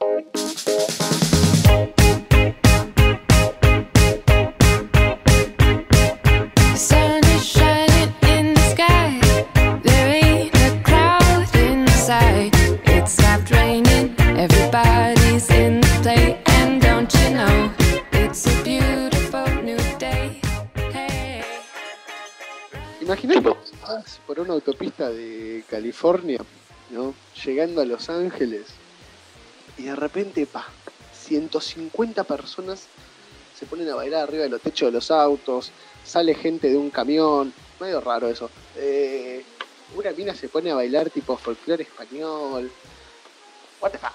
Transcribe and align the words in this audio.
Thank 0.00 1.12
you. 1.12 1.21
Autopista 24.52 25.10
de 25.10 25.64
California, 25.68 26.40
¿no? 26.90 27.14
Llegando 27.44 27.80
a 27.80 27.84
Los 27.84 28.08
Ángeles 28.08 28.66
y 29.78 29.84
de 29.84 29.96
repente, 29.96 30.46
pa, 30.46 30.66
150 31.12 32.24
personas 32.24 32.86
se 33.54 33.66
ponen 33.66 33.88
a 33.88 33.94
bailar 33.94 34.24
arriba 34.24 34.44
de 34.44 34.50
los 34.50 34.60
techos 34.60 34.88
de 34.88 34.92
los 34.92 35.10
autos, 35.10 35.70
sale 36.04 36.34
gente 36.34 36.68
de 36.68 36.76
un 36.76 36.90
camión, 36.90 37.52
medio 37.80 38.00
raro 38.00 38.28
eso. 38.28 38.50
Eh, 38.76 39.44
una 39.94 40.10
mina 40.12 40.34
se 40.34 40.48
pone 40.48 40.70
a 40.70 40.74
bailar 40.74 41.10
tipo 41.10 41.36
folclore 41.36 41.84
español. 41.84 42.70
What 43.80 43.92
the 43.92 43.98
fuck? 43.98 44.12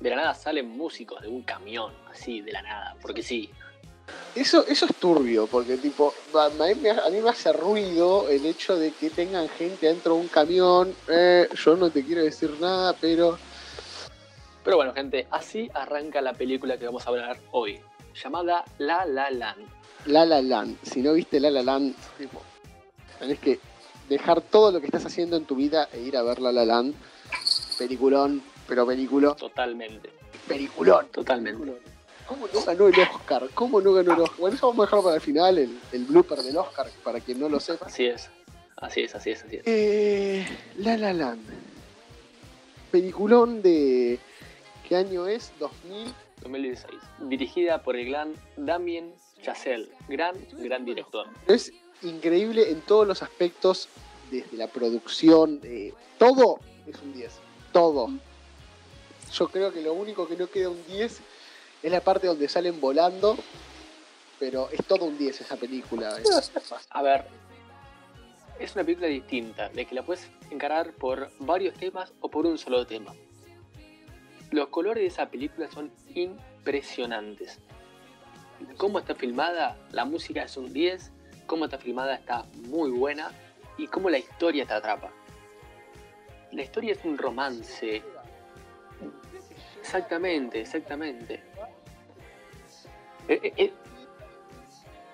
De 0.00 0.10
la 0.10 0.16
nada 0.16 0.34
salen 0.34 0.68
músicos 0.68 1.22
de 1.22 1.28
un 1.28 1.42
camión, 1.42 1.92
así, 2.10 2.40
de 2.40 2.52
la 2.52 2.62
nada, 2.62 2.96
porque 3.00 3.22
sí. 3.22 3.50
Eso, 4.34 4.66
eso 4.66 4.84
es 4.86 4.94
turbio, 4.96 5.46
porque 5.46 5.78
tipo, 5.78 6.12
a 6.34 6.48
mí, 6.50 6.74
me, 6.80 6.90
a 6.90 7.08
mí 7.10 7.20
me 7.20 7.30
hace 7.30 7.52
ruido 7.52 8.28
el 8.28 8.44
hecho 8.44 8.76
de 8.76 8.92
que 8.92 9.08
tengan 9.08 9.48
gente 9.48 9.86
dentro 9.86 10.14
de 10.14 10.20
un 10.20 10.28
camión. 10.28 10.94
Eh, 11.08 11.48
yo 11.64 11.76
no 11.76 11.88
te 11.90 12.04
quiero 12.04 12.22
decir 12.22 12.50
nada, 12.60 12.92
pero 13.00 13.38
Pero 14.62 14.76
bueno, 14.76 14.92
gente, 14.92 15.26
así 15.30 15.70
arranca 15.72 16.20
la 16.20 16.34
película 16.34 16.76
que 16.78 16.84
vamos 16.84 17.06
a 17.06 17.10
hablar 17.10 17.38
hoy, 17.52 17.80
llamada 18.22 18.64
La 18.78 19.06
La 19.06 19.30
Land. 19.30 19.64
La 20.04 20.26
La 20.26 20.42
Land. 20.42 20.76
Si 20.82 21.00
no 21.00 21.14
viste 21.14 21.40
La 21.40 21.50
La 21.50 21.62
Land, 21.62 21.94
tipo, 22.18 22.42
tenés 23.18 23.38
que 23.38 23.58
dejar 24.10 24.40
todo 24.42 24.70
lo 24.70 24.80
que 24.80 24.86
estás 24.86 25.06
haciendo 25.06 25.36
en 25.36 25.46
tu 25.46 25.54
vida 25.56 25.88
e 25.92 26.00
ir 26.00 26.16
a 26.16 26.22
ver 26.22 26.40
La 26.40 26.52
La 26.52 26.64
Land. 26.66 26.94
Peliculón, 27.78 28.42
pero 28.68 28.86
peliculón, 28.86 29.36
Totalmente, 29.36 30.10
peliculón. 30.46 31.08
totalmente. 31.08 31.95
¿Cómo 32.26 32.48
no 32.52 32.62
ganó 32.64 32.88
el 32.88 33.00
Oscar? 33.00 33.48
¿Cómo 33.54 33.80
no 33.80 33.92
ganó 33.92 34.14
el 34.14 34.20
Oscar? 34.20 34.38
Bueno, 34.38 34.56
eso 34.56 34.66
vamos 34.68 34.84
a 34.84 34.86
dejar 34.86 35.02
para 35.02 35.14
el 35.16 35.20
final, 35.20 35.58
el, 35.58 35.78
el 35.92 36.04
blooper 36.04 36.38
del 36.42 36.56
Oscar, 36.56 36.90
para 37.04 37.20
quien 37.20 37.38
no 37.38 37.48
lo 37.48 37.60
sepa. 37.60 37.86
Así 37.86 38.06
es, 38.06 38.28
así 38.76 39.02
es, 39.02 39.14
así 39.14 39.30
es, 39.30 39.44
así 39.44 39.56
es. 39.56 39.62
Eh, 39.66 40.46
La 40.78 40.96
La 40.96 41.12
Land. 41.12 41.44
Peliculón 42.90 43.62
de... 43.62 44.18
¿Qué 44.88 44.96
año 44.96 45.26
es? 45.26 45.52
2000. 45.58 46.14
2016. 46.42 47.00
Dirigida 47.28 47.82
por 47.82 47.96
el 47.96 48.08
gran 48.08 48.34
Damien 48.56 49.12
Chazelle, 49.42 49.88
gran, 50.08 50.36
gran 50.52 50.84
director. 50.84 51.26
Es 51.46 51.72
increíble 52.02 52.70
en 52.70 52.80
todos 52.82 53.06
los 53.06 53.22
aspectos, 53.22 53.88
desde 54.30 54.56
la 54.56 54.68
producción, 54.68 55.60
eh, 55.64 55.92
todo 56.18 56.60
es 56.86 57.00
un 57.02 57.12
10. 57.12 57.32
Todo. 57.72 58.10
Yo 59.32 59.48
creo 59.48 59.72
que 59.72 59.82
lo 59.82 59.92
único 59.92 60.28
que 60.28 60.36
no 60.36 60.48
queda 60.48 60.70
un 60.70 60.84
10 60.86 61.20
es 61.86 61.92
la 61.92 62.00
parte 62.00 62.26
donde 62.26 62.48
salen 62.48 62.80
volando, 62.80 63.36
pero 64.40 64.68
es 64.72 64.84
todo 64.86 65.04
un 65.04 65.16
10 65.16 65.42
esa 65.42 65.54
película. 65.54 66.16
A 66.90 67.00
ver, 67.00 67.26
es 68.58 68.74
una 68.74 68.82
película 68.82 69.06
distinta, 69.06 69.68
de 69.68 69.86
que 69.86 69.94
la 69.94 70.02
puedes 70.02 70.28
encarar 70.50 70.94
por 70.94 71.30
varios 71.38 71.74
temas 71.74 72.12
o 72.18 72.28
por 72.28 72.44
un 72.44 72.58
solo 72.58 72.84
tema. 72.88 73.14
Los 74.50 74.66
colores 74.66 75.02
de 75.02 75.06
esa 75.06 75.30
película 75.30 75.70
son 75.70 75.92
impresionantes. 76.12 77.60
Cómo 78.78 78.98
está 78.98 79.14
filmada, 79.14 79.78
la 79.92 80.04
música 80.04 80.42
es 80.42 80.56
un 80.56 80.72
10, 80.72 81.12
cómo 81.46 81.66
está 81.66 81.78
filmada 81.78 82.16
está 82.16 82.46
muy 82.68 82.90
buena 82.90 83.30
y 83.78 83.86
cómo 83.86 84.10
la 84.10 84.18
historia 84.18 84.66
te 84.66 84.74
atrapa. 84.74 85.12
La 86.50 86.62
historia 86.62 86.94
es 86.94 87.04
un 87.04 87.16
romance. 87.16 88.02
Exactamente, 89.80 90.62
exactamente. 90.62 91.44
Eh, 93.28 93.40
eh, 93.42 93.52
eh, 93.56 93.72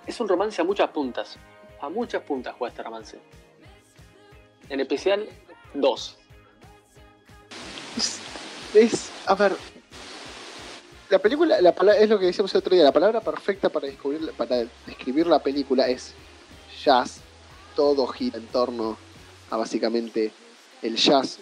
es 0.07 0.21
un 0.21 0.29
romance 0.29 0.61
a 0.61 0.65
muchas 0.65 0.91
puntas. 0.91 1.37
A 1.81 1.89
muchas 1.89 2.23
puntas 2.23 2.55
juega 2.59 2.71
este 2.71 2.83
romance. 2.83 3.19
En 4.69 4.81
especial, 4.81 5.29
dos. 5.75 6.17
es, 8.75 9.11
a 9.27 9.35
ver, 9.35 9.57
la 11.11 11.19
película, 11.19 11.61
la 11.61 11.75
pala- 11.75 11.97
es 11.97 12.09
lo 12.09 12.19
que 12.19 12.27
decíamos 12.27 12.55
el 12.55 12.59
otro 12.59 12.75
día, 12.75 12.85
la 12.85 12.93
palabra 12.93 13.21
perfecta 13.21 13.69
para, 13.69 13.87
descubrir, 13.87 14.33
para 14.33 14.65
describir 14.87 15.27
la 15.27 15.41
película 15.41 15.89
es 15.89 16.15
jazz. 16.83 17.21
Todo 17.77 18.07
gira 18.07 18.39
en 18.39 18.47
torno 18.47 18.97
a 19.51 19.57
básicamente 19.57 20.31
el 20.83 20.97
jazz 20.97 21.39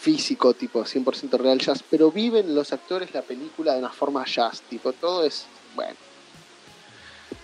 físico, 0.00 0.54
tipo 0.54 0.82
100% 0.82 1.38
real 1.38 1.58
jazz, 1.58 1.84
pero 1.88 2.10
viven 2.10 2.54
los 2.54 2.72
actores 2.72 3.12
la 3.12 3.20
película 3.20 3.74
de 3.74 3.80
una 3.80 3.90
forma 3.90 4.24
jazz, 4.24 4.62
tipo 4.62 4.94
todo 4.94 5.24
es, 5.24 5.44
bueno, 5.74 5.94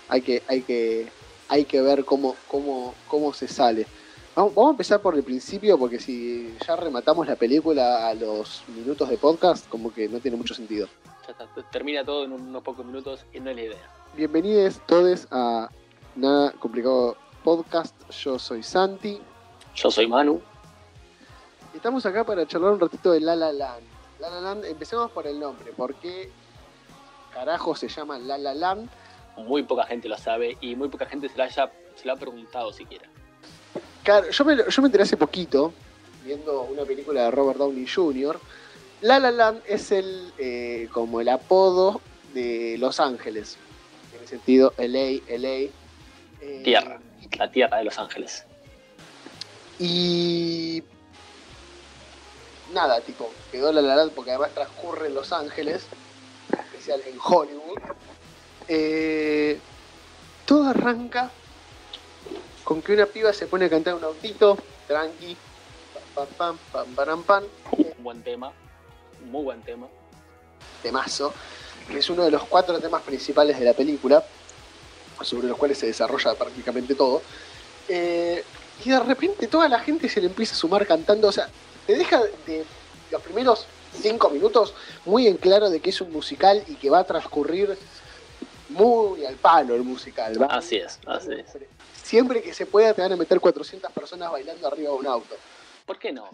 hay 0.08 0.22
que, 0.22 0.42
hay 0.48 0.62
que, 0.62 1.06
hay 1.48 1.66
que 1.66 1.82
ver 1.82 2.06
cómo, 2.06 2.34
cómo, 2.48 2.94
cómo 3.08 3.34
se 3.34 3.46
sale. 3.46 3.86
Vamos, 4.34 4.54
vamos 4.54 4.70
a 4.70 4.72
empezar 4.72 5.00
por 5.00 5.14
el 5.14 5.22
principio 5.22 5.78
porque 5.78 5.98
si 5.98 6.56
ya 6.66 6.76
rematamos 6.76 7.26
la 7.26 7.36
película 7.36 8.08
a 8.08 8.14
los 8.14 8.62
minutos 8.74 9.10
de 9.10 9.18
podcast, 9.18 9.68
como 9.68 9.92
que 9.92 10.08
no 10.08 10.18
tiene 10.20 10.38
mucho 10.38 10.54
sentido. 10.54 10.88
Ya 11.26 11.32
está, 11.32 11.46
termina 11.70 12.04
todo 12.04 12.24
en 12.24 12.32
unos 12.32 12.62
pocos 12.62 12.86
minutos 12.86 13.26
y 13.34 13.40
no 13.40 13.50
es 13.50 13.56
la 13.56 13.62
idea. 13.62 13.90
Bienvenidos 14.16 14.80
todos 14.86 15.28
a 15.30 15.68
Nada 16.14 16.52
Complicado 16.52 17.18
Podcast. 17.44 17.94
Yo 18.10 18.38
soy 18.38 18.62
Santi. 18.62 19.20
Yo 19.74 19.90
soy 19.90 20.06
Manu. 20.06 20.40
Estamos 21.76 22.06
acá 22.06 22.24
para 22.24 22.46
charlar 22.46 22.72
un 22.72 22.80
ratito 22.80 23.12
de 23.12 23.20
La 23.20 23.36
La 23.36 23.52
Land. 23.52 23.82
La 24.18 24.30
La 24.30 24.40
Land, 24.40 24.64
empecemos 24.64 25.10
por 25.10 25.26
el 25.26 25.38
nombre. 25.38 25.72
¿Por 25.72 25.94
qué 25.96 26.30
carajo 27.34 27.76
se 27.76 27.88
llama 27.88 28.18
La 28.18 28.38
La 28.38 28.54
Land? 28.54 28.88
Muy 29.36 29.62
poca 29.62 29.84
gente 29.84 30.08
lo 30.08 30.16
sabe 30.16 30.56
y 30.62 30.74
muy 30.74 30.88
poca 30.88 31.04
gente 31.04 31.28
se 31.28 31.36
lo, 31.36 31.44
haya, 31.44 31.70
se 31.94 32.06
lo 32.06 32.14
ha 32.14 32.16
preguntado 32.16 32.72
siquiera. 32.72 33.04
Claro, 34.02 34.30
yo 34.30 34.44
me, 34.46 34.56
yo 34.56 34.82
me 34.82 34.86
enteré 34.88 35.02
hace 35.04 35.18
poquito, 35.18 35.74
viendo 36.24 36.62
una 36.62 36.84
película 36.84 37.24
de 37.24 37.30
Robert 37.30 37.58
Downey 37.58 37.86
Jr. 37.86 38.40
La 39.02 39.18
La 39.18 39.30
Land 39.30 39.60
es 39.66 39.92
el 39.92 40.32
eh, 40.38 40.88
como 40.92 41.20
el 41.20 41.28
apodo 41.28 42.00
de 42.32 42.76
Los 42.78 43.00
Ángeles. 43.00 43.58
En 44.14 44.22
el 44.22 44.28
sentido 44.28 44.72
LA, 44.78 45.20
LA. 45.36 45.48
eh, 46.40 46.62
Tierra. 46.64 46.98
La 47.38 47.50
tierra 47.50 47.76
de 47.76 47.84
Los 47.84 47.98
Ángeles. 47.98 48.46
Y 49.78 50.82
nada, 52.72 53.00
tipo, 53.00 53.30
quedó 53.50 53.72
La 53.72 53.82
La 53.82 53.96
Land 53.96 54.12
porque 54.12 54.30
además 54.30 54.50
transcurre 54.52 55.08
en 55.08 55.14
Los 55.14 55.32
Ángeles, 55.32 55.86
en 56.52 56.60
especial 56.60 57.02
en 57.06 57.18
Hollywood. 57.22 57.78
Eh, 58.68 59.58
todo 60.44 60.68
arranca 60.68 61.30
con 62.64 62.82
que 62.82 62.92
una 62.92 63.06
piba 63.06 63.32
se 63.32 63.46
pone 63.46 63.66
a 63.66 63.70
cantar 63.70 63.94
un 63.94 64.04
autito, 64.04 64.58
tranqui, 64.86 65.36
pam, 66.14 66.26
pam, 66.36 66.58
pam, 66.72 66.94
pam, 66.94 67.22
pam, 67.22 67.44
Un 67.72 68.02
buen 68.02 68.22
tema. 68.22 68.52
Muy 69.24 69.44
buen 69.44 69.62
tema. 69.62 69.86
temazo, 70.82 71.32
que 71.88 71.98
es 71.98 72.10
uno 72.10 72.24
de 72.24 72.30
los 72.30 72.44
cuatro 72.44 72.78
temas 72.78 73.02
principales 73.02 73.58
de 73.58 73.64
la 73.64 73.72
película, 73.72 74.24
sobre 75.22 75.48
los 75.48 75.56
cuales 75.56 75.78
se 75.78 75.86
desarrolla 75.86 76.34
prácticamente 76.34 76.94
todo. 76.94 77.22
Eh, 77.88 78.44
y 78.84 78.90
de 78.90 79.00
repente 79.00 79.46
toda 79.46 79.68
la 79.68 79.80
gente 79.80 80.08
se 80.08 80.20
le 80.20 80.26
empieza 80.26 80.54
a 80.54 80.58
sumar 80.58 80.86
cantando, 80.86 81.28
o 81.28 81.32
sea, 81.32 81.48
te 81.86 81.94
deja 81.94 82.22
de 82.46 82.64
los 83.10 83.22
primeros 83.22 83.66
cinco 83.92 84.30
minutos 84.30 84.74
muy 85.04 85.26
en 85.26 85.36
claro 85.36 85.70
de 85.70 85.80
que 85.80 85.90
es 85.90 86.00
un 86.00 86.12
musical 86.12 86.62
y 86.66 86.74
que 86.74 86.90
va 86.90 87.00
a 87.00 87.04
transcurrir 87.04 87.76
muy 88.70 89.24
al 89.24 89.36
palo 89.36 89.74
el 89.74 89.82
musical. 89.82 90.40
¿va? 90.40 90.46
Así 90.46 90.76
es, 90.76 90.98
así 91.06 91.32
es. 91.32 91.56
Siempre 92.02 92.42
que 92.42 92.52
se 92.52 92.66
pueda 92.66 92.94
te 92.94 93.02
van 93.02 93.12
a 93.12 93.16
meter 93.16 93.40
400 93.40 93.90
personas 93.92 94.30
bailando 94.30 94.66
arriba 94.66 94.90
de 94.90 94.96
un 94.96 95.06
auto. 95.06 95.34
¿Por 95.84 95.98
qué 95.98 96.12
no? 96.12 96.28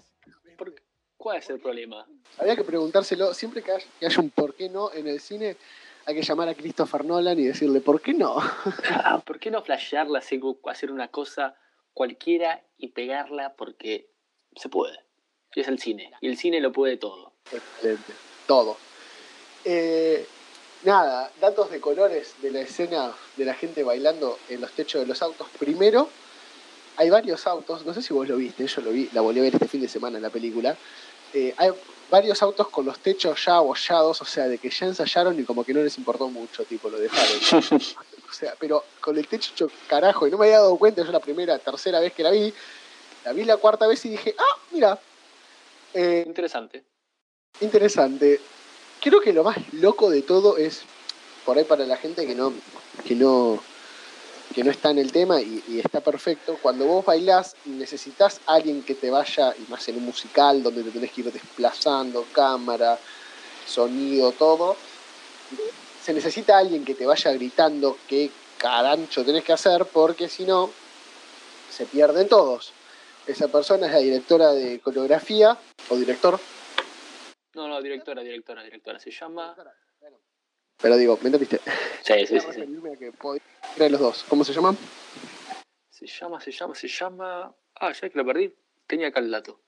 ¿Cuál 1.16 1.38
es 1.38 1.49
el 1.50 1.60
problema? 1.60 2.05
Habría 2.37 2.56
que 2.56 2.64
preguntárselo, 2.64 3.32
siempre 3.32 3.62
que 3.62 3.70
haya, 3.70 3.87
que 4.00 4.06
haya 4.06 4.20
un 4.20 4.31
por 4.31 4.55
qué 4.55 4.69
no 4.69 4.93
en 4.93 5.06
el 5.06 5.20
cine, 5.20 5.56
hay 6.05 6.16
que 6.16 6.22
llamar 6.22 6.48
a 6.48 6.55
Christopher 6.55 7.05
Nolan 7.05 7.38
y 7.38 7.44
decirle, 7.44 7.81
¿por 7.81 8.00
qué 8.00 8.12
no? 8.12 8.37
Ah, 8.90 9.22
¿Por 9.25 9.38
qué 9.38 9.50
no 9.50 9.62
flashearla, 9.62 10.19
hacer 10.19 10.90
una 10.90 11.08
cosa 11.08 11.55
cualquiera 11.93 12.64
y 12.76 12.88
pegarla 12.88 13.55
porque 13.55 14.10
se 14.56 14.69
puede? 14.69 14.98
Y 15.54 15.60
es 15.60 15.69
el 15.69 15.78
cine. 15.78 16.10
Y 16.20 16.28
el 16.28 16.37
cine 16.37 16.60
lo 16.60 16.72
puede 16.72 16.96
todo. 16.96 17.32
Excelente. 17.50 18.12
Todo. 18.46 18.76
Eh, 19.64 20.26
nada, 20.84 21.31
datos 21.40 21.70
de 21.70 21.81
colores 21.81 22.34
de 22.43 22.50
la 22.50 22.60
escena 22.60 23.12
de 23.37 23.44
la 23.44 23.54
gente 23.54 23.82
bailando 23.82 24.38
en 24.49 24.60
los 24.60 24.72
techos 24.72 25.00
de 25.00 25.06
los 25.06 25.22
autos. 25.22 25.46
Primero, 25.58 26.08
hay 26.96 27.10
varios 27.10 27.46
autos, 27.46 27.84
no 27.87 27.94
sé 27.94 28.02
si 28.02 28.12
vos 28.12 28.28
lo 28.28 28.37
viste, 28.37 28.66
yo 28.66 28.81
lo 28.82 28.90
vi, 28.90 29.08
la 29.12 29.20
volví 29.20 29.40
a 29.40 29.43
ver 29.43 29.54
este 29.54 29.69
fin 29.69 29.81
de 29.81 29.88
semana 29.88 30.16
en 30.16 30.22
la 30.22 30.31
película. 30.31 30.76
Eh, 31.32 31.55
hay 31.56 31.70
varios 32.10 32.43
autos 32.43 32.69
con 32.69 32.84
los 32.84 32.98
techos 32.98 33.43
ya 33.44 33.56
abollados, 33.56 34.20
o 34.20 34.25
sea, 34.25 34.46
de 34.48 34.58
que 34.58 34.70
ya 34.70 34.87
ensayaron 34.87 35.38
y 35.38 35.44
como 35.44 35.64
que 35.64 35.72
no 35.72 35.82
les 35.82 35.96
importó 35.96 36.28
mucho, 36.28 36.64
tipo, 36.64 36.90
lo 36.90 36.98
dejaron. 36.98 37.38
o 38.28 38.32
sea, 38.32 38.55
pero 38.58 38.84
con 39.00 39.16
el 39.16 39.26
techo 39.26 39.52
hecho 39.52 39.70
carajo, 39.87 40.26
y 40.26 40.31
no 40.31 40.38
me 40.38 40.46
había 40.46 40.58
dado 40.58 40.76
cuenta, 40.76 41.05
yo 41.05 41.12
la 41.12 41.20
primera, 41.20 41.58
tercera 41.58 42.00
vez 42.00 42.12
que 42.12 42.22
la 42.22 42.31
vi, 42.31 42.52
la 43.25 43.32
vi 43.32 43.44
la 43.44 43.56
cuarta 43.56 43.87
vez 43.87 44.05
y 44.05 44.10
dije, 44.10 44.34
ah, 44.38 44.58
mira, 44.72 44.98
eh, 45.94 46.25
Interesante. 46.27 46.85
interesante. 47.61 48.41
Creo 49.00 49.21
que 49.21 49.33
lo 49.33 49.44
más 49.44 49.59
loco 49.73 50.11
de 50.11 50.23
todo 50.23 50.56
es, 50.56 50.83
por 51.44 51.59
ahí 51.59 51.65
para 51.65 51.85
la 51.87 51.97
gente 51.97 52.27
que 52.27 52.35
no, 52.35 52.53
que 53.05 53.15
no, 53.15 53.59
que 54.55 54.62
no 54.62 54.71
está 54.71 54.91
en 54.91 54.99
el 54.99 55.11
tema 55.11 55.41
y, 55.41 55.62
y 55.69 55.81
está 55.81 56.00
perfecto, 56.00 56.59
cuando 56.62 56.87
vos 56.87 57.05
bailás 57.05 57.56
necesitas 57.65 58.41
a 58.47 58.55
alguien 58.55 58.83
que 58.83 58.94
te 58.94 59.11
vaya, 59.11 59.55
y 59.59 59.71
más 59.71 59.89
en 59.89 59.97
un 59.97 60.05
musical 60.05 60.62
donde 60.62 60.83
te 60.85 60.91
tenés 60.91 61.11
que 61.12 61.23
ir 61.23 61.33
desplazando, 61.33 62.25
cámara, 62.33 62.99
sonido, 63.67 64.33
todo, 64.33 64.77
se 66.03 66.12
necesita 66.12 66.59
alguien 66.59 66.85
que 66.85 66.94
te 66.94 67.06
vaya 67.06 67.33
gritando 67.33 67.97
qué 68.09 68.31
carancho 68.59 69.25
tenés 69.25 69.44
que 69.44 69.53
hacer, 69.53 69.87
porque 69.87 70.29
si 70.29 70.44
no, 70.44 70.71
se 71.71 71.87
pierden 71.87 72.29
todos. 72.29 72.73
Esa 73.26 73.48
persona 73.48 73.86
es 73.86 73.92
la 73.92 73.98
directora 73.98 74.52
de 74.52 74.80
coreografía, 74.80 75.56
o 75.88 75.96
director, 75.96 76.40
No, 77.54 77.69
no, 77.69 77.80
directora, 77.80 78.22
directora, 78.22 78.62
directora. 78.64 78.98
Se 78.98 79.10
llama. 79.10 79.54
Pero 80.80 80.96
digo, 80.96 81.19
¿me 81.22 81.28
entendiste? 81.28 81.60
Sí, 82.02 82.26
sí, 82.26 82.40
sí. 82.40 83.88
los 83.88 84.00
dos. 84.00 84.24
¿Cómo 84.28 84.42
se 84.42 84.52
llaman? 84.52 84.76
Se 85.90 86.06
llama, 86.06 86.40
se 86.40 86.50
llama, 86.50 86.74
se 86.74 86.88
llama. 86.88 87.54
Ah, 87.76 87.92
ya 87.92 88.08
que 88.08 88.19
lo 88.19 88.26
perdí. 88.26 88.52
Tenía 88.86 89.08
acá 89.08 89.20
el 89.20 89.30
dato. 89.30 89.60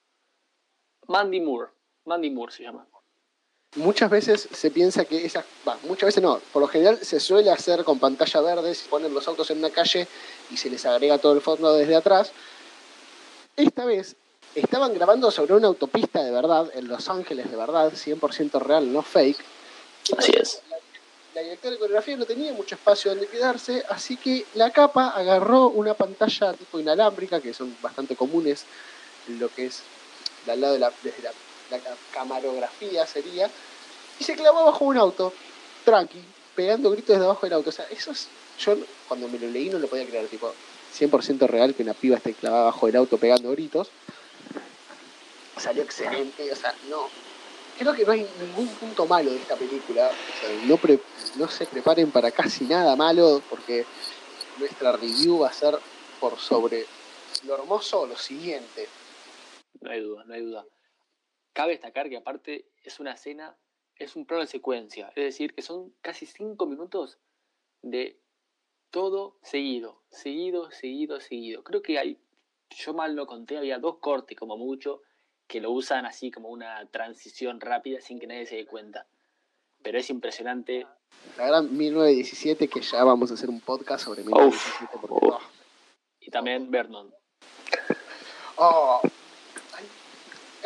Mandy 1.06 1.40
Moore. 1.40 1.70
Mandy 2.06 2.30
Moore 2.30 2.52
se 2.52 2.64
llama. 2.64 2.88
Muchas 3.76 4.10
veces 4.10 4.48
se 4.52 4.70
piensa 4.70 5.04
que 5.04 5.24
esas. 5.24 5.44
Va, 5.66 5.78
muchas 5.84 6.08
veces 6.08 6.22
no. 6.22 6.40
Por 6.52 6.62
lo 6.62 6.68
general 6.68 6.98
se 6.98 7.20
suele 7.20 7.50
hacer 7.50 7.84
con 7.84 7.98
pantalla 8.00 8.40
verde, 8.40 8.74
se 8.74 8.88
ponen 8.88 9.14
los 9.14 9.28
autos 9.28 9.50
en 9.50 9.58
una 9.58 9.70
calle 9.70 10.08
y 10.50 10.56
se 10.56 10.70
les 10.70 10.84
agrega 10.86 11.18
todo 11.18 11.34
el 11.34 11.40
fondo 11.40 11.72
desde 11.74 11.94
atrás. 11.94 12.32
Esta 13.56 13.84
vez 13.84 14.16
estaban 14.54 14.94
grabando 14.94 15.30
sobre 15.30 15.54
una 15.54 15.68
autopista 15.68 16.22
de 16.22 16.30
verdad, 16.30 16.70
en 16.74 16.88
Los 16.88 17.08
Ángeles 17.08 17.50
de 17.50 17.56
verdad, 17.56 17.92
100% 17.92 18.58
real, 18.60 18.92
no 18.92 19.02
fake. 19.02 19.38
Así 20.18 20.32
es. 20.36 20.60
La 21.34 21.40
directora 21.40 21.72
de 21.72 21.78
coreografía 21.78 22.16
no 22.16 22.26
tenía 22.26 22.52
mucho 22.52 22.76
espacio 22.76 23.10
donde 23.10 23.26
quedarse, 23.26 23.84
así 23.88 24.16
que 24.16 24.44
la 24.54 24.70
capa 24.70 25.08
agarró 25.10 25.68
una 25.68 25.94
pantalla 25.94 26.52
tipo 26.52 26.78
inalámbrica, 26.78 27.40
que 27.40 27.52
son 27.52 27.76
bastante 27.82 28.14
comunes 28.14 28.64
lo 29.28 29.48
que 29.48 29.66
es 29.66 29.82
al 30.48 30.60
lado 30.60 30.74
de 30.74 30.78
la, 30.78 30.92
desde 31.02 31.22
la, 31.22 31.32
la 31.70 31.78
ca- 31.80 31.96
camarografía 32.12 33.04
sería, 33.06 33.50
y 34.20 34.24
se 34.24 34.34
clavó 34.36 34.64
bajo 34.66 34.84
un 34.84 34.96
auto, 34.96 35.32
tranqui, 35.84 36.22
pegando 36.54 36.90
gritos 36.90 37.08
desde 37.16 37.24
abajo 37.24 37.46
del 37.46 37.54
auto. 37.54 37.70
O 37.70 37.72
sea, 37.72 37.86
eso 37.90 38.12
es, 38.12 38.28
yo 38.60 38.76
cuando 39.08 39.26
me 39.26 39.38
lo 39.38 39.48
leí 39.48 39.70
no 39.70 39.78
lo 39.80 39.88
podía 39.88 40.06
creer, 40.06 40.28
tipo, 40.28 40.52
100% 40.98 41.46
real 41.48 41.74
que 41.74 41.82
una 41.82 41.94
piba 41.94 42.16
esté 42.16 42.34
clavada 42.34 42.64
bajo 42.64 42.88
el 42.88 42.96
auto 42.96 43.18
pegando 43.18 43.50
gritos. 43.50 43.90
Salió 45.56 45.82
excelente, 45.82 46.50
o 46.52 46.56
sea, 46.56 46.74
no, 46.90 47.08
creo 47.78 47.94
que 47.94 48.04
no 48.04 48.12
hay 48.12 48.26
ningún 48.40 48.68
punto 48.74 49.06
malo 49.06 49.30
de 49.30 49.36
esta 49.36 49.56
película. 49.56 50.10
No, 50.66 50.76
pre- 50.76 51.00
no 51.36 51.48
se 51.48 51.66
preparen 51.66 52.10
para 52.10 52.30
casi 52.30 52.64
nada 52.64 52.96
malo, 52.96 53.42
porque 53.48 53.84
nuestra 54.58 54.92
review 54.92 55.40
va 55.40 55.48
a 55.48 55.52
ser 55.52 55.78
por 56.20 56.38
sobre 56.38 56.86
lo 57.44 57.54
hermoso 57.54 58.00
o 58.00 58.06
lo 58.06 58.16
siguiente. 58.16 58.88
No 59.80 59.90
hay 59.90 60.00
duda, 60.00 60.24
no 60.24 60.34
hay 60.34 60.42
duda. 60.42 60.64
Cabe 61.52 61.72
destacar 61.72 62.08
que 62.08 62.16
aparte 62.16 62.66
es 62.82 62.98
una 63.00 63.12
escena, 63.12 63.56
es 63.96 64.16
un 64.16 64.26
plano 64.26 64.42
de 64.42 64.48
secuencia. 64.48 65.08
Es 65.14 65.24
decir, 65.24 65.54
que 65.54 65.62
son 65.62 65.94
casi 66.00 66.26
cinco 66.26 66.66
minutos 66.66 67.18
de 67.82 68.20
todo 68.94 69.34
seguido, 69.42 69.96
seguido, 70.08 70.70
seguido, 70.70 71.20
seguido. 71.20 71.64
Creo 71.64 71.82
que 71.82 71.98
hay, 71.98 72.16
yo 72.70 72.94
mal 72.94 73.16
no 73.16 73.26
conté, 73.26 73.58
había 73.58 73.80
dos 73.80 73.96
cortes 73.98 74.38
como 74.38 74.56
mucho 74.56 75.02
que 75.48 75.60
lo 75.60 75.72
usan 75.72 76.06
así 76.06 76.30
como 76.30 76.48
una 76.48 76.86
transición 76.92 77.60
rápida 77.60 78.00
sin 78.00 78.20
que 78.20 78.28
nadie 78.28 78.46
se 78.46 78.54
dé 78.54 78.66
cuenta. 78.66 79.04
Pero 79.82 79.98
es 79.98 80.08
impresionante. 80.10 80.86
La 81.36 81.48
gran 81.48 81.76
1917, 81.76 82.68
que 82.68 82.80
ya 82.82 83.02
vamos 83.02 83.32
a 83.32 83.34
hacer 83.34 83.50
un 83.50 83.60
podcast 83.60 84.04
sobre 84.04 84.22
1917. 84.22 84.98
porque, 85.00 85.26
uf. 85.26 85.42
Y 86.20 86.30
también 86.30 86.70
Vernon. 86.70 87.12
oh, 88.58 89.00
hay, 89.76 89.84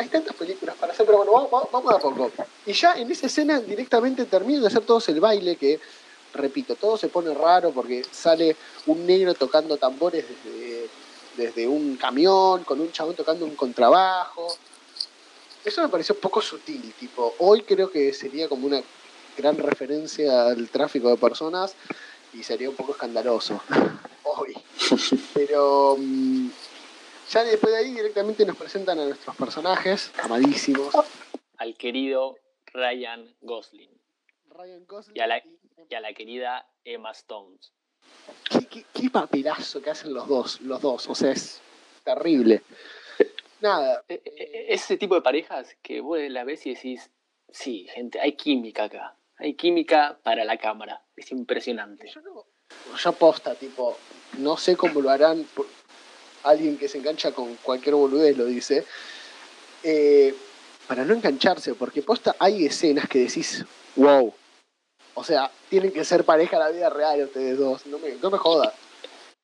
hay 0.00 0.08
tantas 0.08 0.36
películas 0.36 0.76
para 0.76 0.92
hacer, 0.92 1.06
pero 1.06 1.16
bueno, 1.16 1.32
vamos, 1.32 1.50
vamos- 1.50 1.72
vamos 1.72 1.94
a 1.94 1.98
poco. 1.98 2.30
Y 2.66 2.74
ya 2.74 2.92
en 2.92 3.10
esa 3.10 3.26
escena 3.26 3.58
directamente 3.58 4.26
terminan 4.26 4.60
de 4.60 4.66
hacer 4.68 4.84
todos 4.84 5.08
el 5.08 5.18
baile, 5.18 5.56
que, 5.56 5.80
repito, 6.34 6.74
todo 6.76 6.96
se 6.96 7.08
pone 7.08 7.32
raro 7.34 7.70
porque 7.72 8.04
sale 8.10 8.56
un 8.86 9.06
negro 9.06 9.34
tocando 9.34 9.76
tambores 9.76 10.24
desde, 10.44 10.88
desde 11.36 11.66
un 11.68 11.96
camión, 11.96 12.64
con 12.64 12.80
un 12.80 12.90
chabón 12.92 13.14
tocando 13.14 13.44
un 13.44 13.54
contrabajo. 13.56 14.46
Eso 15.64 15.82
me 15.82 15.88
pareció 15.88 16.18
poco 16.18 16.40
sutil, 16.40 16.92
tipo, 16.98 17.34
hoy 17.38 17.62
creo 17.62 17.90
que 17.90 18.12
sería 18.12 18.48
como 18.48 18.66
una 18.66 18.80
gran 19.36 19.56
referencia 19.58 20.46
al 20.46 20.68
tráfico 20.68 21.08
de 21.10 21.16
personas 21.16 21.74
y 22.32 22.42
sería 22.42 22.70
un 22.70 22.76
poco 22.76 22.92
escandaloso. 22.92 23.60
Hoy. 24.22 24.54
Pero 25.34 25.96
mm, 25.98 26.48
ya 27.30 27.44
después 27.44 27.72
de 27.72 27.78
ahí 27.78 27.92
directamente 27.94 28.44
nos 28.44 28.56
presentan 28.56 28.98
a 29.00 29.04
nuestros 29.04 29.34
personajes, 29.36 30.10
amadísimos. 30.22 30.94
Al 31.56 31.76
querido 31.76 32.36
Ryan 32.72 33.34
Gosling 33.40 33.90
Ryan 34.50 34.84
Gosling 34.86 35.16
Y 35.16 35.20
a 35.20 35.26
la- 35.26 35.38
y- 35.38 35.57
y 35.88 35.94
a 35.94 36.00
la 36.00 36.12
querida 36.12 36.66
Emma 36.84 37.10
Stones. 37.12 37.72
¿Qué, 38.50 38.66
qué, 38.66 38.84
qué 38.92 39.10
papelazo 39.10 39.80
que 39.82 39.90
hacen 39.90 40.12
los 40.12 40.26
dos, 40.28 40.60
los 40.62 40.80
dos, 40.80 41.08
o 41.08 41.14
sea, 41.14 41.30
es 41.32 41.60
terrible. 42.04 42.62
Nada, 43.60 44.04
E- 44.08 44.22
e- 44.24 44.66
Ese 44.74 44.96
tipo 44.96 45.14
de 45.14 45.22
parejas 45.22 45.76
que 45.82 46.00
vos 46.00 46.18
la 46.28 46.44
ves 46.44 46.66
y 46.66 46.74
decís, 46.74 47.10
sí, 47.50 47.86
gente, 47.94 48.20
hay 48.20 48.32
química 48.32 48.84
acá. 48.84 49.14
Hay 49.38 49.54
química 49.54 50.18
para 50.22 50.44
la 50.44 50.56
cámara. 50.58 51.02
Es 51.16 51.30
impresionante. 51.32 52.08
yo 52.12 52.20
no, 52.22 52.44
yo 52.96 53.12
posta, 53.12 53.54
tipo, 53.54 53.96
no 54.38 54.56
sé 54.56 54.76
cómo 54.76 55.00
lo 55.00 55.10
harán, 55.10 55.44
por- 55.54 55.66
alguien 56.44 56.78
que 56.78 56.88
se 56.88 56.98
engancha 56.98 57.32
con 57.32 57.56
cualquier 57.56 57.94
boludez 57.94 58.36
lo 58.36 58.44
dice, 58.46 58.84
eh, 59.82 60.34
para 60.86 61.04
no 61.04 61.14
engancharse, 61.14 61.74
porque 61.74 62.02
posta 62.02 62.36
hay 62.38 62.64
escenas 62.66 63.08
que 63.08 63.18
decís, 63.20 63.64
wow, 63.96 64.32
o 65.18 65.24
sea, 65.24 65.50
tienen 65.68 65.92
que 65.92 66.04
ser 66.04 66.24
pareja 66.24 66.56
en 66.56 66.60
la 66.62 66.70
vida 66.70 66.90
real 66.90 67.22
ustedes 67.24 67.58
dos, 67.58 67.84
no 67.86 67.98
me, 67.98 68.14
no 68.16 68.30
me 68.30 68.38
jodas. 68.38 68.72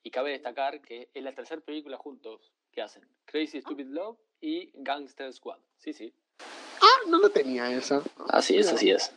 Y 0.03 0.11
cabe 0.11 0.31
destacar 0.31 0.81
que 0.81 1.09
es 1.13 1.23
la 1.25 1.33
tercera 1.33 1.61
película 1.61 1.97
juntos 1.97 2.53
que 2.73 2.81
hacen. 2.83 3.03
Crazy 3.25 3.61
Stupid 3.61 3.87
Love 3.87 4.17
y 4.41 4.71
Gangster 4.75 5.33
Squad. 5.33 5.59
Sí, 5.79 5.93
sí. 5.93 6.13
Ah, 6.81 7.01
no 7.09 7.19
lo 7.19 7.31
tenía 7.31 7.71
esa. 7.73 8.03
Así 8.29 8.57
es, 8.57 8.69
así 8.69 8.91
es. 8.91 9.11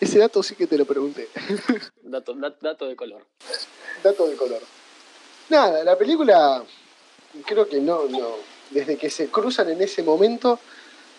Ese 0.00 0.18
dato 0.18 0.42
sí 0.42 0.54
que 0.54 0.66
te 0.66 0.78
lo 0.78 0.84
pregunté. 0.86 1.28
Dato, 2.02 2.34
dat- 2.34 2.60
dato 2.60 2.86
de 2.86 2.96
color. 2.96 3.26
dato 4.02 4.26
de 4.28 4.36
color. 4.36 4.62
Nada, 5.48 5.82
la 5.84 5.98
película 5.98 6.64
creo 7.44 7.68
que 7.68 7.80
no, 7.80 8.06
no. 8.06 8.36
Desde 8.70 8.96
que 8.96 9.10
se 9.10 9.28
cruzan 9.28 9.68
en 9.70 9.82
ese 9.82 10.02
momento, 10.02 10.58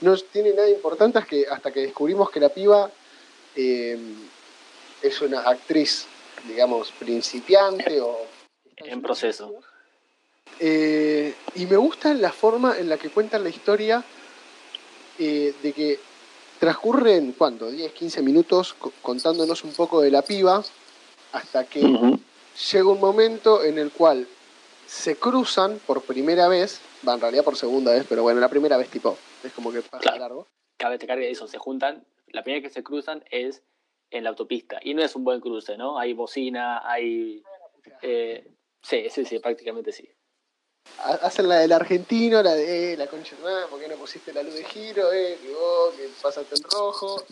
no 0.01 0.15
tiene 0.17 0.53
nada 0.53 0.69
importante 0.69 1.17
hasta 1.19 1.29
que, 1.29 1.45
hasta 1.49 1.71
que 1.71 1.79
descubrimos 1.81 2.29
que 2.29 2.39
la 2.39 2.49
piba 2.49 2.89
eh, 3.55 3.97
es 5.01 5.21
una 5.21 5.41
actriz, 5.41 6.05
digamos, 6.47 6.91
principiante 6.91 7.99
o. 8.01 8.17
En 8.77 9.01
proceso. 9.01 9.53
Eh, 10.59 11.33
y 11.55 11.65
me 11.65 11.77
gusta 11.77 12.13
la 12.13 12.31
forma 12.31 12.77
en 12.77 12.89
la 12.89 12.97
que 12.97 13.09
cuentan 13.09 13.43
la 13.43 13.49
historia 13.49 14.03
eh, 15.19 15.53
de 15.61 15.73
que 15.73 15.99
transcurren, 16.59 17.33
¿cuánto? 17.37 17.69
10, 17.69 17.91
15 17.93 18.21
minutos 18.21 18.73
co- 18.77 18.93
contándonos 19.01 19.63
un 19.63 19.73
poco 19.73 20.01
de 20.01 20.09
la 20.11 20.21
piba 20.23 20.63
hasta 21.33 21.65
que 21.65 21.81
llega 22.71 22.89
un 22.89 22.99
momento 22.99 23.63
en 23.63 23.77
el 23.77 23.91
cual 23.91 24.27
se 24.87 25.15
cruzan 25.17 25.79
por 25.85 26.01
primera 26.01 26.47
vez, 26.47 26.79
va 27.07 27.13
en 27.13 27.21
realidad 27.21 27.43
por 27.43 27.57
segunda 27.57 27.91
vez, 27.93 28.05
pero 28.07 28.23
bueno, 28.23 28.39
la 28.39 28.49
primera 28.49 28.77
vez 28.77 28.89
tipo, 28.89 29.17
es 29.47 29.53
como 29.53 29.71
que 29.71 29.81
pasa 29.81 29.99
Claro. 29.99 30.19
largo. 30.19 30.47
Cabe 30.77 30.93
destacar 30.93 31.17
que 31.19 31.29
eso, 31.31 31.47
se 31.47 31.57
juntan. 31.57 32.05
La 32.27 32.43
primera 32.43 32.61
que 32.67 32.73
se 32.73 32.83
cruzan 32.83 33.23
es 33.31 33.63
en 34.11 34.23
la 34.23 34.29
autopista. 34.29 34.79
Y 34.83 34.93
no 34.93 35.03
es 35.03 35.15
un 35.15 35.23
buen 35.23 35.41
cruce, 35.41 35.77
¿no? 35.77 35.97
Hay 35.99 36.13
bocina, 36.13 36.81
hay. 36.89 37.43
eh, 38.01 38.47
sí, 38.81 39.07
sí, 39.09 39.25
sí, 39.25 39.39
prácticamente 39.39 39.91
sí. 39.91 40.07
Ha- 40.99 41.19
Hacen 41.27 41.47
la 41.49 41.59
del 41.59 41.71
argentino, 41.71 42.41
la 42.43 42.53
de 42.53 42.93
eh, 42.93 42.97
la 42.97 43.07
concha 43.07 43.35
madre, 43.41 43.65
¿por 43.69 43.79
qué 43.79 43.87
no 43.87 43.95
pusiste 43.95 44.33
la 44.33 44.43
luz 44.43 44.53
de 44.53 44.63
giro? 44.63 45.11
Eh, 45.11 45.37
que 45.41 45.49
vos, 45.53 45.93
que 45.95 46.09
pasaste 46.21 46.55
en 46.55 46.63
rojo, 46.63 47.23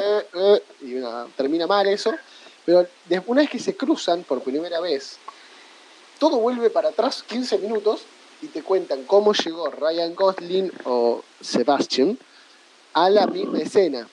eh, 0.00 0.26
eh, 0.34 0.62
y 0.82 0.86
nada, 0.94 1.28
termina 1.36 1.66
mal 1.66 1.86
eso. 1.86 2.12
Pero 2.64 2.86
una 3.26 3.42
vez 3.42 3.50
que 3.50 3.58
se 3.58 3.76
cruzan 3.76 4.22
por 4.24 4.42
primera 4.42 4.80
vez, 4.80 5.18
todo 6.18 6.38
vuelve 6.38 6.70
para 6.70 6.90
atrás 6.90 7.22
15 7.22 7.58
minutos 7.58 8.04
y 8.42 8.46
te 8.48 8.62
cuentan 8.62 9.04
cómo 9.04 9.32
llegó 9.32 9.68
Ryan 9.70 10.14
Gosling 10.14 10.72
o 10.84 11.22
Sebastian 11.40 12.18
a 12.94 13.10
la 13.10 13.26
misma 13.26 13.58
escena. 13.60 14.08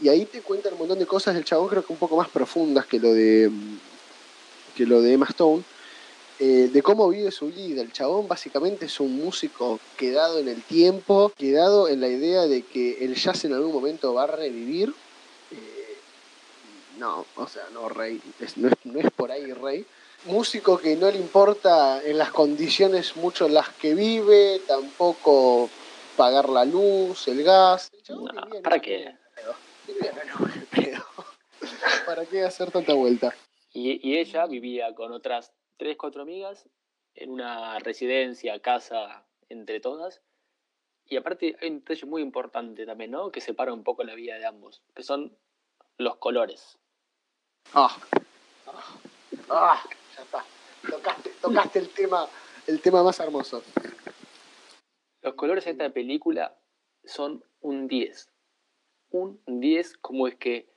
Y 0.00 0.08
ahí 0.08 0.24
te 0.26 0.42
cuentan 0.42 0.72
un 0.74 0.80
montón 0.80 0.98
de 0.98 1.06
cosas 1.06 1.34
del 1.34 1.44
chabón, 1.44 1.68
creo 1.68 1.84
que 1.84 1.92
un 1.92 1.98
poco 1.98 2.16
más 2.16 2.28
profundas 2.28 2.86
que 2.86 2.98
lo 2.98 3.12
de, 3.14 3.50
que 4.76 4.86
lo 4.86 5.00
de 5.00 5.12
Emma 5.12 5.26
Stone, 5.30 5.62
eh, 6.40 6.68
de 6.72 6.82
cómo 6.82 7.08
vive 7.08 7.30
su 7.30 7.46
vida. 7.46 7.80
El 7.80 7.92
chabón 7.92 8.26
básicamente 8.26 8.86
es 8.86 8.98
un 9.00 9.14
músico 9.16 9.78
quedado 9.96 10.40
en 10.40 10.48
el 10.48 10.62
tiempo, 10.62 11.32
quedado 11.38 11.88
en 11.88 12.00
la 12.00 12.08
idea 12.08 12.42
de 12.42 12.62
que 12.62 13.04
el 13.04 13.14
jazz 13.14 13.44
en 13.44 13.52
algún 13.54 13.72
momento 13.72 14.12
va 14.14 14.24
a 14.24 14.26
revivir. 14.26 14.92
Eh, 15.52 15.96
no, 16.98 17.24
o 17.36 17.46
sea, 17.48 17.62
no, 17.72 17.88
Rey, 17.88 18.20
es- 18.40 18.56
no, 18.56 18.68
es, 18.68 18.74
no 18.84 18.98
es 18.98 19.10
por 19.12 19.30
ahí, 19.30 19.52
Rey. 19.52 19.86
Músico 20.24 20.78
que 20.78 20.96
no 20.96 21.10
le 21.10 21.18
importa 21.18 22.02
en 22.02 22.18
las 22.18 22.30
condiciones 22.30 23.16
mucho 23.16 23.46
en 23.46 23.54
las 23.54 23.68
que 23.70 23.94
vive, 23.94 24.60
tampoco 24.66 25.68
pagar 26.16 26.48
la 26.48 26.64
luz, 26.64 27.28
el 27.28 27.42
gas. 27.42 27.90
El 28.08 28.16
No, 28.16 28.44
vivía 28.44 28.62
¿para 28.62 28.80
qué? 28.80 29.16
Vivía. 29.86 31.04
¿Para 32.06 32.24
qué 32.26 32.42
hacer 32.42 32.70
tanta 32.70 32.94
vuelta? 32.94 33.34
Y, 33.72 34.08
y 34.08 34.18
ella 34.18 34.46
vivía 34.46 34.94
con 34.94 35.12
otras 35.12 35.52
tres, 35.76 35.96
cuatro 35.96 36.22
amigas 36.22 36.66
en 37.14 37.30
una 37.30 37.78
residencia, 37.78 38.60
casa, 38.60 39.26
entre 39.48 39.80
todas. 39.80 40.22
Y 41.06 41.16
aparte 41.16 41.56
hay 41.60 41.68
un 41.68 41.80
detalle 41.80 42.06
muy 42.06 42.22
importante 42.22 42.86
también, 42.86 43.10
¿no? 43.10 43.30
Que 43.30 43.40
separa 43.40 43.72
un 43.72 43.84
poco 43.84 44.04
la 44.04 44.14
vida 44.14 44.38
de 44.38 44.46
ambos, 44.46 44.82
que 44.94 45.02
son 45.02 45.36
los 45.98 46.16
colores. 46.16 46.78
Ah, 47.72 47.96
ah, 48.66 48.98
ah, 49.50 49.84
ya 50.16 50.22
está. 50.22 50.44
Tocaste, 51.40 51.78
el 51.78 51.88
tema, 51.90 52.28
el 52.66 52.80
tema 52.80 53.02
más 53.02 53.18
hermoso. 53.20 53.62
Los 55.22 55.34
colores 55.34 55.64
de 55.64 55.72
esta 55.72 55.90
película 55.90 56.56
son 57.04 57.44
un 57.60 57.88
10. 57.88 58.30
Un 59.10 59.40
10 59.46 59.96
como 59.98 60.28
es 60.28 60.36
que 60.36 60.68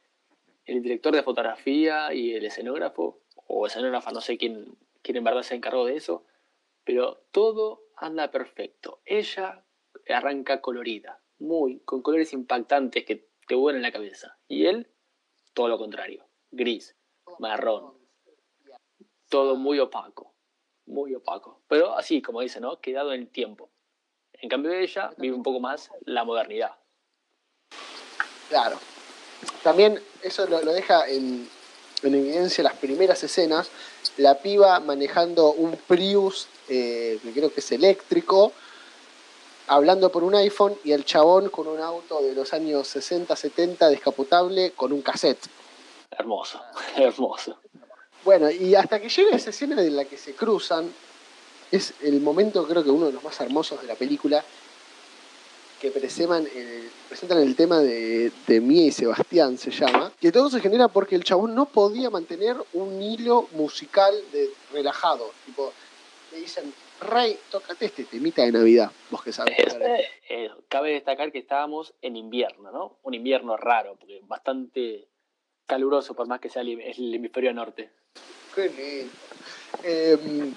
el 0.65 0.81
director 0.81 1.13
de 1.15 1.23
fotografía 1.23 2.13
y 2.13 2.33
el 2.33 2.45
escenógrafo, 2.45 3.21
o 3.47 3.65
escenógrafa, 3.65 4.11
no 4.11 4.21
sé 4.21 4.37
quién, 4.37 4.77
quién 5.01 5.17
en 5.17 5.23
verdad 5.23 5.43
se 5.43 5.55
encargó 5.55 5.85
de 5.85 5.95
eso, 5.95 6.25
pero 6.83 7.23
todo 7.31 7.83
anda 7.95 8.31
perfecto. 8.31 9.01
Ella 9.05 9.63
arranca 10.09 10.61
colorida, 10.61 11.21
muy, 11.39 11.79
con 11.79 12.01
colores 12.01 12.33
impactantes 12.33 13.05
que 13.05 13.27
te 13.47 13.55
vuelan 13.55 13.81
la 13.81 13.91
cabeza. 13.91 14.37
Y 14.47 14.65
él, 14.65 14.89
todo 15.53 15.69
lo 15.69 15.77
contrario, 15.77 16.27
gris, 16.51 16.95
marrón, 17.39 17.96
todo 19.29 19.55
muy 19.55 19.79
opaco, 19.79 20.33
muy 20.85 21.13
opaco. 21.15 21.61
Pero 21.67 21.95
así, 21.95 22.21
como 22.21 22.41
dice, 22.41 22.59
¿no? 22.59 22.79
Quedado 22.79 23.13
en 23.13 23.21
el 23.21 23.29
tiempo. 23.29 23.69
En 24.33 24.49
cambio 24.49 24.71
ella 24.71 25.11
vive 25.17 25.35
un 25.35 25.43
poco 25.43 25.59
más 25.59 25.91
la 26.01 26.23
modernidad. 26.23 26.75
Claro. 28.49 28.77
También 29.63 30.01
eso 30.21 30.47
lo, 30.47 30.61
lo 30.61 30.73
deja 30.73 31.07
en, 31.07 31.47
en 32.03 32.15
evidencia 32.15 32.63
las 32.63 32.75
primeras 32.75 33.23
escenas. 33.23 33.69
La 34.17 34.39
piba 34.39 34.79
manejando 34.79 35.51
un 35.51 35.77
Prius, 35.87 36.47
eh, 36.69 37.19
que 37.21 37.31
creo 37.33 37.53
que 37.53 37.59
es 37.59 37.71
eléctrico, 37.71 38.53
hablando 39.67 40.11
por 40.11 40.23
un 40.23 40.35
iPhone, 40.35 40.75
y 40.83 40.91
el 40.91 41.05
chabón 41.05 41.49
con 41.49 41.67
un 41.67 41.79
auto 41.79 42.21
de 42.21 42.33
los 42.33 42.53
años 42.53 42.87
60, 42.87 43.35
70, 43.35 43.89
descapotable, 43.89 44.71
con 44.71 44.93
un 44.93 45.01
cassette. 45.01 45.47
Hermoso, 46.11 46.61
hermoso. 46.95 47.59
Bueno, 48.27 48.51
y 48.51 48.75
hasta 48.75 48.99
que 48.99 49.07
llega 49.07 49.37
esa 49.37 49.51
escena 49.51 49.81
en 49.81 49.95
la 49.95 50.03
que 50.03 50.17
se 50.17 50.35
cruzan, 50.35 50.91
es 51.71 51.93
el 52.03 52.19
momento, 52.19 52.67
creo 52.67 52.83
que 52.83 52.89
uno 52.89 53.05
de 53.05 53.13
los 53.13 53.23
más 53.23 53.39
hermosos 53.39 53.81
de 53.81 53.87
la 53.87 53.95
película, 53.95 54.43
que 55.79 55.87
el, 55.87 55.93
presentan 55.93 57.37
el 57.37 57.55
tema 57.55 57.79
de, 57.79 58.33
Mía 58.61 58.87
y 58.87 58.91
Sebastián, 58.91 59.57
se 59.57 59.71
llama, 59.71 60.11
que 60.19 60.33
todo 60.33 60.49
se 60.49 60.59
genera 60.59 60.89
porque 60.89 61.15
el 61.15 61.23
chabón 61.23 61.55
no 61.55 61.67
podía 61.69 62.09
mantener 62.09 62.57
un 62.73 63.01
hilo 63.01 63.47
musical 63.53 64.13
de, 64.33 64.49
relajado. 64.73 65.31
Tipo, 65.45 65.71
le 66.33 66.41
dicen, 66.41 66.73
Rey, 66.99 67.39
tocate 67.49 67.85
este 67.85 68.03
temita 68.03 68.41
de 68.41 68.51
Navidad, 68.51 68.91
vos 69.09 69.23
que 69.23 69.31
sabés. 69.31 69.57
Es- 69.57 69.73
tocar. 69.73 70.01
eh, 70.27 70.51
cabe 70.67 70.91
destacar 70.91 71.31
que 71.31 71.39
estábamos 71.39 71.93
en 72.01 72.17
invierno, 72.17 72.73
¿no? 72.73 72.97
Un 73.03 73.13
invierno 73.13 73.55
raro, 73.55 73.95
porque 73.97 74.19
bastante 74.23 75.07
caluroso, 75.67 76.13
por 76.15 76.27
más 76.27 76.39
que 76.39 76.49
sea 76.49 76.61
el, 76.63 76.79
el 76.81 77.13
hemisferio 77.15 77.53
norte. 77.53 77.89
Qué 78.55 78.69
lindo. 78.69 79.13
Eh, 79.83 80.53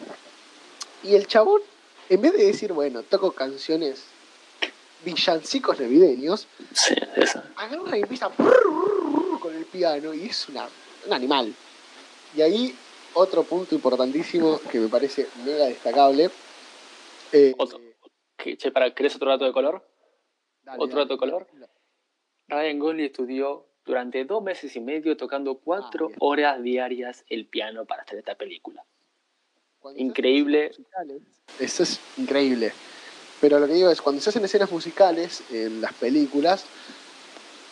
y 1.03 1.15
el 1.15 1.27
chabón, 1.27 1.61
en 2.09 2.21
vez 2.23 2.33
de 2.33 2.47
decir, 2.47 2.73
bueno, 2.73 3.03
toco 3.03 3.33
canciones 3.33 4.05
villancicos 5.05 5.81
navideños, 5.81 6.47
Sí, 6.73 6.95
eso. 7.17 7.43
agarra 7.57 7.99
y 7.99 8.03
empieza 8.03 8.31
con 9.41 9.55
el 9.55 9.65
piano 9.67 10.15
y 10.15 10.27
es 10.27 10.49
una, 10.49 10.69
un 11.07 11.13
animal. 11.13 11.55
Y 12.37 12.43
ahí 12.43 12.75
otro 13.15 13.43
punto 13.43 13.75
importantísimo 13.75 14.61
que 14.71 14.79
me 14.79 14.89
parece 14.89 15.27
mega 15.45 15.65
destacable. 15.67 16.31
eh, 17.33 17.55
Otro. 17.59 17.81
¿Qué- 18.37 18.57
che, 18.57 18.71
para, 18.71 18.95
¿Querés 18.95 19.17
otro 19.17 19.31
dato 19.31 19.45
de 19.45 19.53
color? 19.53 19.85
dale, 20.63 20.79
otro 20.83 20.99
dale. 20.99 21.05
dato 21.09 21.15
de 21.15 21.19
color? 21.19 21.47
Ryan 22.49 22.79
Gosling 22.79 23.05
estudió 23.07 23.67
durante 23.85 24.25
dos 24.25 24.43
meses 24.43 24.75
y 24.77 24.81
medio 24.81 25.17
tocando 25.17 25.59
cuatro 25.59 26.11
Ah, 26.13 26.17
horas 26.21 26.63
diarias 26.63 27.25
el 27.29 27.47
piano 27.47 27.85
para 27.85 28.03
hacer 28.03 28.19
esta 28.19 28.35
película. 28.35 28.85
Cuando 29.79 30.01
Increíble. 30.01 30.73
Eso 31.59 31.83
es 31.83 32.01
increíble. 32.17 32.73
Pero 33.41 33.59
lo 33.59 33.67
que 33.67 33.73
digo 33.73 33.91
es, 33.91 34.03
cuando 34.03 34.21
se 34.21 34.29
hacen 34.31 34.45
escenas 34.45 34.71
musicales 34.71 35.43
en 35.51 35.81
las 35.81 35.95
películas, 35.95 36.67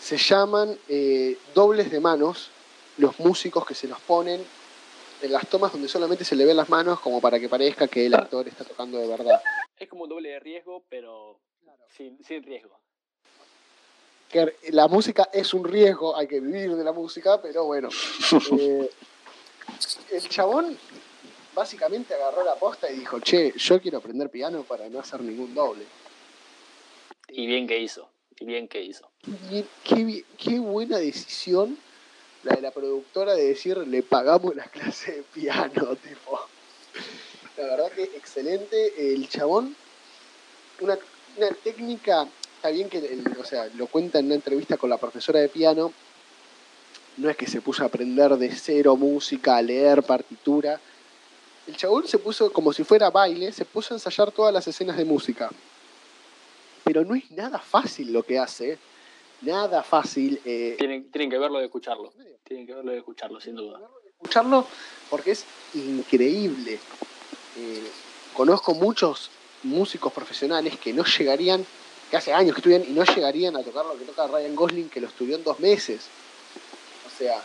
se 0.01 0.17
llaman 0.17 0.77
eh, 0.89 1.37
dobles 1.55 1.91
de 1.91 2.01
manos 2.01 2.51
los 2.97 3.19
músicos 3.21 3.67
que 3.67 3.75
se 3.75 3.87
los 3.87 4.01
ponen 4.01 4.43
en 5.21 5.33
las 5.33 5.47
tomas 5.49 5.73
donde 5.73 5.89
solamente 5.89 6.25
se 6.25 6.37
le 6.37 6.45
ven 6.45 6.57
las 6.57 6.69
manos 6.69 7.01
como 7.01 7.21
para 7.21 7.39
que 7.39 7.49
parezca 7.49 7.89
que 7.89 8.07
el 8.07 8.15
actor 8.15 8.49
está 8.49 8.65
tocando 8.65 8.99
de 8.99 9.09
verdad. 9.09 9.43
Es 9.77 9.89
como 9.89 10.05
un 10.05 10.09
doble 10.09 10.31
de 10.31 10.41
riesgo, 10.41 10.85
pero 10.89 11.41
sin, 11.89 12.23
sin 12.25 12.43
riesgo. 12.43 12.79
Que 14.29 14.57
la 14.71 14.89
música 14.89 15.31
es 15.33 15.55
un 15.55 15.65
riesgo, 15.65 16.17
hay 16.17 16.27
que 16.27 16.41
vivir 16.41 16.75
de 16.75 16.85
la 16.85 16.93
música, 16.93 17.41
pero 17.41 17.65
bueno. 17.65 17.89
Eh, 18.59 18.91
el 20.13 20.29
chabón 20.29 20.79
básicamente 21.55 22.15
agarró 22.15 22.43
la 22.43 22.55
posta 22.55 22.91
y 22.91 23.01
dijo, 23.01 23.21
che, 23.21 23.53
yo 23.57 23.81
quiero 23.81 23.99
aprender 23.99 24.31
piano 24.31 24.63
para 24.63 24.89
no 24.89 24.99
hacer 24.99 25.21
ningún 25.21 25.55
doble. 25.55 25.85
Y 27.29 27.47
bien 27.47 27.67
que 27.67 27.79
hizo. 27.79 28.09
Y 28.41 28.47
bien 28.47 28.67
que 28.69 28.81
hizo. 28.83 29.09
Qué, 29.85 30.25
qué 30.39 30.59
buena 30.59 30.99
decisión 30.99 31.79
la 32.45 32.55
de 32.55 32.63
la 32.63 32.71
productora 32.71 33.35
de 33.35 33.45
decir 33.45 33.77
le 33.79 34.03
pagamos 34.03 34.55
la 34.55 34.65
clase 34.65 35.13
de 35.13 35.23
piano, 35.23 35.97
tipo. 36.03 36.41
La 37.57 37.65
verdad 37.65 37.93
que 37.93 38.05
excelente. 38.05 39.15
El 39.15 39.29
chabón, 39.29 39.75
una, 40.81 40.99
una 41.37 41.51
técnica, 41.51 42.29
está 42.59 42.71
bien 42.71 42.89
que 42.89 42.99
el- 42.99 43.25
o 43.41 43.45
sea, 43.45 43.67
lo 43.77 43.87
cuenta 43.87 44.19
en 44.19 44.27
una 44.27 44.35
entrevista 44.35 44.77
con 44.77 44.91
la 44.91 44.99
profesora 44.99 45.39
de 45.39 45.49
piano. 45.49 45.93
No 47.17 47.31
es 47.31 47.37
que 47.37 47.47
se 47.47 47.61
puso 47.61 47.85
a 47.85 47.87
aprender 47.87 48.37
de 48.37 48.53
cero 48.55 48.97
música, 48.97 49.57
a 49.57 49.63
leer 49.63 50.03
partitura. 50.03 50.81
El 51.69 51.77
chabón 51.77 52.07
se 52.09 52.19
puso 52.19 52.53
como 52.53 52.73
si 52.73 52.83
fuera 52.83 53.11
baile, 53.11 53.53
se 53.53 53.65
puso 53.65 53.95
a 53.95 53.97
ensayar 53.97 54.33
todas 54.33 54.53
las 54.53 54.67
escenas 54.67 54.97
de 54.97 55.05
música. 55.05 55.51
Pero 56.85 57.05
no 57.05 57.15
es 57.15 57.31
nada 57.31 57.59
fácil 57.59 58.13
lo 58.13 58.23
que 58.25 58.39
hace. 58.39 58.79
Nada 59.43 59.85
fácil. 59.85 60.41
eh, 60.45 60.75
Tienen, 60.79 61.11
tienen 61.13 61.31
que 61.31 61.39
verlo 61.39 61.59
de 61.59 61.67
escucharlo. 61.67 62.13
Tienen 62.45 62.67
que 62.67 62.75
verlo 62.75 62.91
de 62.91 62.99
escucharlo, 62.99 63.41
sin 63.41 63.55
duda. 63.55 63.81
escucharlo 64.21 64.67
porque 65.11 65.31
es 65.33 65.45
increíble. 65.75 66.81
Eh, 67.57 67.89
conozco 68.35 68.75
muchos 68.75 69.31
músicos 69.63 70.13
profesionales 70.13 70.77
que 70.79 70.93
no 70.93 71.05
llegarían, 71.05 71.65
que 72.11 72.17
hace 72.17 72.33
años 72.33 72.55
que 72.55 72.61
estudian 72.61 72.83
y 72.85 72.93
no 72.93 73.05
llegarían 73.05 73.57
a 73.57 73.63
tocar 73.63 73.85
lo 73.85 73.97
que 73.99 74.05
toca 74.05 74.27
Ryan 74.27 74.55
Gosling, 74.57 74.89
que 74.89 75.01
lo 75.01 75.09
estudió 75.09 75.37
en 75.37 75.45
dos 75.45 75.61
meses. 75.61 76.03
O 77.07 77.19
sea, 77.19 77.43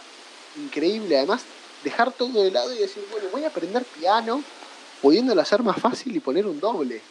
increíble. 0.57 1.17
Además, 1.17 1.43
dejar 1.83 2.11
todo 2.13 2.41
de 2.43 2.51
lado 2.51 2.73
y 2.73 2.77
decir, 2.79 3.05
bueno, 3.11 3.27
voy 3.31 3.43
a 3.43 3.47
aprender 3.47 3.83
piano, 3.83 4.43
pudiéndolo 5.01 5.41
hacer 5.41 5.63
más 5.63 5.79
fácil 5.79 6.15
y 6.15 6.19
poner 6.19 6.45
un 6.45 6.59
doble. 6.59 7.01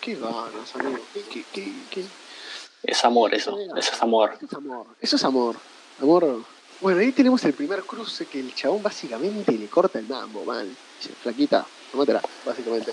Qué 0.00 0.14
ganas, 0.14 0.74
amigo. 0.74 1.00
Qué, 1.12 1.22
qué, 1.22 1.44
qué, 1.52 1.72
qué- 1.90 2.04
Es 2.82 3.04
amor 3.04 3.34
eso. 3.34 3.58
Eso 3.76 3.92
es 3.94 4.02
amor. 4.02 4.34
Eso 4.36 4.46
es 4.46 4.52
amor. 4.54 4.86
Eso 5.00 5.16
es 5.16 5.24
amor. 5.24 5.56
Amor. 6.00 6.44
Bueno, 6.80 7.00
ahí 7.00 7.12
tenemos 7.12 7.42
el 7.44 7.54
primer 7.54 7.82
cruce 7.84 8.26
que 8.26 8.40
el 8.40 8.54
chabón 8.54 8.82
básicamente 8.82 9.52
le 9.52 9.66
corta 9.68 9.98
el 9.98 10.06
mambo, 10.06 10.44
mal. 10.44 10.68
Dice, 11.00 11.14
flaquita, 11.14 11.64
tómatela, 11.90 12.20
básicamente. 12.44 12.92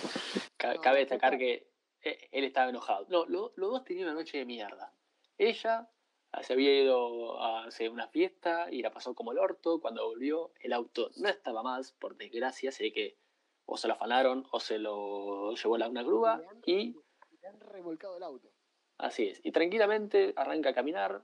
Ca- 0.57 0.77
Cabe 0.81 0.99
destacar 0.99 1.37
que 1.37 1.67
él 2.03 2.43
estaba 2.43 2.69
enojado. 2.69 3.05
No, 3.09 3.25
lo- 3.25 3.53
los 3.55 3.71
dos 3.71 3.83
tenían 3.83 4.07
una 4.07 4.15
noche 4.15 4.37
de 4.39 4.45
mierda. 4.45 4.93
Ella 5.37 5.89
ah, 6.31 6.43
se 6.43 6.53
había 6.53 6.81
ido 6.81 7.39
a 7.41 7.65
hacer 7.65 7.89
una 7.89 8.07
fiesta 8.07 8.67
y 8.71 8.81
la 8.81 8.91
pasó 8.91 9.13
como 9.15 9.31
el 9.31 9.37
orto. 9.39 9.79
Cuando 9.79 10.05
volvió, 10.07 10.51
el 10.59 10.73
auto 10.73 11.09
no 11.17 11.29
estaba 11.29 11.63
más, 11.63 11.91
por 11.93 12.15
desgracia. 12.15 12.71
Sé 12.71 12.91
que 12.91 13.17
o 13.65 13.77
se 13.77 13.87
lo 13.87 13.93
afanaron, 13.93 14.45
o 14.51 14.59
se 14.59 14.79
lo 14.79 15.53
llevó 15.55 15.77
la, 15.77 15.87
una 15.87 16.03
grúa, 16.03 16.41
y 16.65 16.95
Le 17.41 17.47
han 17.47 17.59
revolcado 17.61 18.17
el 18.17 18.23
auto. 18.23 18.49
así 18.97 19.27
es. 19.29 19.39
Y 19.45 19.51
tranquilamente 19.51 20.33
arranca 20.35 20.69
a 20.69 20.73
caminar, 20.73 21.21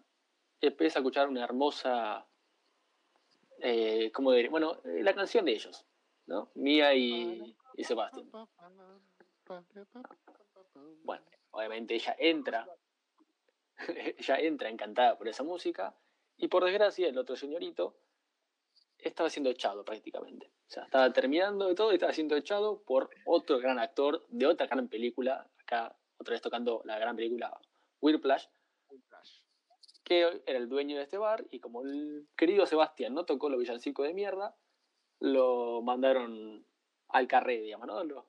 empieza 0.62 1.00
a 1.00 1.02
escuchar 1.02 1.28
una 1.28 1.44
hermosa, 1.44 2.26
eh, 3.60 4.12
¿cómo 4.14 4.32
diría? 4.32 4.50
Bueno, 4.50 4.78
eh, 4.86 5.02
la 5.04 5.14
canción 5.14 5.46
de 5.46 5.54
ellos, 5.54 5.86
¿no? 6.28 6.50
Mía 6.56 6.94
y, 6.94 7.56
y 7.76 7.84
Sebastián. 7.84 8.30
Bueno, 11.04 11.26
obviamente 11.52 11.96
ella 11.96 12.16
entra, 12.20 12.68
ella 14.18 14.40
entra 14.40 14.70
encantada 14.70 15.18
por 15.18 15.28
esa 15.28 15.44
música, 15.44 15.96
y 16.38 16.48
por 16.48 16.64
desgracia 16.64 17.08
el 17.08 17.18
otro 17.18 17.36
señorito 17.36 17.98
estaba 18.98 19.30
siendo 19.30 19.50
echado 19.50 19.84
prácticamente. 19.84 20.52
O 20.68 20.70
sea, 20.70 20.84
estaba 20.84 21.12
terminando 21.12 21.68
de 21.68 21.76
todo 21.76 21.92
y 21.92 21.96
estaba 21.96 22.14
siendo 22.14 22.36
echado 22.36 22.84
por 22.84 23.10
otro 23.26 23.58
gran 23.60 23.80
actor 23.80 24.26
de 24.30 24.46
otra 24.46 24.68
gran 24.68 24.88
película, 24.88 25.50
acá 25.60 25.96
otra 26.18 26.34
vez 26.34 26.42
tocando 26.42 26.82
la 26.86 27.00
gran 27.00 27.16
película 27.16 27.60
Whiplash, 28.02 28.46
que 30.04 30.22
era 30.46 30.58
el 30.58 30.70
dueño 30.70 30.98
de 30.98 31.04
este 31.04 31.18
bar, 31.18 31.46
y 31.52 31.60
como 31.60 31.82
el 31.82 32.28
querido 32.38 32.66
Sebastián 32.66 33.14
no 33.14 33.26
tocó 33.26 33.50
los 33.50 33.60
villancicos 33.60 34.08
de 34.08 34.14
mierda, 34.14 34.56
lo 35.20 35.82
mandaron 35.82 36.66
al 37.10 37.28
carré, 37.28 37.62
digamos, 37.62 37.88
¿no? 37.88 38.28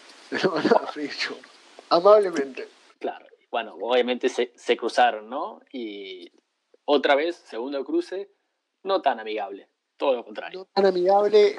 Lo- 0.42 0.56
A. 0.56 1.96
Amablemente. 1.96 2.68
Claro, 2.98 3.26
bueno, 3.50 3.76
obviamente 3.80 4.28
se, 4.28 4.52
se 4.56 4.76
cruzaron, 4.76 5.28
¿no? 5.28 5.60
Y 5.72 6.30
otra 6.84 7.14
vez, 7.14 7.36
segundo 7.36 7.84
cruce, 7.84 8.30
no 8.84 9.02
tan 9.02 9.20
amigable, 9.20 9.68
todo 9.96 10.14
lo 10.14 10.24
contrario. 10.24 10.60
No 10.60 10.64
tan 10.72 10.86
amigable. 10.86 11.58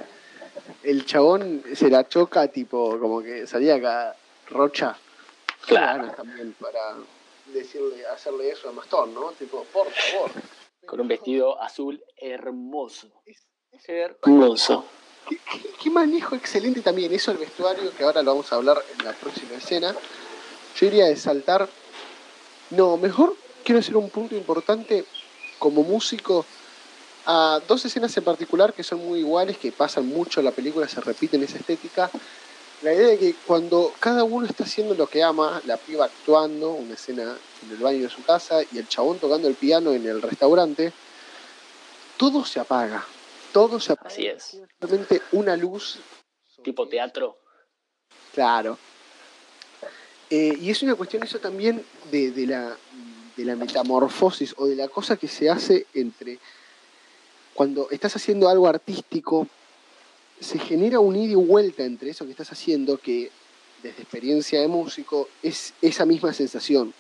El 0.84 1.06
chabón 1.06 1.64
se 1.74 1.90
la 1.90 2.08
choca, 2.08 2.48
tipo, 2.48 3.00
como 3.00 3.22
que 3.22 3.48
salía 3.48 3.76
acá 3.76 4.16
Rocha. 4.50 4.98
Claro. 5.66 6.12
también 6.12 6.54
para 6.60 6.98
decirle, 7.46 8.06
hacerle 8.08 8.50
eso 8.50 8.70
a 8.70 8.74
Mastón, 8.74 9.14
¿no? 9.14 9.32
Tipo, 9.32 9.64
por 9.72 9.90
favor. 9.90 10.32
Con 10.86 11.00
un 11.00 11.08
vestido 11.08 11.62
azul 11.62 12.04
hermoso. 12.18 13.22
Es- 13.26 13.48
es- 13.72 13.88
Hermoso. 13.88 14.86
¿Qué, 15.28 15.90
manejo 15.90 16.36
excelente 16.36 16.82
también. 16.82 17.14
Eso 17.14 17.32
el 17.32 17.38
vestuario, 17.38 17.96
que 17.96 18.04
ahora 18.04 18.24
lo 18.24 18.32
vamos 18.32 18.52
a 18.52 18.56
hablar 18.56 18.84
en 18.98 19.06
la 19.06 19.14
próxima 19.14 19.56
escena. 19.56 19.96
Yo 20.76 20.86
iría 20.88 21.06
de 21.06 21.16
saltar. 21.16 21.70
No, 22.72 22.98
mejor 22.98 23.36
quiero 23.64 23.80
hacer 23.80 23.96
un 23.96 24.10
punto 24.10 24.36
importante 24.36 25.06
como 25.60 25.84
músico 25.84 26.46
a 27.26 27.62
dos 27.68 27.86
escenas 27.86 28.16
en 28.18 28.24
particular 28.24 28.74
que 28.74 28.84
son 28.84 29.00
muy 29.00 29.20
iguales, 29.20 29.58
que 29.58 29.72
pasan 29.72 30.08
mucho 30.08 30.40
en 30.42 30.46
la 30.46 30.52
película, 30.52 30.88
se 30.88 31.02
repiten 31.02 31.44
esa 31.44 31.58
estética. 31.58 32.10
La 32.82 32.94
idea 32.94 33.08
de 33.08 33.18
que 33.18 33.36
cuando 33.46 33.94
cada 34.00 34.26
uno 34.26 34.46
está 34.46 34.66
haciendo 34.66 34.94
lo 34.94 35.08
que 35.08 35.24
ama, 35.24 35.62
la 35.66 35.78
piba 35.78 36.06
actuando, 36.06 36.72
una 36.72 36.96
escena 36.96 37.38
en 37.64 37.72
el 37.72 37.78
baño 37.78 38.04
de 38.04 38.10
su 38.10 38.24
casa 38.24 38.62
y 38.74 38.78
el 38.78 38.90
chabón 38.90 39.20
tocando 39.20 39.48
el 39.48 39.56
piano 39.56 39.94
en 39.94 40.06
el 40.06 40.22
restaurante, 40.22 40.92
todo 42.18 42.44
se 42.44 42.60
apaga. 42.60 43.06
Todo 43.54 43.80
se 43.80 43.94
apaga. 43.94 44.10
Así 44.10 44.28
es. 44.28 44.44
Simplemente 44.80 45.22
una 45.32 45.56
luz. 45.56 46.00
Tipo 46.64 46.88
teatro. 46.88 47.38
Claro. 48.34 48.78
Eh, 50.30 50.58
y 50.60 50.72
es 50.72 50.82
una 50.82 50.96
cuestión 50.96 51.24
eso 51.24 51.40
también 51.40 51.86
de, 52.12 52.32
de 52.32 52.48
la, 52.48 52.76
de 53.38 53.46
la 53.46 53.56
metamorfosis 53.56 54.56
o 54.58 54.66
de 54.66 54.76
la 54.76 54.88
cosa 54.88 55.16
que 55.16 55.28
se 55.28 55.50
hace 55.50 55.86
entre 55.94 56.40
cuando 57.54 57.90
estás 57.92 58.16
haciendo 58.16 58.50
algo 58.50 58.68
artístico, 58.68 59.48
se 60.40 60.58
genera 60.58 61.00
un 61.00 61.16
ida 61.16 61.34
y 61.34 61.36
vuelta 61.36 61.84
entre 61.84 62.10
eso 62.10 62.26
que 62.26 62.32
estás 62.32 62.52
haciendo 62.52 62.98
que 62.98 63.30
desde 63.84 64.02
experiencia 64.02 64.60
de 64.60 64.68
músico 64.68 65.30
es 65.44 65.74
esa 65.82 66.06
misma 66.06 66.34
sensación. 66.34 66.94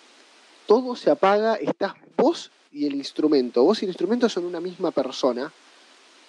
Todo 0.67 0.95
se 0.95 1.09
apaga, 1.09 1.55
estás 1.55 1.93
vos 2.15 2.51
y 2.71 2.85
el 2.85 2.95
instrumento. 2.95 3.63
Vos 3.63 3.81
y 3.81 3.85
el 3.85 3.89
instrumento 3.89 4.29
son 4.29 4.45
una 4.45 4.59
misma 4.59 4.91
persona 4.91 5.51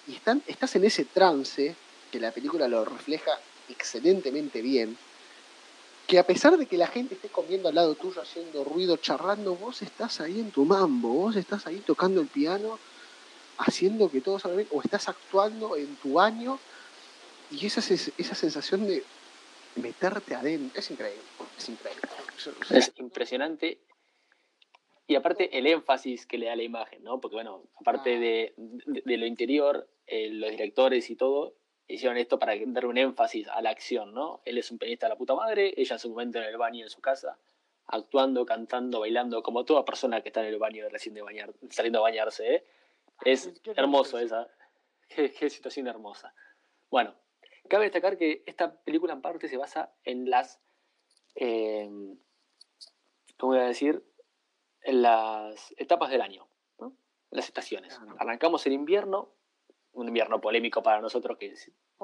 y 0.07 0.15
están, 0.15 0.43
estás 0.47 0.75
en 0.77 0.85
ese 0.85 1.05
trance 1.05 1.75
que 2.11 2.21
la 2.21 2.33
película 2.33 2.69
lo 2.69 2.85
refleja 2.85 3.31
excelentemente 3.69 4.61
bien, 4.63 4.97
que 6.07 6.19
a 6.19 6.27
pesar 6.27 6.57
de 6.59 6.67
que 6.67 6.77
la 6.77 6.87
gente 6.87 7.15
esté 7.15 7.29
comiendo 7.31 7.69
al 7.69 7.75
lado 7.75 7.95
tuyo, 7.95 8.21
haciendo 8.21 8.63
ruido, 8.65 8.97
charlando, 8.99 9.55
vos 9.57 9.81
estás 9.83 10.21
ahí 10.21 10.39
en 10.39 10.51
tu 10.51 10.65
mambo, 10.65 11.09
vos 11.09 11.37
estás 11.37 11.67
ahí 11.67 11.81
tocando 11.81 12.21
el 12.21 12.29
piano, 12.29 12.79
haciendo 13.59 14.11
que 14.11 14.21
todo 14.21 14.39
salga 14.39 14.59
bien, 14.59 14.69
o 14.71 14.83
estás 14.83 15.09
actuando 15.09 15.77
en 15.77 15.97
tu 15.97 16.15
baño, 16.15 16.59
y 17.51 17.65
esa, 17.67 17.81
esa 17.81 18.35
sensación 18.35 18.87
de 18.87 19.03
meterte 19.77 20.35
adentro, 20.35 20.79
es 20.79 20.91
increíble, 20.91 21.23
es 21.57 21.69
increíble. 21.69 22.03
Es 22.71 22.93
impresionante. 22.99 23.79
Y 25.07 25.17
aparte 25.17 25.57
el 25.57 25.67
énfasis 25.67 26.27
que 26.27 26.39
le 26.39 26.47
da 26.47 26.57
la 26.57 26.63
imagen, 26.63 27.03
¿no? 27.05 27.21
Porque 27.21 27.37
bueno, 27.37 27.63
aparte 27.81 28.19
de, 28.19 28.55
de- 28.57 29.03
de 29.05 29.17
lo 29.17 29.27
interior, 29.27 29.87
eh, 30.07 30.29
los 30.31 30.51
directores 30.51 31.11
y 31.11 31.17
todo 31.17 31.57
hicieron 31.87 32.17
esto 32.17 32.39
para 32.39 32.55
dar 32.67 32.87
un 32.87 32.97
énfasis 32.99 33.49
a 33.49 33.61
la 33.61 33.71
acción, 33.71 34.15
¿no? 34.15 34.41
Él 34.45 34.59
es 34.59 34.71
un 34.71 34.79
pianista 34.79 35.07
de 35.07 35.11
la 35.11 35.19
puta 35.19 35.35
madre, 35.35 35.75
ella 35.77 35.95
en 35.95 35.99
su 35.99 36.09
momento 36.11 36.39
en 36.39 36.45
el 36.45 36.57
baño 36.57 36.85
en 36.85 36.91
su 36.91 37.01
casa, 37.01 37.39
actuando, 37.87 38.47
cantando, 38.47 39.01
bailando, 39.01 39.43
como 39.43 39.65
toda 39.65 39.85
persona 39.85 40.23
que 40.23 40.29
está 40.31 40.41
en 40.41 40.47
el 40.47 40.59
baño 40.59 40.89
recién 40.89 41.15
de 41.15 41.23
bañar, 41.23 41.53
saliendo 41.71 41.99
a 41.99 42.03
bañarse, 42.03 42.55
¿eh? 42.55 42.65
Es 43.25 43.53
Qué 43.63 43.73
hermoso 43.77 44.19
esa. 44.19 44.49
Qué, 45.09 45.31
qué 45.31 45.49
situación 45.49 45.87
hermosa. 45.87 46.35
Bueno, 46.91 47.15
cabe 47.69 47.85
destacar 47.85 48.17
que 48.17 48.43
esta 48.47 48.81
película 48.83 49.13
en 49.13 49.23
parte 49.23 49.49
se 49.49 49.57
basa 49.57 49.93
en 50.05 50.29
las. 50.31 50.61
eh, 51.37 51.89
¿Cómo 53.39 53.53
a 53.55 53.65
decir? 53.67 54.03
En 54.83 55.03
las 55.03 55.75
etapas 55.77 56.11
del 56.11 56.23
año, 56.23 56.49
¿no? 56.79 56.97
Las 57.31 57.47
estaciones. 57.47 57.99
Claro. 57.99 58.17
Arrancamos 58.19 58.67
en 58.67 58.73
invierno, 58.73 59.33
un 59.95 60.09
invierno 60.09 60.41
polémico 60.41 60.83
para 60.83 61.01
nosotros 61.01 61.39
que 61.39 61.55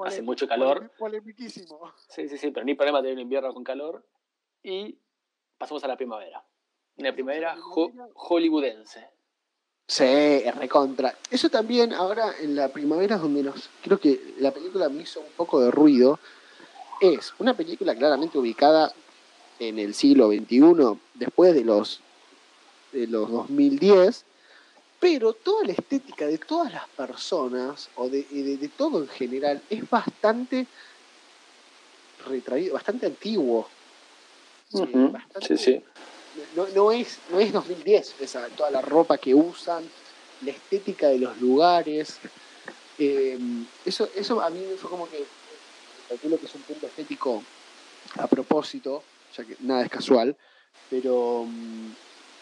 hace 0.05 0.21
mucho 0.21 0.47
calor. 0.47 0.91
Polemiquísimo. 0.97 1.93
Sí, 2.09 2.27
sí, 2.29 2.37
sí, 2.37 2.51
pero 2.51 2.65
ni 2.65 2.73
problema 2.75 2.99
tener 3.01 3.15
un 3.15 3.21
invierno 3.21 3.53
con 3.53 3.63
calor. 3.63 4.03
Y 4.63 4.97
pasamos 5.57 5.83
a 5.83 5.87
la 5.87 5.97
primavera. 5.97 6.43
Una 6.97 7.13
primavera 7.13 7.55
ho- 7.59 7.87
primavera. 7.87 8.13
hollywoodense. 8.15 9.07
Sí, 9.87 10.03
es 10.05 10.55
recontra. 10.55 11.15
Eso 11.29 11.49
también 11.49 11.93
ahora 11.93 12.33
en 12.39 12.55
la 12.55 12.69
primavera 12.69 13.15
es 13.17 13.21
donde 13.21 13.43
nos. 13.43 13.69
Creo 13.83 13.99
que 13.99 14.35
la 14.39 14.51
película 14.51 14.87
me 14.89 15.01
hizo 15.03 15.19
un 15.19 15.31
poco 15.35 15.59
de 15.59 15.69
ruido. 15.71 16.19
Es 17.01 17.33
una 17.39 17.55
película 17.55 17.95
claramente 17.95 18.37
ubicada 18.37 18.93
en 19.59 19.79
el 19.79 19.93
siglo 19.93 20.27
XXI, 20.29 20.97
después 21.15 21.53
de 21.53 21.63
los, 21.65 21.99
de 22.93 23.07
los 23.07 23.29
2010, 23.29 24.25
pero 25.01 25.33
toda 25.33 25.65
la 25.65 25.73
estética 25.73 26.27
de 26.27 26.37
todas 26.37 26.71
las 26.71 26.87
personas, 26.89 27.89
o 27.95 28.07
de, 28.07 28.23
de, 28.23 28.57
de 28.57 28.69
todo 28.69 29.01
en 29.01 29.07
general, 29.09 29.65
es 29.67 29.89
bastante 29.89 30.69
retraído, 32.19 32.75
bastante 32.75 33.07
antiguo. 33.07 33.67
Ujú, 34.73 35.11
bastante- 35.11 35.57
Sí, 35.57 35.57
sí. 35.57 35.83
no, 36.55 36.67
no 36.67 36.91
es, 36.91 37.19
no 37.31 37.39
es 37.39 37.51
2010, 37.51 38.15
esa, 38.19 38.47
toda 38.49 38.69
la 38.69 38.81
ropa 38.81 39.17
que 39.17 39.33
usan, 39.33 39.83
la 40.41 40.51
estética 40.51 41.09
de 41.09 41.17
los 41.17 41.35
lugares. 41.41 42.19
eh, 42.99 43.39
eso, 43.83 44.07
eso 44.13 44.39
a 44.39 44.51
mí 44.51 44.63
fue 44.77 44.89
como 44.91 45.09
que, 45.09 45.27
calculo 46.07 46.39
que 46.39 46.45
es 46.45 46.53
un 46.53 46.63
punto 46.63 46.85
estético 46.85 47.43
a 48.19 48.27
propósito, 48.27 49.07
ya 49.31 49.45
que 49.45 49.57
nada 49.61 49.81
es 49.81 49.89
casual, 49.89 50.37
pero 50.89 51.45
mm, 51.47 51.91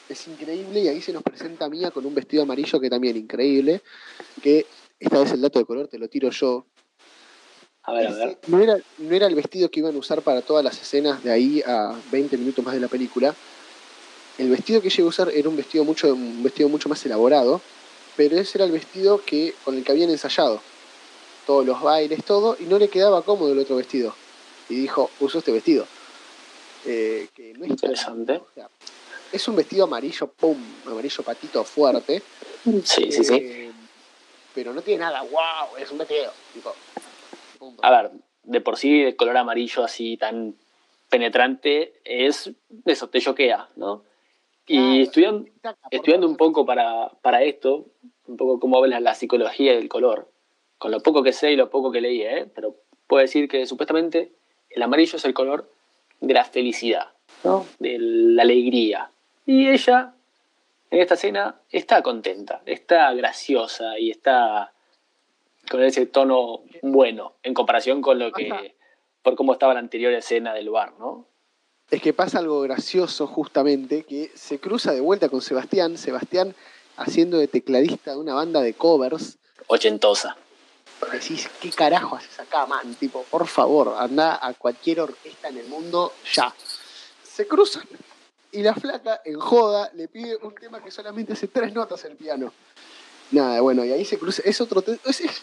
es 0.10 0.28
increíble 0.28 0.82
y 0.82 0.88
ahí 0.88 1.02
se 1.02 1.14
nos 1.14 1.24
presenta 1.24 1.70
Mía 1.70 1.92
con 1.92 2.06
un 2.06 2.14
vestido 2.16 2.44
amarillo 2.44 2.80
que 2.80 2.90
también 2.90 3.16
increíble, 3.16 3.82
que 4.42 4.66
esta 5.00 5.20
vez 5.20 5.32
el 5.32 5.42
dato 5.42 5.60
de 5.60 5.66
color 5.66 5.88
te 5.88 6.00
lo 6.00 6.08
tiro 6.08 6.30
yo, 6.32 6.66
A 7.84 7.94
ver, 7.94 8.08
a 8.08 8.12
ver. 8.14 8.38
No 8.48 8.60
era, 8.60 8.78
no 8.98 9.16
era 9.16 9.28
el 9.28 9.36
vestido 9.36 9.70
que 9.70 9.80
iban 9.80 9.96
a 9.96 10.00
usar 10.00 10.22
para 10.22 10.42
todas 10.42 10.64
las 10.64 10.80
escenas 10.82 11.24
de 11.24 11.32
ahí 11.32 11.64
a 11.66 11.96
20 12.12 12.38
minutos 12.38 12.64
más 12.66 12.74
de 12.74 12.82
la 12.82 12.88
película. 12.88 13.34
El 14.38 14.50
vestido 14.50 14.82
que 14.82 14.90
iba 14.96 15.06
a 15.06 15.10
usar 15.10 15.30
era 15.30 15.50
un 15.50 15.56
vestido 15.56 15.84
mucho, 15.84 16.14
un 16.14 16.44
vestido 16.44 16.70
mucho 16.70 16.90
más 16.90 17.06
elaborado, 17.06 17.62
pero 18.16 18.38
ese 18.38 18.58
era 18.58 18.66
el 18.66 18.72
vestido 18.72 19.24
que, 19.26 19.54
con 19.64 19.76
el 19.76 19.84
que 19.84 19.92
habían 19.92 20.10
ensayado. 20.10 20.62
Todos 21.46 21.66
los 21.66 21.82
bailes, 21.82 22.24
todo, 22.24 22.56
y 22.60 22.64
no 22.66 22.78
le 22.78 22.90
quedaba 22.90 23.22
cómodo 23.24 23.52
el 23.54 23.60
otro 23.60 23.76
vestido. 23.76 24.14
Y 24.70 24.76
dijo, 24.76 25.10
uso 25.20 25.40
este 25.40 25.52
vestido. 25.52 25.86
Eh, 26.86 27.28
que 27.36 27.54
no 27.54 27.66
es 27.66 27.70
tan- 27.70 27.72
Interesante. 27.72 28.34
o 28.38 28.48
sea, 28.54 28.70
es 29.32 29.48
un 29.48 29.56
vestido 29.56 29.86
amarillo, 29.86 30.28
pum, 30.28 30.58
amarillo 30.86 31.24
patito 31.24 31.64
fuerte. 31.64 32.22
Sí, 32.84 33.12
sí, 33.12 33.24
sí. 33.24 33.36
eh, 33.36 33.72
pero 34.54 34.74
no 34.74 34.82
tiene 34.82 35.02
nada, 35.02 35.22
wow, 35.22 35.78
es 35.78 35.92
un 35.92 35.98
vestido. 36.00 36.32
Tipo, 36.54 36.74
punto. 37.58 37.86
A 37.86 37.90
ver, 37.92 38.12
de 38.44 38.62
por 38.62 38.78
sí 38.78 39.02
el 39.04 39.16
color 39.16 39.38
amarillo 39.38 39.84
así 39.84 40.18
tan 40.18 40.56
penetrante 41.10 41.94
es 42.04 42.52
eso, 42.86 43.10
te 43.10 43.22
choquea, 43.22 43.70
¿no? 43.76 44.04
Y 44.68 44.78
Claro, 44.78 45.04
estudiando, 45.04 45.46
estudiando 45.90 46.28
un 46.28 46.38
poco 46.38 46.66
para, 46.66 47.10
para 47.22 47.44
esto, 47.44 47.88
un 48.28 48.38
poco 48.38 48.60
cómo 48.60 48.78
habla 48.78 49.00
la 49.00 49.16
psicología 49.16 49.74
del 49.74 49.90
color, 49.90 50.30
con 50.78 50.92
lo 50.92 51.00
poco 51.02 51.24
que 51.24 51.34
sé 51.34 51.52
y 51.52 51.56
lo 51.56 51.70
poco 51.72 51.92
que 51.92 52.02
leí, 52.02 52.22
¿eh? 52.22 52.48
pero 52.54 52.76
puede 53.08 53.24
decir 53.24 53.48
que 53.48 53.66
supuestamente 53.66 54.32
el 54.70 54.82
amarillo 54.84 55.18
es 55.18 55.26
el 55.26 55.34
color 55.34 55.72
de 56.22 56.34
la 56.34 56.46
felicidad, 56.46 57.08
¿no? 57.44 57.66
de 57.80 57.98
la 58.00 58.44
alegría. 58.44 59.10
Y 59.52 59.68
ella, 59.68 60.14
en 60.92 61.02
esta 61.02 61.16
escena, 61.16 61.60
está 61.72 62.04
contenta, 62.04 62.62
está 62.68 63.12
graciosa 63.16 63.98
y 63.98 64.12
está 64.12 64.74
con 65.72 65.82
ese 65.82 66.06
tono 66.06 66.62
bueno 66.84 67.34
en 67.42 67.56
comparación 67.56 68.00
con 68.04 68.20
lo 68.20 68.32
que, 68.32 68.76
por 69.24 69.34
cómo 69.34 69.54
estaba 69.54 69.74
la 69.74 69.80
anterior 69.80 70.14
escena 70.14 70.54
del 70.54 70.70
bar, 70.70 70.94
¿no? 71.00 71.26
Es 71.90 72.00
que 72.00 72.14
pasa 72.14 72.38
algo 72.38 72.62
gracioso 72.62 73.26
justamente, 73.26 74.04
que 74.04 74.30
se 74.36 74.60
cruza 74.60 74.92
de 74.92 75.02
vuelta 75.02 75.30
con 75.30 75.42
Sebastián, 75.42 75.98
Sebastián 75.98 76.54
haciendo 76.96 77.40
de 77.40 77.48
tecladista 77.48 78.12
de 78.12 78.18
una 78.18 78.36
banda 78.36 78.62
de 78.62 78.76
covers. 78.76 79.40
Ochentosa. 79.66 80.38
Decís, 81.12 81.50
¿qué 81.60 81.72
carajo 81.72 82.18
haces 82.18 82.40
acá, 82.40 82.68
man? 82.68 82.94
Tipo, 83.00 83.24
por 83.24 83.48
favor, 83.48 83.96
anda 83.98 84.38
a 84.46 84.54
cualquier 84.54 85.00
orquesta 85.00 85.48
en 85.48 85.58
el 85.58 85.68
mundo 85.70 86.14
ya. 86.36 86.54
Se 87.24 87.48
cruzan 87.48 87.88
y 88.60 88.64
la 88.64 88.74
flaca, 88.76 89.22
en 89.24 89.40
joda, 89.40 89.90
le 89.96 90.08
pide 90.10 90.36
un 90.42 90.54
tema 90.54 90.84
que 90.84 90.92
solamente 90.92 91.32
hace 91.34 91.48
tres 91.48 91.74
notas 91.74 92.04
el 92.06 92.16
piano. 92.18 92.52
Nada, 93.32 93.62
bueno, 93.62 93.86
y 93.86 93.92
ahí 93.92 94.04
se 94.04 94.18
cruza. 94.20 94.42
Es 94.44 94.60
otro. 94.60 94.84
Es, 95.06 95.22
es- 95.22 95.42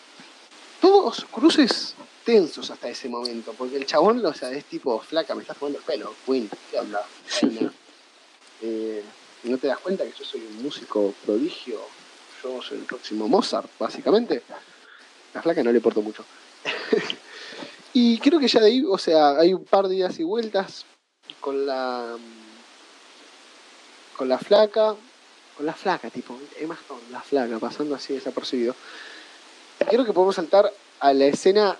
todos 0.80 1.24
cruces 1.32 1.94
tensos 2.24 2.70
hasta 2.70 2.88
ese 2.88 3.08
momento, 3.08 3.54
porque 3.56 3.76
el 3.76 3.86
chabón, 3.86 4.24
o 4.24 4.34
sea, 4.34 4.50
es 4.50 4.64
tipo, 4.66 5.00
flaca, 5.00 5.34
me 5.34 5.40
estás 5.42 5.56
tomando 5.56 5.78
el 5.78 5.84
pelo, 5.84 6.14
Queen, 6.26 6.50
¿qué 6.70 6.78
onda? 6.78 7.02
Eh, 8.62 9.04
¿No 9.44 9.58
te 9.58 9.66
das 9.66 9.78
cuenta 9.78 10.02
que 10.04 10.12
yo 10.18 10.24
soy 10.24 10.40
un 10.40 10.62
músico 10.62 11.12
prodigio? 11.26 11.78
Yo 12.42 12.60
soy 12.62 12.78
el 12.78 12.84
próximo 12.84 13.28
Mozart, 13.28 13.68
básicamente. 13.78 14.42
La 15.34 15.42
flaca 15.42 15.62
no 15.62 15.70
le 15.70 15.76
importó 15.78 16.00
mucho. 16.00 16.24
y 17.92 18.18
creo 18.18 18.40
que 18.40 18.48
ya 18.48 18.60
de 18.60 18.66
ahí, 18.68 18.82
o 18.88 18.96
sea, 18.98 19.38
hay 19.38 19.52
un 19.52 19.64
par 19.64 19.88
de 19.88 19.96
idas 19.96 20.18
y 20.18 20.22
vueltas 20.24 20.84
con 21.40 21.66
la. 21.66 22.16
Con 24.16 24.28
la 24.28 24.38
flaca. 24.38 24.94
Con 25.56 25.64
la 25.64 25.72
flaca, 25.72 26.10
tipo, 26.10 26.38
Emma 26.58 26.74
Stone, 26.74 27.00
la 27.10 27.20
flaca, 27.22 27.58
pasando 27.58 27.94
así 27.94 28.12
desapercibido. 28.12 28.74
Creo 29.88 30.04
que 30.04 30.12
podemos 30.12 30.34
saltar 30.36 30.70
a 31.00 31.12
la 31.14 31.24
escena 31.26 31.76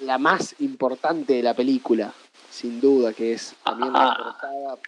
la 0.00 0.18
más 0.18 0.56
importante 0.58 1.34
de 1.34 1.42
la 1.44 1.54
película, 1.54 2.12
sin 2.50 2.80
duda, 2.80 3.12
que 3.12 3.32
es 3.34 3.54
también 3.62 3.92
la 3.92 4.10
Ajá. 4.10 4.24
portada 4.24 4.78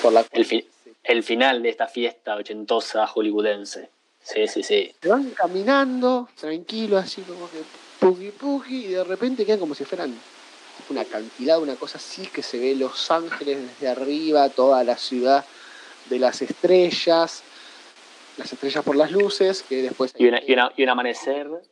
por 0.00 0.12
la 0.14 0.24
El, 0.30 0.46
fi- 0.46 0.66
el 1.02 1.22
final 1.22 1.62
de 1.62 1.68
esta 1.68 1.86
fiesta 1.86 2.34
ochentosa 2.36 3.06
hollywoodense. 3.06 3.90
Sí, 4.22 4.48
sí, 4.48 4.62
sí. 4.62 4.94
se 5.02 5.08
van 5.08 5.30
caminando, 5.32 6.30
tranquilos, 6.40 7.04
así 7.04 7.20
como 7.22 7.50
que 7.50 7.58
puki 8.00 8.30
puki, 8.30 8.86
y 8.86 8.88
de 8.88 9.04
repente 9.04 9.44
quedan 9.44 9.60
como 9.60 9.74
si 9.74 9.84
fueran 9.84 10.12
tipo 10.78 10.94
un 10.94 10.98
acantilado, 10.98 11.60
una 11.60 11.74
cosa 11.76 11.98
así, 11.98 12.26
que 12.28 12.42
se 12.42 12.58
ve 12.58 12.74
Los 12.74 13.10
Ángeles 13.10 13.58
desde 13.68 13.88
arriba, 13.88 14.48
toda 14.48 14.82
la 14.82 14.96
ciudad 14.96 15.44
de 16.10 16.18
las 16.18 16.42
estrellas, 16.42 17.42
las 18.36 18.52
estrellas 18.52 18.84
por 18.84 18.96
las 18.96 19.10
luces, 19.10 19.62
que 19.62 19.82
después... 19.82 20.12
Y, 20.16 20.26
una- 20.28 20.42
y 20.46 20.52
una- 20.52 20.72
y 20.76 20.82
un 20.82 20.88
amanecer. 20.88 21.48
Un 21.48 21.62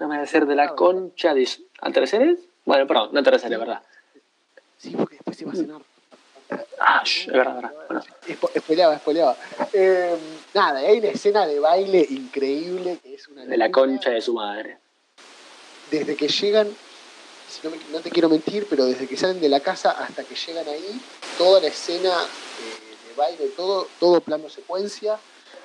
amanecer 0.00 0.46
de 0.46 0.54
la 0.56 0.74
concha 0.74 1.34
de. 1.34 1.48
¿Atardeceres? 1.80 2.38
Bueno, 2.64 2.86
perdón, 2.86 3.10
no 3.12 3.20
atardeceres, 3.20 3.58
¿verdad? 3.58 3.82
Sí, 4.78 4.90
porque 4.96 5.16
después 5.16 5.36
se 5.36 5.44
va 5.44 5.52
a 5.52 5.56
cenar. 5.56 5.80
Ah, 6.80 7.02
shh, 7.04 7.28
es 7.28 7.32
verdad, 7.32 7.56
es 7.56 7.62
verdad. 7.62 7.72
Bueno, 7.88 8.02
Espo- 8.26 8.50
Spoileaba, 8.58 8.98
spoileaba. 8.98 9.36
Eh, 9.72 10.16
nada, 10.54 10.80
hay 10.80 10.98
una 10.98 11.08
escena 11.08 11.46
de 11.46 11.58
baile 11.60 12.06
increíble 12.10 12.98
que 13.02 13.14
es 13.14 13.28
una 13.28 13.44
de 13.44 13.56
la 13.56 13.70
concha 13.70 14.10
de 14.10 14.20
su 14.20 14.34
madre. 14.34 14.78
Desde 15.90 16.16
que 16.16 16.28
llegan, 16.28 16.68
si 17.48 17.60
no, 17.66 17.70
me- 17.70 17.82
no 17.92 18.00
te 18.00 18.10
quiero 18.10 18.28
mentir, 18.28 18.66
pero 18.68 18.84
desde 18.86 19.06
que 19.06 19.16
salen 19.16 19.40
de 19.40 19.48
la 19.48 19.60
casa 19.60 19.92
hasta 19.92 20.24
que 20.24 20.34
llegan 20.34 20.66
ahí, 20.68 21.00
toda 21.38 21.60
la 21.60 21.68
escena 21.68 22.12
de 23.12 23.16
baile, 23.16 23.48
todo, 23.56 23.86
todo 24.00 24.20
plano 24.20 24.48
secuencia, 24.48 25.18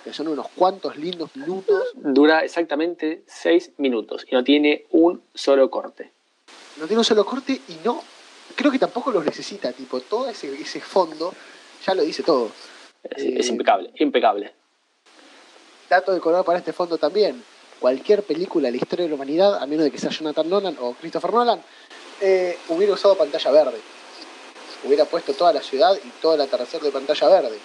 que 0.04 0.14
son 0.14 0.28
unos 0.28 0.48
cuantos 0.56 0.98
lindos 0.98 1.36
minutos. 1.36 1.84
Dura 1.96 2.44
exactamente 2.44 3.24
seis 3.28 3.72
minutos 3.78 4.26
y 4.30 4.36
no 4.36 4.44
tiene 4.44 4.86
un 4.92 5.22
solo 5.34 5.70
corte. 5.70 6.12
No 6.78 6.86
tiene 6.86 7.00
un 7.00 7.06
solo 7.06 7.26
corte 7.26 7.54
y 7.68 7.78
no, 7.84 8.02
creo 8.56 8.72
que 8.72 8.80
tampoco 8.80 9.12
los 9.12 9.26
necesita, 9.26 9.72
tipo, 9.74 10.00
todo 10.02 10.30
ese, 10.30 10.54
ese 10.62 10.80
fondo 10.80 11.34
ya 11.86 11.94
lo 11.96 12.04
dice 12.04 12.24
todo. 12.24 12.52
Es, 13.04 13.24
Eh, 13.24 13.36
es 13.40 13.48
impecable, 13.50 13.92
impecable. 14.00 14.54
dato 15.90 16.12
de 16.14 16.20
color 16.20 16.44
para 16.46 16.60
este 16.60 16.74
fondo 16.74 16.98
también. 16.98 17.44
Cualquier 17.80 18.24
película 18.24 18.68
de 18.68 18.72
la 18.72 18.78
historia 18.78 19.04
de 19.04 19.10
la 19.10 19.16
humanidad, 19.16 19.62
a 19.62 19.66
menos 19.68 19.86
de 19.86 19.92
que 19.92 20.00
sea 20.00 20.10
Jonathan 20.10 20.50
Nolan 20.50 20.78
o 20.80 20.94
Christopher 20.94 21.32
Nolan, 21.32 21.62
eh, 22.22 22.58
hubiera 22.70 22.94
usado 22.94 23.16
pantalla 23.16 23.52
verde. 23.52 23.80
Hubiera 24.84 25.06
puesto 25.06 25.34
toda 25.34 25.54
la 25.54 25.62
ciudad 25.62 25.98
y 26.04 26.10
todo 26.22 26.36
el 26.36 26.42
atardecer 26.42 26.82
de 26.82 26.92
pantalla 26.92 27.28
verde. 27.30 27.58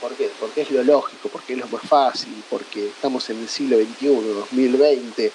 ¿Por 0.00 0.12
qué? 0.14 0.30
Porque 0.38 0.62
es 0.62 0.70
lo 0.70 0.82
lógico, 0.84 1.28
porque 1.28 1.54
es 1.54 1.58
lo 1.58 1.66
más 1.66 1.82
fácil, 1.82 2.42
porque 2.48 2.88
estamos 2.88 3.28
en 3.30 3.40
el 3.40 3.48
siglo 3.48 3.76
XXI, 3.76 4.06
2020, 4.06 5.32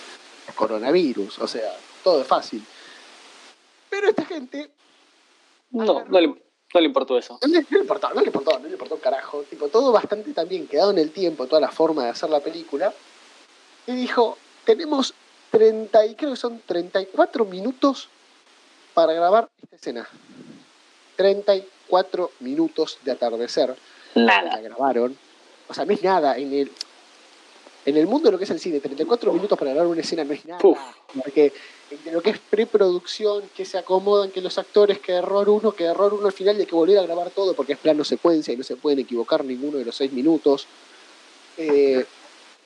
coronavirus, 0.56 1.40
o 1.40 1.48
sea, 1.48 1.76
todo 2.04 2.22
es 2.22 2.28
fácil. 2.28 2.64
Pero 3.90 4.10
esta 4.10 4.26
gente 4.26 4.70
No, 5.72 6.06
no 6.06 6.22
le, 6.22 6.28
no 6.28 6.80
le 6.80 6.86
importó 6.86 7.18
eso. 7.18 7.40
no 7.42 7.48
le, 7.48 7.62
no 7.62 7.68
le 7.70 7.80
importó, 7.80 8.10
no 8.14 8.22
le 8.22 8.28
importó, 8.28 8.60
no 8.60 8.66
le 8.66 8.74
importó 8.74 8.96
un 8.96 9.02
carajo. 9.02 9.44
Tipo, 9.50 9.68
todo 9.68 9.92
bastante 9.92 10.34
también 10.34 10.68
quedado 10.68 10.92
en 10.92 11.00
el 11.00 11.12
tiempo, 11.12 11.48
toda 11.48 11.62
la 11.62 11.72
forma 11.72 12.06
de 12.06 12.12
hacer 12.12 12.30
la 12.30 12.40
película. 12.40 12.94
Y 13.86 13.94
dijo, 13.96 14.38
tenemos 14.66 15.14
30, 15.52 16.06
y 16.06 16.16
creo 16.16 16.32
que 16.32 16.38
son 16.38 16.62
34 16.66 17.46
minutos 17.46 18.08
para 18.94 19.14
grabar 19.14 19.50
esta 19.62 19.76
escena. 19.76 20.10
34 21.16 22.32
minutos 22.40 22.98
de 23.04 23.12
atardecer. 23.12 23.76
La 24.16 24.42
Nada. 24.42 24.62
grabaron. 24.62 25.18
O 25.68 25.74
sea, 25.74 25.86
no 25.86 25.94
es 25.94 26.04
nada. 26.04 26.38
En 26.38 26.54
el, 26.54 26.72
en 27.86 27.98
el 27.98 28.08
mundo 28.08 28.28
de 28.28 28.34
lo 28.34 28.38
que 28.38 28.44
es 28.44 28.50
el 28.50 28.60
cine, 28.60 28.80
34 28.80 29.34
minutos 29.34 29.58
para 29.58 29.72
grabar 29.72 29.88
una 29.88 30.02
escena 30.02 30.24
no 30.24 30.34
es 30.34 30.46
nada. 30.46 30.60
Porque 30.62 31.54
entre 31.92 32.12
lo 32.12 32.22
que 32.22 32.32
es 32.32 32.40
preproducción, 32.40 33.44
que 33.56 33.66
se 33.66 33.78
acomodan, 33.78 34.32
que 34.32 34.42
los 34.42 34.58
actores, 34.58 35.00
que 35.00 35.14
error 35.14 35.50
uno, 35.50 35.72
que 35.74 35.86
error 35.86 36.14
uno 36.14 36.28
al 36.28 36.34
final 36.34 36.58
y 36.58 36.62
hay 36.62 36.66
que 36.66 36.76
volver 36.76 36.98
a 36.98 37.04
grabar 37.04 37.30
todo 37.30 37.54
porque 37.54 37.74
es 37.74 37.80
plano 37.80 38.04
secuencia 38.04 38.54
y 38.54 38.58
no 38.58 38.64
se 38.64 38.76
pueden 38.76 39.00
equivocar 39.00 39.44
ninguno 39.44 39.78
de 39.78 39.86
los 39.86 39.96
seis 39.96 40.12
minutos. 40.12 40.68
Eh, 41.58 42.06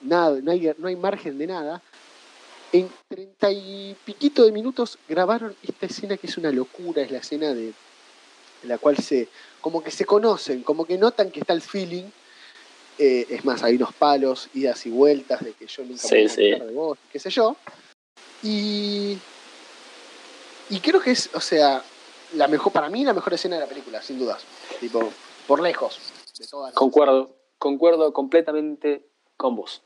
nada, 0.01 0.39
no 0.41 0.51
hay, 0.51 0.71
no 0.77 0.88
hay 0.88 0.95
margen 0.95 1.38
de 1.38 1.47
nada. 1.47 1.81
En 2.71 2.89
treinta 3.07 3.49
y 3.51 3.95
piquito 4.03 4.43
de 4.43 4.51
minutos 4.51 4.97
grabaron 5.07 5.55
esta 5.63 5.86
escena 5.86 6.17
que 6.17 6.27
es 6.27 6.38
una 6.38 6.51
locura, 6.51 7.01
es 7.01 7.12
la 7.12 7.19
escena 7.19 7.53
de, 7.53 7.73
de 8.61 8.67
la 8.67 8.77
cual 8.77 8.97
se, 8.97 9.27
como 9.61 9.83
que 9.83 9.91
se 9.91 10.05
conocen, 10.05 10.63
como 10.63 10.85
que 10.85 10.97
notan 10.97 11.31
que 11.31 11.39
está 11.39 11.53
el 11.53 11.61
feeling. 11.61 12.05
Eh, 12.99 13.27
es 13.29 13.45
más, 13.45 13.61
hay 13.63 13.75
unos 13.75 13.93
palos, 13.93 14.49
idas 14.55 14.85
y 14.85 14.89
vueltas 14.89 15.43
de 15.43 15.53
que 15.53 15.67
yo 15.67 15.83
nunca 15.83 16.07
Sí, 16.07 16.15
voy 16.15 16.29
sí. 16.29 16.49
de 16.51 16.71
vos, 16.73 16.97
qué 17.11 17.19
sé 17.19 17.29
yo. 17.29 17.55
Y, 18.41 19.17
y 20.69 20.79
creo 20.79 20.99
que 20.99 21.11
es, 21.11 21.29
o 21.33 21.41
sea, 21.41 21.83
la 22.33 22.47
mejor, 22.47 22.73
para 22.73 22.89
mí 22.89 23.03
la 23.03 23.13
mejor 23.13 23.33
escena 23.33 23.55
de 23.55 23.61
la 23.61 23.67
película, 23.67 24.01
sin 24.01 24.17
dudas. 24.17 24.43
Tipo, 24.79 25.11
por 25.47 25.61
lejos. 25.61 25.99
De 26.37 26.47
todas 26.47 26.73
Concuerdo, 26.73 27.35
concuerdo 27.57 28.13
completamente 28.13 29.03
con 29.37 29.55
vos. 29.55 29.81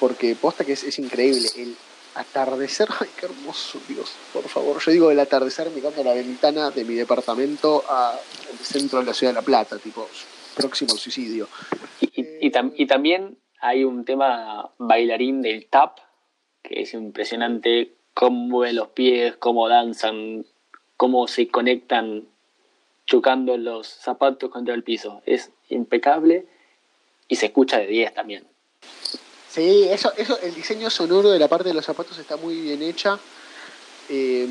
Porque 0.00 0.34
posta 0.34 0.64
que 0.64 0.72
es, 0.72 0.82
es 0.84 0.98
increíble. 0.98 1.48
El 1.56 1.76
atardecer, 2.14 2.88
ay, 3.00 3.08
qué 3.18 3.26
hermoso, 3.26 3.80
Dios, 3.88 4.12
por 4.32 4.48
favor. 4.48 4.82
Yo 4.84 4.92
digo 4.92 5.10
el 5.10 5.20
atardecer 5.20 5.70
mirando 5.70 6.02
la 6.04 6.14
ventana 6.14 6.70
de 6.70 6.84
mi 6.84 6.94
departamento 6.94 7.84
al 7.88 8.18
centro 8.60 9.00
de 9.00 9.06
la 9.06 9.14
ciudad 9.14 9.32
de 9.32 9.40
La 9.40 9.42
Plata, 9.42 9.78
tipo, 9.78 10.08
próximo 10.56 10.92
al 10.92 10.98
suicidio. 10.98 11.48
Y, 12.00 12.50
y 12.50 12.86
también 12.86 13.38
hay 13.60 13.84
un 13.84 14.04
tema 14.04 14.70
bailarín 14.78 15.40
del 15.40 15.66
tap, 15.66 15.98
que 16.62 16.82
es 16.82 16.94
impresionante 16.94 17.94
cómo 18.12 18.48
mueven 18.48 18.76
los 18.76 18.88
pies, 18.88 19.36
cómo 19.36 19.68
danzan, 19.68 20.44
cómo 20.96 21.26
se 21.28 21.48
conectan 21.48 22.26
chocando 23.06 23.56
los 23.56 23.86
zapatos 23.86 24.50
contra 24.50 24.74
el 24.74 24.82
piso. 24.82 25.22
Es 25.26 25.52
impecable 25.68 26.46
y 27.28 27.36
se 27.36 27.46
escucha 27.46 27.78
de 27.78 27.86
10 27.86 28.14
también. 28.14 28.44
Sí, 29.52 29.86
eso, 29.90 30.12
eso, 30.16 30.38
el 30.40 30.54
diseño 30.54 30.88
sonoro 30.88 31.30
de 31.30 31.38
la 31.38 31.48
parte 31.48 31.68
de 31.68 31.74
los 31.74 31.84
zapatos 31.84 32.16
está 32.18 32.36
muy 32.36 32.58
bien 32.60 32.82
hecha. 32.82 33.18
Eh, 34.08 34.48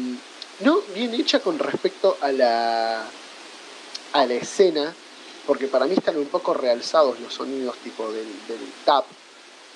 no 0.59 0.81
bien 0.93 1.13
hecha 1.15 1.39
con 1.39 1.57
respecto 1.57 2.17
a 2.21 2.31
la, 2.31 3.03
a 4.13 4.25
la 4.25 4.33
escena, 4.33 4.93
porque 5.47 5.67
para 5.67 5.85
mí 5.85 5.95
están 5.97 6.17
un 6.17 6.27
poco 6.27 6.53
realzados 6.53 7.19
los 7.19 7.33
sonidos 7.33 7.77
tipo 7.77 8.05
del, 8.11 8.25
del 8.47 8.59
tap, 8.85 9.05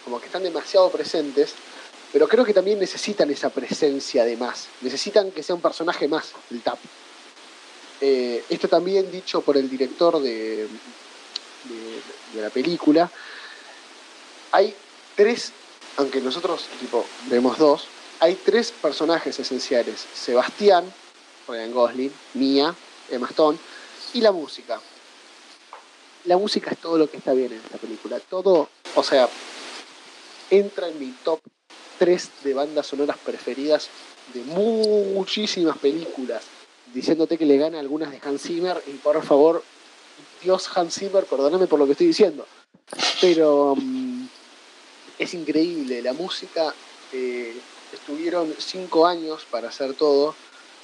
como 0.04 0.20
que 0.20 0.28
están 0.28 0.44
demasiado 0.44 0.92
presentes, 0.92 1.54
pero 2.14 2.28
creo 2.28 2.46
que 2.46 2.54
también 2.54 2.80
necesitan 2.80 3.30
esa 3.32 3.50
presencia 3.50 4.24
de 4.26 4.38
más, 4.38 4.68
necesitan 4.82 5.32
que 5.32 5.42
sea 5.42 5.56
un 5.56 5.62
personaje 5.62 6.08
más 6.08 6.34
el 6.52 6.62
tap. 6.62 6.78
Eh, 8.00 8.44
esto 8.50 8.68
también 8.68 9.10
dicho 9.10 9.42
por 9.42 9.58
el 9.58 9.68
director 9.70 10.22
de, 10.22 10.68
de- 10.68 12.02
de 12.36 12.42
la 12.42 12.50
película. 12.52 13.10
Hay 14.52 14.76
tres, 15.16 15.52
aunque 15.98 16.22
nosotros 16.22 16.66
tipo 16.80 17.06
vemos 17.30 17.58
dos, 17.58 17.88
hay 18.20 18.36
tres 18.36 18.72
personajes 18.72 19.40
esenciales: 19.40 20.06
Sebastián, 20.14 20.92
Ryan 21.48 21.72
Gosling, 21.72 22.12
Mia, 22.34 22.76
Emma 23.10 23.28
Stone, 23.30 23.58
y 24.14 24.22
la 24.22 24.32
música. 24.32 24.80
La 26.26 26.38
música 26.38 26.72
es 26.72 26.78
todo 26.80 26.98
lo 26.98 27.10
que 27.10 27.18
está 27.18 27.34
bien 27.34 27.52
en 27.52 27.60
esta 27.60 27.78
película. 27.78 28.20
Todo, 28.20 28.70
o 28.96 29.04
sea, 29.04 29.30
entra 30.50 30.88
en 30.88 31.00
mi 31.00 31.12
top 31.24 31.40
3 32.00 32.30
de 32.44 32.54
bandas 32.54 32.88
sonoras 32.88 33.18
preferidas 33.18 33.90
de 34.34 34.42
muchísimas 34.44 35.78
películas, 35.78 36.44
diciéndote 36.94 37.38
que 37.38 37.46
le 37.46 37.58
gana 37.58 37.80
algunas 37.80 38.12
de 38.12 38.20
Hans 38.24 38.42
Zimmer 38.42 38.82
y 38.88 38.92
por 38.92 39.24
favor, 39.24 39.64
Dios 40.42 40.70
Hans 40.76 40.96
Zimmer, 40.96 41.26
perdóname 41.26 41.68
por 41.68 41.80
lo 41.80 41.86
que 41.86 41.92
estoy 41.94 42.08
diciendo, 42.08 42.46
pero 43.22 43.76
mm, 43.76 44.05
es 45.18 45.34
increíble, 45.34 46.02
la 46.02 46.14
música 46.14 46.74
eh, 47.12 47.56
estuvieron 47.94 48.54
cinco 48.58 49.08
años 49.08 49.46
para 49.50 49.70
hacer 49.70 49.94
todo, 49.94 50.36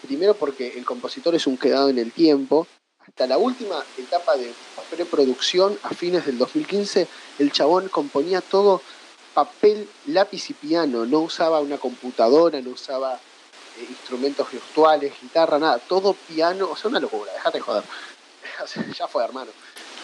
primero 0.05 0.35
porque 0.35 0.77
el 0.77 0.85
compositor 0.85 1.35
es 1.35 1.47
un 1.47 1.57
quedado 1.57 1.89
en 1.89 1.99
el 1.99 2.11
tiempo, 2.11 2.67
hasta 2.99 3.27
la 3.27 3.37
última 3.37 3.83
etapa 3.97 4.37
de 4.37 4.53
preproducción 4.89 5.77
a 5.83 5.89
fines 5.89 6.25
del 6.25 6.37
2015, 6.37 7.07
el 7.39 7.51
chabón 7.51 7.89
componía 7.89 8.41
todo 8.41 8.81
papel, 9.33 9.87
lápiz 10.07 10.49
y 10.49 10.53
piano, 10.53 11.05
no 11.05 11.19
usaba 11.19 11.61
una 11.61 11.77
computadora, 11.77 12.61
no 12.61 12.71
usaba 12.71 13.15
eh, 13.15 13.85
instrumentos 13.89 14.51
virtuales, 14.51 15.13
guitarra, 15.21 15.57
nada, 15.57 15.79
todo 15.79 16.13
piano, 16.13 16.69
o 16.69 16.75
sea, 16.75 16.89
una 16.89 16.99
locura, 16.99 17.31
déjate 17.33 17.57
de 17.57 17.63
joder. 17.63 17.83
Ya 18.97 19.07
fue, 19.07 19.23
hermano. 19.23 19.51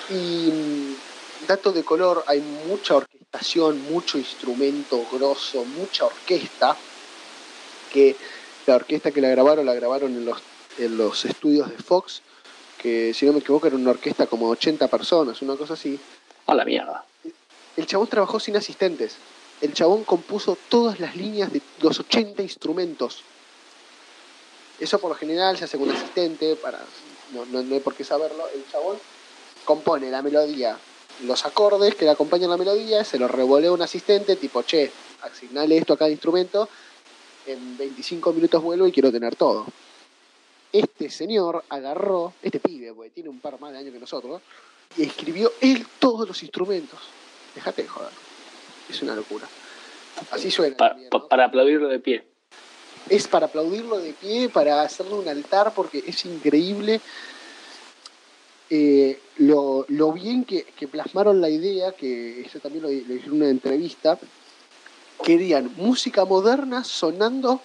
Y 0.10 0.96
dato 1.46 1.72
de 1.72 1.84
color, 1.84 2.24
hay 2.28 2.42
mucha 2.68 2.96
orquestación, 2.96 3.82
mucho 3.92 4.18
instrumento 4.18 5.06
grosso, 5.12 5.64
mucha 5.66 6.06
orquesta, 6.06 6.76
que 7.92 8.16
la 8.66 8.76
orquesta 8.76 9.12
que 9.12 9.22
la 9.22 9.30
grabaron, 9.30 9.66
la 9.66 9.74
grabaron 9.74 10.14
en 10.14 10.26
los, 10.26 10.40
en 10.78 10.98
los 10.98 11.26
estudios 11.26 11.70
de 11.70 11.78
Fox, 11.78 12.22
que 12.78 13.14
si 13.14 13.26
no 13.26 13.34
me 13.34 13.40
equivoco 13.40 13.68
era 13.68 13.76
una 13.76 13.92
orquesta 13.92 14.28
como 14.28 14.50
80 14.50 14.88
personas, 14.88 15.42
una 15.42 15.56
cosa 15.56 15.74
así. 15.74 16.00
A 16.46 16.56
la 16.56 16.64
mierda. 16.64 17.04
El 17.76 17.86
chabón 17.86 18.08
trabajó 18.08 18.40
sin 18.40 18.56
asistentes. 18.56 19.18
El 19.60 19.74
chabón 19.74 20.04
compuso 20.04 20.58
todas 20.70 21.00
las 21.00 21.16
líneas 21.16 21.52
de 21.52 21.62
los 21.82 22.00
80 22.00 22.42
instrumentos. 22.42 23.24
Eso 24.80 25.00
por 25.00 25.10
lo 25.10 25.16
general 25.16 25.58
se 25.58 25.66
hace 25.66 25.78
con 25.78 25.90
un 25.90 25.96
asistente, 25.96 26.56
para, 26.56 26.80
no, 27.34 27.46
no, 27.48 27.64
no 27.64 27.74
hay 27.74 27.82
por 27.82 27.96
qué 27.96 28.04
saberlo. 28.04 28.48
El 28.54 28.64
chabón 28.72 28.98
compone 29.66 30.10
la 30.12 30.22
melodía, 30.22 30.78
los 31.24 31.46
acordes 31.46 31.96
que 31.96 32.06
le 32.06 32.12
acompañan 32.12 32.50
la 32.50 32.58
melodía, 32.58 33.04
se 33.04 33.18
los 33.18 33.30
revolea 33.32 33.72
un 33.72 33.82
asistente, 33.82 34.36
tipo, 34.36 34.62
che, 34.64 34.92
asignale 35.22 35.78
esto 35.78 35.94
a 35.94 35.98
cada 35.98 36.12
instrumento, 36.12 36.70
en 37.46 37.78
25 37.78 38.34
minutos 38.34 38.62
vuelvo 38.62 38.88
y 38.88 38.92
quiero 38.92 39.12
tener 39.12 39.36
todo. 39.36 39.66
Este 40.72 41.10
señor 41.10 41.64
agarró, 41.70 42.34
este 42.42 42.60
pibe, 42.60 42.94
porque 42.94 43.10
tiene 43.12 43.30
un 43.30 43.40
par 43.40 43.60
más 43.60 43.72
de 43.72 43.80
años 43.80 43.94
que 43.94 44.00
nosotros, 44.00 44.42
y 44.98 45.04
escribió 45.04 45.52
él 45.62 45.86
todos 46.00 46.28
los 46.28 46.42
instrumentos. 46.44 47.00
Déjate 47.56 47.84
de 47.84 47.88
joder. 47.88 48.12
Es 48.90 49.02
una 49.02 49.16
locura. 49.16 49.48
Así 50.32 50.52
suena. 50.52 50.76
Pa- 50.78 50.90
también, 50.90 51.10
pa- 51.10 51.18
¿no? 51.20 51.28
para 51.28 51.46
aplaudirlo 51.46 51.88
de 51.88 52.00
pie. 52.00 52.24
es 53.10 53.28
para 53.28 53.46
aplaudirlo 53.48 54.00
de 54.00 54.14
pie, 54.14 54.50
para 54.50 54.82
hacerle 54.82 55.14
un 55.14 55.28
altar, 55.30 55.74
porque 55.74 56.04
es 56.06 56.26
increíble 56.26 57.00
eh, 58.70 59.20
lo, 59.38 59.86
lo 59.90 60.12
bien 60.12 60.44
que, 60.44 60.64
que 60.64 60.88
plasmaron 60.88 61.40
la 61.42 61.50
idea, 61.50 61.94
que 61.94 62.42
eso 62.42 62.60
también 62.60 62.84
lo, 62.84 62.90
lo 62.90 63.14
dije 63.14 63.28
en 63.28 63.34
una 63.34 63.50
entrevista, 63.50 64.20
querían 65.24 65.72
música 65.78 66.26
moderna 66.26 66.84
sonando 66.84 67.62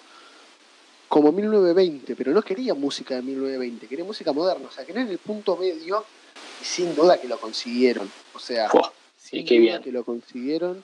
como 1.09 1.31
1920, 1.31 2.15
pero 2.15 2.31
no 2.31 2.41
querían 2.41 2.79
música 2.79 3.15
de 3.15 3.21
1920, 3.21 3.87
querían 3.87 4.07
música 4.07 4.33
moderna, 4.33 4.67
o 4.67 4.71
sea, 4.71 4.85
querían 4.85 5.07
el 5.09 5.19
punto 5.19 5.55
medio 5.57 6.03
y 6.61 6.65
sin 6.65 6.95
duda 6.95 7.21
que 7.21 7.27
lo 7.27 7.39
consiguieron, 7.39 8.09
o 8.33 8.39
sea, 8.39 8.69
Fua, 8.69 8.91
sin 9.17 9.41
y 9.41 9.45
qué 9.45 9.59
duda 9.59 9.63
bien. 9.63 9.83
que 9.83 9.91
lo 9.91 10.03
consiguieron, 10.03 10.83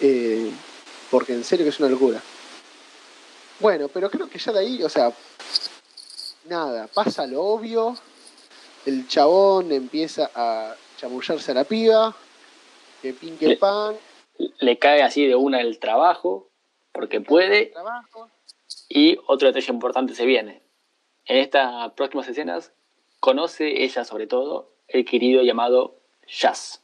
eh, 0.00 0.50
porque 1.10 1.32
en 1.32 1.42
serio 1.42 1.64
que 1.64 1.70
es 1.70 1.80
una 1.80 1.88
locura. 1.88 2.22
Bueno, 3.58 3.88
pero 3.88 4.08
creo 4.10 4.28
que 4.28 4.38
ya 4.38 4.52
de 4.52 4.60
ahí, 4.60 4.82
o 4.84 4.88
sea, 4.88 5.12
nada, 6.48 6.86
pasa 6.86 7.26
lo 7.26 7.42
obvio, 7.42 7.96
el 8.88 9.06
chabón 9.06 9.70
empieza 9.70 10.30
a 10.34 10.74
chamullarse 10.96 11.52
a 11.52 11.54
la 11.54 11.64
piba, 11.64 12.16
que 13.02 13.12
pin 13.12 13.36
que 13.38 13.48
Le- 13.48 13.56
pan, 13.56 13.96
Le 14.60 14.78
cae 14.78 15.02
así 15.02 15.26
de 15.26 15.34
una 15.36 15.60
el 15.60 15.78
trabajo, 15.78 16.48
porque 16.92 17.20
puede, 17.20 17.66
trabajo, 17.66 18.30
y 18.88 19.18
otro 19.26 19.48
detalle 19.48 19.72
importante 19.72 20.14
se 20.14 20.24
viene. 20.24 20.62
En 21.26 21.36
estas 21.36 21.92
próximas 21.92 22.26
escenas 22.28 22.72
conoce 23.20 23.84
ella 23.84 24.04
sobre 24.04 24.26
todo 24.26 24.70
el 24.88 25.04
querido 25.04 25.42
llamado 25.42 25.96
Jazz. 26.26 26.80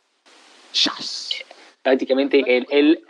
jazz. 0.73 1.31
Prácticamente 1.83 2.43
él, 2.47 2.67
él 2.71 3.05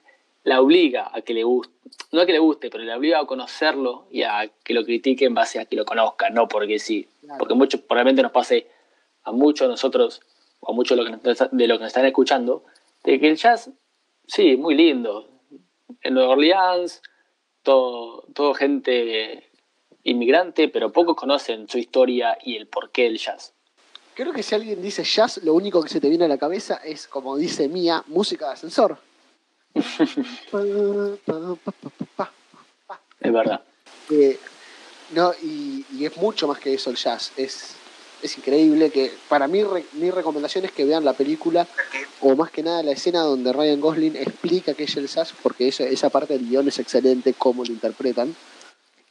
la 0.45 0.61
obliga 0.61 1.11
a 1.13 1.23
que 1.23 1.33
le 1.35 1.43
guste, 1.43 1.73
no 2.13 2.21
a 2.21 2.27
que 2.27 2.33
le 2.33 2.39
guste, 2.39 2.71
pero 2.71 2.85
le 2.85 2.95
obliga 2.95 3.19
a 3.21 3.27
conocerlo 3.27 4.07
y 4.11 4.23
a 4.23 4.51
que 4.63 4.75
lo 4.75 4.85
critique 4.85 5.25
en 5.25 5.35
base 5.35 5.59
a 5.59 5.65
que 5.65 5.75
lo 5.77 5.85
conozca, 5.85 6.29
no 6.31 6.47
porque 6.49 6.79
sí. 6.79 7.09
Claro. 7.23 7.39
Porque 7.39 7.55
mucho, 7.55 7.81
probablemente 7.81 8.23
nos 8.23 8.33
pase 8.33 8.67
a 9.25 9.33
muchos 9.33 9.67
de 9.67 9.73
nosotros, 9.73 10.21
o 10.61 10.73
a 10.73 10.75
muchos 10.75 10.97
de 10.97 11.05
lo 11.05 11.11
que 11.11 11.29
nos- 11.29 11.51
de 11.51 11.67
lo 11.69 11.75
que 11.77 11.83
nos 11.85 11.89
están 11.89 12.07
escuchando, 12.07 12.65
de 13.03 13.19
que 13.21 13.29
el 13.29 13.37
jazz, 13.37 13.71
sí, 14.27 14.57
muy 14.57 14.75
lindo. 14.75 15.29
En 16.03 16.15
Nueva 16.15 16.31
Orleans, 16.33 17.03
todo, 17.63 18.25
todo 18.35 18.55
gente 18.55 19.51
inmigrante, 20.03 20.69
pero 20.69 20.93
pocos 20.93 21.17
conocen 21.17 21.69
su 21.69 21.79
historia 21.79 22.37
y 22.43 22.57
el 22.57 22.67
porqué 22.67 23.05
del 23.05 23.19
jazz. 23.19 23.53
Creo 24.15 24.33
que 24.33 24.43
si 24.43 24.55
alguien 24.55 24.81
dice 24.81 25.03
jazz, 25.03 25.41
lo 25.43 25.55
único 25.55 25.83
que 25.83 25.89
se 25.89 26.01
te 26.01 26.09
viene 26.09 26.27
a 26.27 26.29
la 26.29 26.39
cabeza 26.39 26.77
es, 26.85 27.09
como 27.09 27.37
dice 27.37 27.69
Mía, 27.69 28.05
música 28.07 28.47
de 28.47 28.53
ascensor. 28.53 28.99
Es 33.21 33.33
verdad. 33.33 33.63
Eh, 34.11 34.39
no, 35.15 35.33
y, 35.43 35.85
y 35.93 36.05
es 36.07 36.17
mucho 36.17 36.47
más 36.47 36.59
que 36.59 36.75
eso 36.75 36.91
el 36.91 36.97
jazz. 36.97 37.33
Es, 37.37 37.77
es 38.25 38.39
increíble 38.39 38.91
que 38.91 39.11
para 39.29 39.47
mí 39.47 39.63
re- 39.63 39.85
mi 39.93 40.11
recomendación 40.11 40.65
es 40.65 40.73
que 40.73 40.85
vean 40.87 41.05
la 41.05 41.13
película 41.13 41.67
o 42.23 42.35
más 42.35 42.51
que 42.51 42.63
nada 42.63 42.83
la 42.83 42.93
escena 42.93 43.21
donde 43.21 43.53
Ryan 43.53 43.81
Gosling 43.81 44.17
explica 44.17 44.73
qué 44.75 44.85
es 44.85 44.97
el 44.97 45.07
jazz 45.09 45.35
porque 45.43 45.69
esa, 45.69 45.85
esa 45.85 46.09
parte 46.09 46.33
del 46.37 46.49
guion 46.49 46.67
es 46.69 46.79
excelente 46.79 47.35
cómo 47.35 47.65
lo 47.65 47.71
interpretan. 47.71 48.35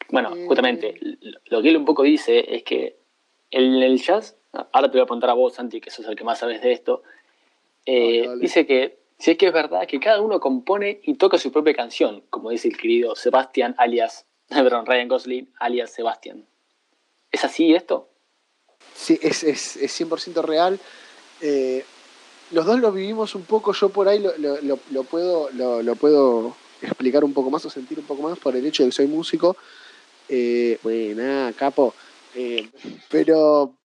Bueno, 0.10 0.36
Eh, 0.36 0.46
justamente, 0.48 0.96
lo 1.46 1.62
que 1.62 1.70
él 1.70 1.78
un 1.78 1.86
poco 1.86 2.04
dice 2.04 2.56
es 2.56 2.64
que 2.64 2.98
en 3.52 3.76
el 3.76 4.02
jazz, 4.02 4.36
ahora 4.52 4.90
te 4.90 4.98
voy 4.98 5.04
a 5.04 5.06
preguntar 5.06 5.30
a 5.30 5.34
vos, 5.34 5.54
Santi, 5.54 5.80
que 5.80 5.92
sos 5.92 6.08
el 6.08 6.16
que 6.16 6.24
más 6.24 6.40
sabes 6.40 6.62
de 6.62 6.72
esto, 6.72 7.04
eh, 7.86 8.28
dice 8.40 8.66
que 8.66 8.98
si 9.20 9.32
es 9.32 9.38
que 9.38 9.48
es 9.48 9.54
verdad 9.54 9.88
que 9.88 10.00
cada 10.00 10.22
uno 10.22 10.40
compone 10.40 11.00
y 11.04 11.14
toca 11.16 11.38
su 11.38 11.52
propia 11.52 11.74
canción, 11.76 12.24
como 12.32 12.50
dice 12.50 12.68
el 12.68 12.78
querido 12.78 13.16
Sebastián 13.16 13.76
alias, 13.78 14.26
perdón, 14.50 14.86
Ryan 14.88 15.08
Gosling 15.08 15.54
alias 15.60 15.92
Sebastián. 15.92 16.46
¿Es 17.32 17.44
así 17.46 17.74
esto? 17.76 18.10
Sí, 18.96 19.20
es, 19.22 19.44
es, 19.44 19.78
es 19.78 19.92
100% 20.00 20.42
real. 20.44 20.80
Eh, 21.42 21.84
los 22.52 22.66
dos 22.66 22.80
lo 22.80 22.92
vivimos 22.92 23.36
un 23.36 23.44
poco, 23.44 23.74
yo 23.74 23.90
por 23.90 24.08
ahí 24.08 24.20
lo, 24.20 24.38
lo- 24.38 24.62
lo- 24.62 24.80
lo 24.92 25.04
puedo, 25.04 25.50
lo, 25.52 25.96
puedo 25.96 26.56
explicar 26.82 27.24
un 27.24 27.34
poco 27.34 27.50
más 27.50 27.66
o 27.66 27.70
sentir 27.70 28.00
un 28.00 28.06
poco 28.06 28.22
más 28.24 28.38
por 28.40 28.56
el 28.56 28.66
hecho 28.66 28.84
de 28.84 28.90
que 28.90 28.96
soy 28.96 29.08
músico. 29.08 29.56
Eh, 30.30 30.78
buena, 30.84 31.54
capo. 31.58 31.94
Eh, 32.36 32.70
pero 33.10 33.76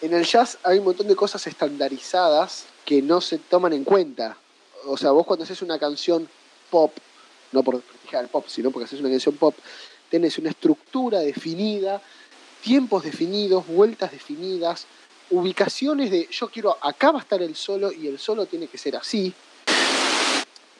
en 0.00 0.12
el 0.14 0.24
jazz 0.24 0.58
hay 0.64 0.78
un 0.78 0.84
montón 0.84 1.06
de 1.08 1.16
cosas 1.16 1.46
estandarizadas 1.46 2.66
que 2.84 3.00
no 3.02 3.20
se 3.20 3.38
toman 3.38 3.72
en 3.72 3.84
cuenta. 3.84 4.36
O 4.86 4.96
sea, 4.96 5.12
vos 5.12 5.24
cuando 5.26 5.44
haces 5.44 5.62
una 5.62 5.78
canción 5.78 6.28
pop, 6.70 6.92
no 7.52 7.62
por 7.62 7.76
desprestigiar 7.76 8.24
el 8.24 8.30
pop, 8.30 8.46
sino 8.48 8.70
porque 8.70 8.86
haces 8.86 9.00
una 9.00 9.10
canción 9.10 9.36
pop, 9.36 9.54
tenés 10.10 10.38
una 10.38 10.50
estructura 10.50 11.20
definida, 11.20 12.02
tiempos 12.62 13.02
definidos, 13.04 13.66
vueltas 13.66 14.12
definidas, 14.12 14.86
ubicaciones 15.30 16.10
de 16.10 16.28
yo 16.30 16.48
quiero 16.48 16.76
acá 16.80 17.10
va 17.10 17.18
a 17.18 17.22
estar 17.22 17.42
el 17.42 17.54
solo 17.56 17.90
y 17.92 18.06
el 18.06 18.18
solo 18.18 18.46
tiene 18.46 18.66
que 18.68 18.78
ser 18.78 18.96
así. 18.96 19.32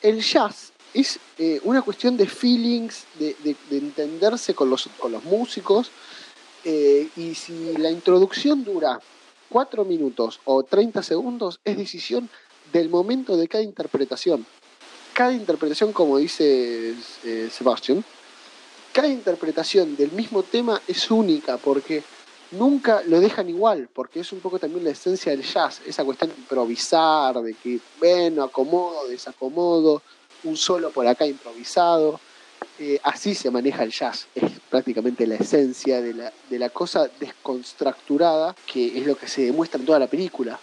El 0.01 0.21
jazz 0.21 0.71
es 0.93 1.19
eh, 1.37 1.59
una 1.63 1.81
cuestión 1.81 2.17
de 2.17 2.27
feelings, 2.27 3.05
de, 3.19 3.35
de- 3.43 3.55
de 3.69 3.77
entenderse 3.77 4.53
con 4.53 4.69
los, 4.69 4.89
músicos. 5.23 5.89
eh, 6.65 7.09
y 7.17 7.35
si 7.35 7.73
la 7.77 7.89
introducción 7.91 8.63
dura 8.63 8.99
4 9.49 9.83
minutos 9.85 10.39
o 10.45 10.63
30 10.63 11.03
segundos, 11.03 11.59
es 11.65 11.77
decisión 11.77 12.29
del 12.71 12.89
momento 12.89 13.35
de 13.37 13.47
cada 13.47 13.63
interpretación. 13.63 14.45
Cada 15.13 15.33
interpretación, 15.33 15.91
como 15.93 16.17
dice 16.17 16.95
eh, 17.23 17.49
cada 18.93 19.07
interpretación 19.07 19.95
del 19.97 20.11
mismo 20.11 20.43
tema 20.43 20.79
es 20.87 21.09
única 21.09 21.57
porque 21.57 22.03
nunca 22.51 23.01
lo 23.07 23.19
dejan 23.19 23.49
igual, 23.49 23.89
porque 23.91 24.19
es 24.19 24.31
un 24.31 24.39
poco 24.39 24.59
también 24.59 24.85
la 24.85 24.91
esencia 24.91 25.31
del 25.31 25.43
jazz, 25.43 25.81
esa 25.85 26.05
cuestión 26.05 26.29
de 26.29 26.37
improvisar, 26.37 27.41
de 27.41 27.55
que, 27.55 27.79
bueno, 27.99 28.43
acomodo, 28.43 29.07
desacomodo, 29.07 30.03
un 30.43 30.55
solo 30.55 30.91
por 30.91 31.07
acá 31.07 31.25
improvisado. 31.25 32.19
eh, 32.79 32.99
así 33.03 33.35
se 33.35 33.51
maneja 33.51 33.83
el 33.83 33.91
jazz. 33.91 34.27
Es 34.35 34.51
prácticamente 34.69 35.27
la 35.27 35.35
esencia 35.35 35.99
de 36.01 36.13
la, 36.13 36.33
de 36.49 36.59
la 36.59 36.69
cosa 36.69 37.09
desconstructurada, 37.19 38.55
que 38.71 38.97
es 38.97 39.05
lo 39.05 39.15
que 39.15 39.27
se 39.27 39.43
demuestra 39.43 39.79
en 39.79 39.85
toda 39.85 39.99
la 39.99 40.07
película. 40.07 40.59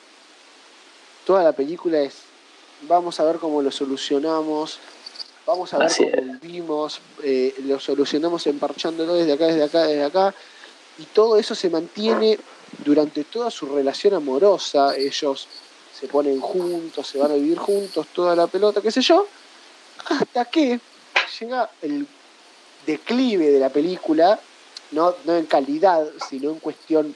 Toda 1.27 1.43
la 1.43 1.53
película 1.53 2.01
es, 2.01 2.15
vamos 2.83 3.21
a 3.21 3.25
ver 3.25 3.37
cómo 3.37 3.61
lo 3.61 3.71
solucionamos, 3.71 4.79
vamos 5.47 5.73
a 5.75 5.79
ver 5.79 5.87
Así 5.87 6.05
cómo 6.05 6.39
vivimos, 6.41 7.01
eh, 7.23 7.55
lo 7.65 7.81
solucionamos 7.81 8.47
emparchándolo 8.47 9.15
desde 9.15 9.33
acá, 9.33 9.47
desde 9.47 9.65
acá, 9.65 9.83
desde 9.87 10.05
acá, 10.05 10.35
y 10.99 11.05
todo 11.05 11.39
eso 11.39 11.55
se 11.55 11.71
mantiene 11.71 12.39
durante 12.85 13.25
toda 13.25 13.51
su 13.51 13.67
relación 13.67 14.15
amorosa. 14.15 14.95
Ellos 14.97 15.49
se 15.99 16.07
ponen 16.09 16.41
juntos, 16.41 17.07
se 17.07 17.19
van 17.19 17.33
a 17.33 17.35
vivir 17.35 17.59
juntos, 17.59 18.07
toda 18.15 18.35
la 18.37 18.47
pelota, 18.47 18.81
qué 18.81 18.91
sé 18.91 19.01
yo, 19.03 19.27
hasta 20.07 20.45
que 20.47 20.81
llega 21.39 21.71
el 21.83 22.07
declive 22.87 23.51
de 23.51 23.59
la 23.59 23.69
película, 23.69 24.39
no, 24.93 25.15
no 25.25 25.37
en 25.37 25.47
calidad, 25.47 26.07
sino 26.29 26.51
en 26.51 26.59
cuestión 26.59 27.15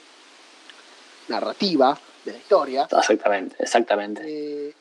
narrativa 1.29 1.99
de 2.25 2.33
la 2.33 2.39
historia, 2.39 2.89
Exactamente, 2.91 3.57
exactamente. 3.59 4.23
eh, 4.25 4.75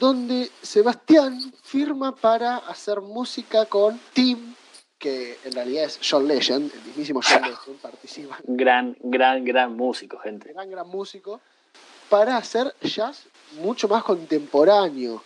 donde 0.00 0.50
Sebastián 0.62 1.38
firma 1.62 2.16
para 2.16 2.56
hacer 2.56 3.02
música 3.02 3.66
con 3.66 4.00
Tim, 4.14 4.54
que 4.98 5.38
en 5.44 5.52
realidad 5.52 5.84
es 5.84 6.00
John 6.02 6.26
Legend, 6.26 6.72
el 6.74 6.84
mismísimo 6.86 7.20
John 7.22 7.42
Legend, 7.42 7.78
participa, 7.82 8.38
Gran, 8.44 8.96
gran, 9.02 9.44
gran 9.44 9.76
músico, 9.76 10.18
gente. 10.18 10.54
gran, 10.54 10.70
gran 10.70 10.88
músico, 10.88 11.40
para 12.08 12.38
hacer 12.38 12.74
jazz 12.80 13.24
mucho 13.60 13.88
más 13.88 14.02
contemporáneo, 14.02 15.22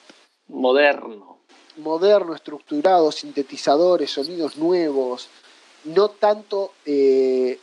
Moderno. 0.49 1.39
moderno, 1.77 2.35
estructurado, 2.35 3.13
sintetizadores, 3.13 4.11
sonidos 4.11 4.57
nuevos, 4.57 5.29
no 5.85 6.09
tanto 6.09 6.73
eh, 6.85 7.61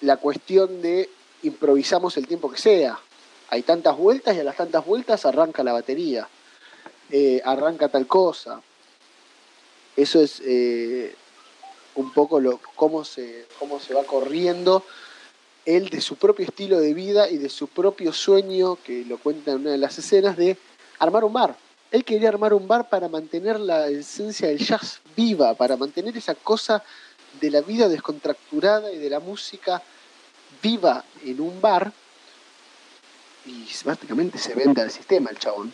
la 0.00 0.16
cuestión 0.16 0.80
de 0.80 1.10
improvisamos 1.42 2.16
el 2.16 2.26
tiempo 2.26 2.50
que 2.50 2.58
sea. 2.58 2.98
Hay 3.50 3.62
tantas 3.62 3.96
vueltas 3.96 4.34
y 4.36 4.40
a 4.40 4.44
las 4.44 4.56
tantas 4.56 4.84
vueltas 4.86 5.26
arranca 5.26 5.62
la 5.62 5.72
batería, 5.74 6.28
eh, 7.10 7.40
arranca 7.44 7.88
tal 7.88 8.06
cosa. 8.06 8.60
Eso 9.96 10.20
es 10.20 10.42
eh, 10.44 11.14
un 11.94 12.12
poco 12.12 12.40
lo, 12.40 12.60
cómo, 12.74 13.04
se, 13.04 13.46
cómo 13.58 13.80
se 13.80 13.94
va 13.94 14.04
corriendo 14.04 14.84
él 15.66 15.88
de 15.88 16.00
su 16.00 16.16
propio 16.16 16.46
estilo 16.46 16.78
de 16.78 16.94
vida 16.94 17.28
y 17.28 17.38
de 17.38 17.48
su 17.48 17.66
propio 17.66 18.12
sueño, 18.12 18.76
que 18.76 19.04
lo 19.04 19.18
cuenta 19.18 19.50
en 19.50 19.62
una 19.62 19.72
de 19.72 19.78
las 19.78 19.98
escenas, 19.98 20.36
de 20.36 20.56
armar 20.98 21.24
un 21.24 21.32
bar. 21.32 21.56
Él 21.90 22.04
quería 22.04 22.28
armar 22.28 22.54
un 22.54 22.66
bar 22.68 22.88
para 22.88 23.08
mantener 23.08 23.58
la 23.58 23.88
esencia 23.88 24.48
del 24.48 24.58
jazz 24.58 25.00
viva, 25.16 25.54
para 25.54 25.76
mantener 25.76 26.16
esa 26.16 26.34
cosa 26.34 26.82
de 27.40 27.50
la 27.50 27.60
vida 27.60 27.88
descontracturada 27.88 28.92
y 28.92 28.98
de 28.98 29.10
la 29.10 29.20
música 29.20 29.82
viva 30.62 31.04
en 31.24 31.40
un 31.40 31.60
bar. 31.60 31.92
Y 33.44 33.66
básicamente 33.84 34.38
se 34.38 34.54
vende 34.54 34.82
al 34.82 34.90
sistema 34.90 35.30
el 35.30 35.38
chabón. 35.38 35.72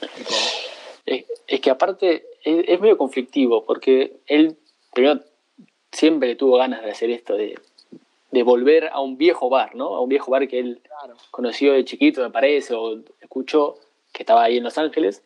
Es, 1.06 1.24
es 1.46 1.60
que 1.60 1.70
aparte 1.70 2.24
es, 2.44 2.64
es 2.68 2.80
medio 2.80 2.98
conflictivo, 2.98 3.64
porque 3.64 4.16
él 4.26 4.56
primero 4.92 5.20
siempre 5.90 6.36
tuvo 6.36 6.56
ganas 6.56 6.82
de 6.82 6.90
hacer 6.90 7.10
esto, 7.10 7.36
de, 7.36 7.58
de 8.30 8.42
volver 8.42 8.88
a 8.88 9.00
un 9.00 9.16
viejo 9.18 9.48
bar, 9.48 9.74
¿no? 9.74 9.94
A 9.94 10.00
un 10.00 10.08
viejo 10.08 10.30
bar 10.30 10.48
que 10.48 10.58
él 10.58 10.80
claro. 10.82 11.16
conoció 11.30 11.72
de 11.72 11.84
chiquito, 11.84 12.22
me 12.22 12.30
parece, 12.30 12.74
o 12.74 12.98
escuchó, 13.20 13.76
que 14.12 14.22
estaba 14.22 14.44
ahí 14.44 14.56
en 14.56 14.64
Los 14.64 14.78
Ángeles, 14.78 15.22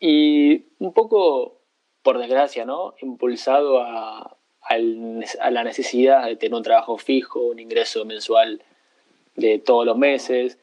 y 0.00 0.64
un 0.78 0.92
poco, 0.92 1.58
por 2.02 2.18
desgracia, 2.18 2.64
¿no? 2.64 2.94
Impulsado 3.00 3.80
a, 3.80 4.36
a 4.62 5.50
la 5.50 5.64
necesidad 5.64 6.26
de 6.26 6.36
tener 6.36 6.54
un 6.54 6.62
trabajo 6.62 6.98
fijo, 6.98 7.40
un 7.40 7.58
ingreso 7.58 8.04
mensual 8.04 8.62
de 9.36 9.58
todos 9.58 9.86
los 9.86 9.96
meses. 9.96 10.58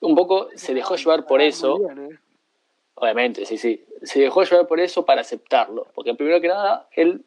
Un 0.00 0.14
poco 0.14 0.48
se 0.56 0.74
dejó 0.74 0.96
llevar 0.96 1.26
por 1.26 1.40
eso, 1.40 1.78
bien, 1.78 2.10
¿eh? 2.12 2.18
Obviamente, 3.02 3.44
sí, 3.46 3.58
sí, 3.58 3.84
se 4.02 4.20
dejó 4.20 4.44
llevar 4.44 4.68
por 4.68 4.78
eso 4.78 5.04
para 5.04 5.22
aceptarlo, 5.22 5.88
porque 5.92 6.14
primero 6.14 6.40
que 6.40 6.46
nada, 6.46 6.86
él 6.92 7.24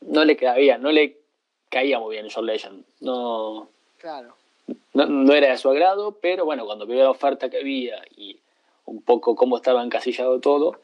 no 0.00 0.24
le 0.24 0.36
caía, 0.36 0.78
no 0.78 0.90
le 0.90 1.18
caía 1.68 1.98
muy 1.98 2.14
bien 2.16 2.28
John 2.34 2.46
Legend, 2.46 2.82
no, 3.00 3.68
Claro. 3.98 4.34
no, 4.94 5.04
no 5.04 5.34
era 5.34 5.50
de 5.50 5.58
su 5.58 5.68
agrado, 5.68 6.12
pero 6.22 6.46
bueno, 6.46 6.64
cuando 6.64 6.86
vio 6.86 7.02
la 7.02 7.10
oferta 7.10 7.50
que 7.50 7.58
había 7.58 8.02
y 8.16 8.40
un 8.86 9.02
poco 9.02 9.36
cómo 9.36 9.58
estaba 9.58 9.82
encasillado 9.84 10.40
todo, 10.40 10.80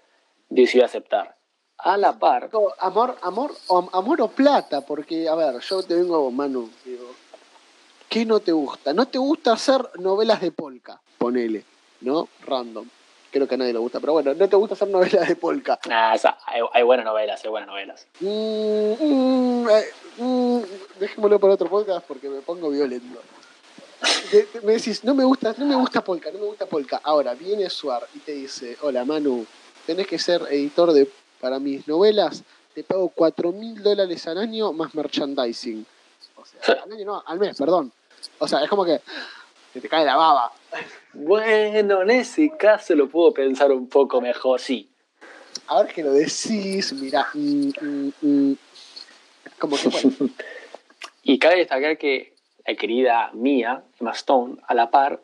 decidió 0.51 0.85
aceptar. 0.85 1.35
A 1.79 1.97
la 1.97 2.19
par, 2.19 2.51
Amor, 2.79 3.17
amor, 3.23 3.53
o, 3.69 3.89
amor 3.95 4.21
o 4.21 4.29
plata, 4.29 4.83
porque, 4.83 5.27
a 5.27 5.35
ver, 5.35 5.61
yo 5.61 5.83
te 5.83 5.95
vengo, 5.95 6.31
Manu, 6.31 6.71
digo, 6.85 7.07
¿qué 8.11 8.27
no 8.27 8.41
te 8.41 8.53
gusta? 8.53 8.93
¿No 8.93 9.07
te 9.07 9.17
gusta 9.19 9.53
hacer 9.53 9.81
novelas 9.99 10.43
de 10.43 10.53
polka? 10.53 11.01
Ponele, 11.17 11.65
¿no? 12.03 12.29
Random. 12.45 12.87
Creo 13.37 13.46
que 13.46 13.55
a 13.55 13.59
nadie 13.59 13.75
le 13.75 13.79
gusta, 13.79 14.01
pero 14.01 14.14
bueno, 14.14 14.33
¿no 14.33 14.49
te 14.49 14.57
gusta 14.57 14.75
hacer 14.75 14.88
novelas 14.88 15.29
de 15.29 15.37
polka? 15.37 15.79
nah, 15.87 16.14
esa- 16.14 16.38
hay, 16.46 16.62
hay 16.72 16.83
buenas 16.83 17.05
novelas, 17.05 17.44
hay 17.44 17.51
buenas 17.51 17.68
novelas. 17.68 18.07
Mm, 18.20 18.92
mm, 18.99 19.68
eh, 19.68 19.85
mm, 20.16 20.59
dejémoslo 20.99 21.38
para 21.38 21.53
otro 21.53 21.68
podcast 21.68 22.07
porque 22.07 22.31
me 22.31 22.40
pongo 22.40 22.70
violento. 22.70 23.20
De- 24.33 24.46
de- 24.55 24.61
me 24.62 24.72
decís, 24.72 25.05
no 25.05 25.14
me 25.14 25.22
gusta, 25.25 25.55
no 25.59 25.66
me 25.66 25.75
gusta 25.75 26.03
polka, 26.03 26.31
no 26.31 26.38
me 26.38 26.46
gusta 26.46 26.64
polka. 26.64 26.99
Ahora 27.05 27.35
viene 27.35 27.68
Suar 27.68 28.07
y 28.14 28.20
te 28.20 28.33
dice, 28.33 28.79
hola 28.81 29.05
Manu, 29.05 29.44
tenés 29.85 30.07
que 30.07 30.18
ser 30.18 30.40
editor 30.51 30.92
de 30.92 31.07
para 31.38 31.59
mis 31.59 31.87
novelas, 31.87 32.42
te 32.75 32.85
pago 32.85 33.11
4 33.14 33.53
mil 33.53 33.83
dólares 33.83 34.27
al 34.27 34.38
año 34.38 34.72
más 34.72 34.94
merchandising. 34.94 35.85
O 36.37 36.44
sea, 36.46 36.83
al 36.85 36.92
año 36.92 37.05
no, 37.05 37.22
al 37.27 37.38
mes, 37.38 37.55
perdón. 37.59 37.92
O 38.38 38.49
sea, 38.49 38.62
es 38.64 38.70
como 38.70 38.83
que 38.85 39.01
se 39.75 39.81
te 39.83 39.88
cae 39.90 40.07
la 40.07 40.16
baba. 40.16 40.51
Bueno, 41.12 42.03
en 42.03 42.11
ese 42.11 42.51
caso 42.57 42.95
lo 42.95 43.09
puedo 43.09 43.33
pensar 43.33 43.73
un 43.73 43.89
poco 43.89 44.21
mejor, 44.21 44.61
sí. 44.61 44.91
Ahora 45.69 45.89
que 45.89 46.03
lo 46.03 46.12
decís, 46.12 46.93
mira, 46.93 47.27
mm, 47.35 47.71
mm, 47.81 48.12
mm, 48.21 48.57
como 49.59 49.77
que 49.77 49.89
bueno, 49.89 50.11
Y 51.23 51.41
cabe 51.41 51.57
destacar 51.57 51.99
que 51.99 52.35
la 52.65 52.75
querida 52.77 53.31
Mia, 53.33 53.83
Emma 53.99 54.12
Stone, 54.12 54.59
a 54.69 54.75
la 54.75 54.91
par, 54.91 55.21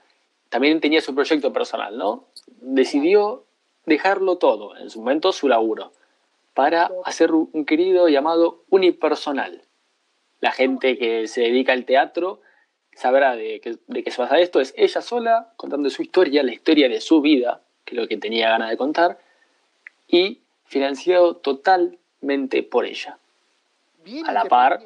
también 0.48 0.80
tenía 0.80 1.00
su 1.00 1.14
proyecto 1.14 1.52
personal, 1.52 1.96
¿no? 1.96 2.24
Decidió 2.60 3.44
dejarlo 3.86 4.36
todo, 4.36 4.76
en 4.76 4.90
su 4.90 4.98
momento 4.98 5.32
su 5.32 5.48
laburo, 5.48 5.92
para 6.54 6.90
hacer 7.04 7.32
un 7.32 7.64
querido 7.64 8.08
llamado 8.08 8.64
unipersonal. 8.70 9.62
La 10.40 10.50
gente 10.50 10.98
que 10.98 11.28
se 11.28 11.42
dedica 11.42 11.72
al 11.72 11.84
teatro 11.84 12.40
sabrá 12.94 13.36
de 13.36 13.60
qué, 13.60 13.78
de 13.86 14.02
qué 14.02 14.10
se 14.10 14.20
basa 14.20 14.38
esto. 14.38 14.60
Es 14.60 14.74
ella 14.76 15.00
sola 15.00 15.52
contando 15.56 15.90
su 15.90 16.02
historia, 16.02 16.42
la 16.42 16.52
historia 16.52 16.88
de 16.88 17.00
su 17.00 17.20
vida, 17.20 17.62
que 17.84 17.94
es 17.94 18.00
lo 18.00 18.08
que 18.08 18.16
tenía 18.16 18.48
ganas 18.50 18.70
de 18.70 18.76
contar, 18.76 19.18
y 20.06 20.42
financiado 20.64 21.36
totalmente 21.36 22.62
por 22.62 22.86
ella. 22.86 23.18
bien 24.04 24.26
A 24.28 24.32
la 24.32 24.44
par. 24.44 24.80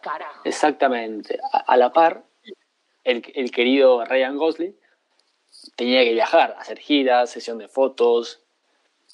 Carajo. 0.00 0.40
Exactamente. 0.44 1.38
A, 1.52 1.58
a 1.58 1.76
la 1.76 1.92
par, 1.92 2.24
el, 3.04 3.22
el 3.34 3.50
querido 3.50 4.04
Ryan 4.04 4.36
Gosling 4.36 4.74
tenía 5.76 6.02
que 6.04 6.12
viajar, 6.12 6.56
hacer 6.58 6.78
giras, 6.78 7.30
sesión 7.30 7.58
de 7.58 7.68
fotos 7.68 8.40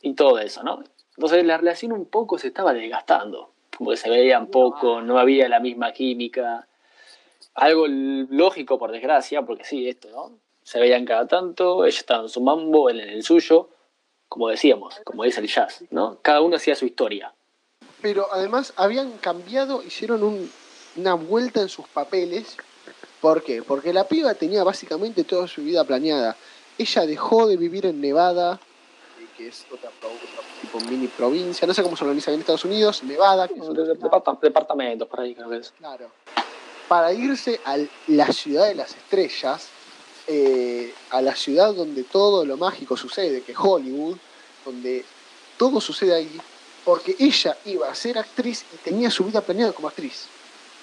y 0.02 0.14
todo 0.14 0.38
eso, 0.38 0.62
¿no? 0.62 0.82
Entonces 1.16 1.44
la 1.44 1.58
relación 1.58 1.92
un 1.92 2.06
poco 2.06 2.38
se 2.38 2.48
estaba 2.48 2.72
desgastando, 2.72 3.52
como 3.76 3.90
que 3.90 3.96
se 3.96 4.08
veían 4.08 4.46
poco, 4.46 5.02
no 5.02 5.18
había 5.18 5.48
la 5.48 5.58
misma 5.60 5.92
química. 5.92 6.67
Algo 7.60 7.86
lógico, 7.88 8.78
por 8.78 8.92
desgracia, 8.92 9.42
porque 9.42 9.64
sí, 9.64 9.88
esto, 9.88 10.08
¿no? 10.10 10.38
Se 10.62 10.78
veían 10.78 11.04
cada 11.04 11.26
tanto, 11.26 11.84
ella 11.84 11.98
estaba 11.98 12.22
en 12.22 12.28
su 12.28 12.40
mambo, 12.40 12.88
él 12.90 13.00
en 13.00 13.08
el 13.08 13.22
suyo, 13.22 13.68
como 14.28 14.48
decíamos, 14.48 15.00
como 15.04 15.24
dice 15.24 15.40
el 15.40 15.48
jazz, 15.48 15.82
¿no? 15.90 16.18
Cada 16.22 16.40
uno 16.40 16.56
hacía 16.56 16.74
su 16.76 16.84
historia. 16.86 17.32
Pero 18.00 18.28
además 18.32 18.72
habían 18.76 19.12
cambiado, 19.18 19.82
hicieron 19.82 20.22
un- 20.22 20.50
una 20.96 21.14
vuelta 21.14 21.60
en 21.60 21.68
sus 21.68 21.88
papeles. 21.88 22.56
¿Por 23.20 23.42
qué? 23.42 23.62
Porque 23.62 23.92
la 23.92 24.04
piba 24.06 24.34
tenía 24.34 24.62
básicamente 24.62 25.24
toda 25.24 25.48
su 25.48 25.62
vida 25.62 25.82
planeada. 25.84 26.36
Ella 26.76 27.06
dejó 27.06 27.48
de 27.48 27.56
vivir 27.56 27.86
en 27.86 28.00
Nevada, 28.00 28.60
que 29.36 29.48
es 29.48 29.66
otra, 29.72 29.90
tipo 30.60 30.78
mini 30.80 31.06
provincia, 31.08 31.66
no 31.66 31.72
sé 31.74 31.82
cómo 31.82 31.96
se 31.96 32.04
organiza 32.04 32.32
en 32.32 32.40
Estados 32.40 32.64
Unidos, 32.64 33.02
Nevada, 33.04 33.48
que 33.48 33.54
es 33.54 33.68
De- 33.68 33.84
de- 33.84 33.94
departa- 33.94 34.36
departamentos, 34.42 35.08
por 35.08 35.20
ahí 35.20 35.34
creo 35.34 35.48
que 35.48 35.56
es. 35.58 35.70
Claro. 35.78 36.10
Para 36.88 37.12
irse 37.12 37.60
a 37.64 37.76
la 38.06 38.32
ciudad 38.32 38.66
de 38.68 38.74
las 38.74 38.96
estrellas, 38.96 39.68
eh, 40.26 40.94
a 41.10 41.20
la 41.22 41.34
ciudad 41.36 41.74
donde 41.74 42.04
todo 42.04 42.44
lo 42.46 42.56
mágico 42.56 42.96
sucede, 42.96 43.42
que 43.42 43.52
es 43.52 43.58
Hollywood, 43.60 44.16
donde 44.64 45.04
todo 45.58 45.80
sucede 45.80 46.14
ahí, 46.14 46.40
porque 46.84 47.14
ella 47.18 47.58
iba 47.64 47.90
a 47.90 47.94
ser 47.94 48.16
actriz 48.18 48.64
y 48.72 48.76
tenía 48.78 49.10
su 49.10 49.24
vida 49.24 49.42
planeada 49.42 49.72
como 49.72 49.88
actriz. 49.88 50.26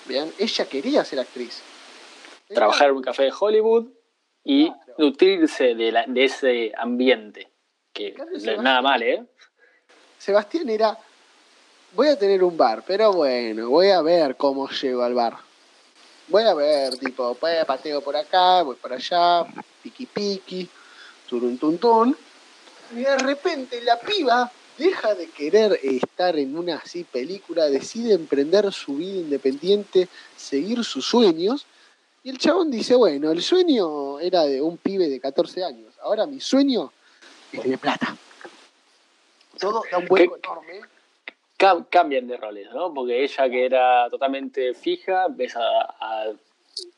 Vean, 0.07 0.31
ella 0.37 0.65
quería 0.65 1.03
ser 1.03 1.19
actriz. 1.19 1.63
Trabajar 2.47 2.89
en 2.89 2.97
un 2.97 3.01
café 3.01 3.23
de 3.23 3.33
Hollywood 3.37 3.87
y 4.43 4.67
Claro. 4.69 4.93
nutrirse 4.99 5.73
de, 5.73 5.91
la- 5.91 6.05
de 6.07 6.23
ese 6.25 6.71
ambiente. 6.77 7.49
Que 7.91 8.13
Claro, 8.13 8.29
Sebastián. 8.31 8.63
nada 8.63 8.81
mal, 8.83 9.01
¿eh? 9.01 9.25
Sebastián 10.19 10.69
era 10.69 10.99
voy 11.91 12.07
a 12.09 12.19
tener 12.19 12.43
un 12.43 12.57
bar, 12.57 12.83
pero 12.85 13.13
bueno, 13.13 13.69
voy 13.69 13.89
a 13.89 14.01
ver 14.01 14.35
cómo 14.35 14.69
llego 14.69 15.01
al 15.01 15.13
bar. 15.13 15.44
Voy 16.27 16.43
a 16.43 16.53
ver, 16.53 16.97
tipo, 16.97 17.35
pues, 17.35 17.63
pateo 17.65 18.01
por 18.01 18.15
acá, 18.15 18.63
voy 18.63 18.75
para 18.75 18.95
allá, 18.95 19.45
piqui 19.83 20.07
piqui, 20.07 20.67
turun 21.29 21.57
tun 21.57 21.77
tun. 21.77 22.17
Y 22.91 23.01
de 23.01 23.17
repente 23.17 23.81
la 23.81 23.99
piba 23.99 24.51
deja 24.77 25.13
de 25.13 25.29
querer 25.29 25.79
estar 25.83 26.37
en 26.37 26.57
una 26.57 26.77
así 26.77 27.03
película, 27.03 27.65
decide 27.65 28.13
emprender 28.13 28.71
su 28.73 28.95
vida 28.95 29.19
independiente, 29.19 30.07
seguir 30.35 30.83
sus 30.83 31.05
sueños. 31.05 31.65
Y 32.23 32.31
el 32.31 32.39
chabón 32.39 32.71
dice, 32.71 32.95
bueno, 32.95 33.31
el 33.31 33.43
sueño 33.43 34.19
era 34.19 34.43
de 34.43 34.61
un 34.61 34.77
pibe 34.77 35.07
de 35.09 35.19
14 35.19 35.63
años, 35.63 35.93
ahora 36.01 36.25
mi 36.25 36.39
sueño 36.39 36.91
es 37.51 37.63
de 37.63 37.77
plata. 37.77 38.17
Todo 39.59 39.83
da 39.91 39.99
un 39.99 40.07
vuelco 40.07 40.37
enorme. 40.37 40.81
Cam- 41.57 41.87
cambian 41.89 42.27
de 42.27 42.37
roles, 42.37 42.69
¿no? 42.73 42.93
Porque 42.93 43.23
ella 43.23 43.49
que 43.49 43.65
era 43.65 44.09
totalmente 44.09 44.73
fija 44.73 45.25
empieza 45.25 45.61
a, 45.61 46.31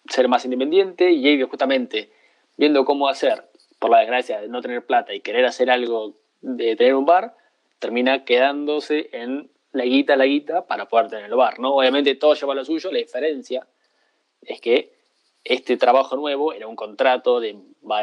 ser 0.09 0.27
más 0.27 0.43
independiente 0.45 1.11
y 1.11 1.27
Abe 1.27 1.43
justamente 1.43 2.11
viendo 2.55 2.85
cómo 2.85 3.07
hacer, 3.07 3.43
por 3.77 3.91
la 3.91 3.99
desgracia 3.99 4.41
de 4.41 4.47
no 4.47 4.61
tener 4.61 4.85
plata 4.85 5.13
y 5.13 5.21
querer 5.21 5.45
hacer 5.45 5.69
algo 5.69 6.15
de 6.41 6.75
tener 6.75 6.95
un 6.95 7.05
bar, 7.05 7.35
termina 7.79 8.25
quedándose 8.25 9.09
en 9.11 9.49
la 9.73 9.85
guita, 9.85 10.15
la 10.15 10.25
guita 10.25 10.65
para 10.65 10.87
poder 10.87 11.09
tener 11.09 11.25
el 11.25 11.35
bar, 11.35 11.59
¿no? 11.59 11.75
Obviamente 11.75 12.15
todo 12.15 12.33
lleva 12.33 12.55
lo 12.55 12.65
suyo, 12.65 12.91
la 12.91 12.97
diferencia 12.97 13.67
es 14.41 14.59
que 14.59 14.93
este 15.43 15.77
trabajo 15.77 16.15
nuevo 16.15 16.53
era 16.53 16.67
un 16.67 16.75
contrato 16.75 17.39
de 17.39 17.55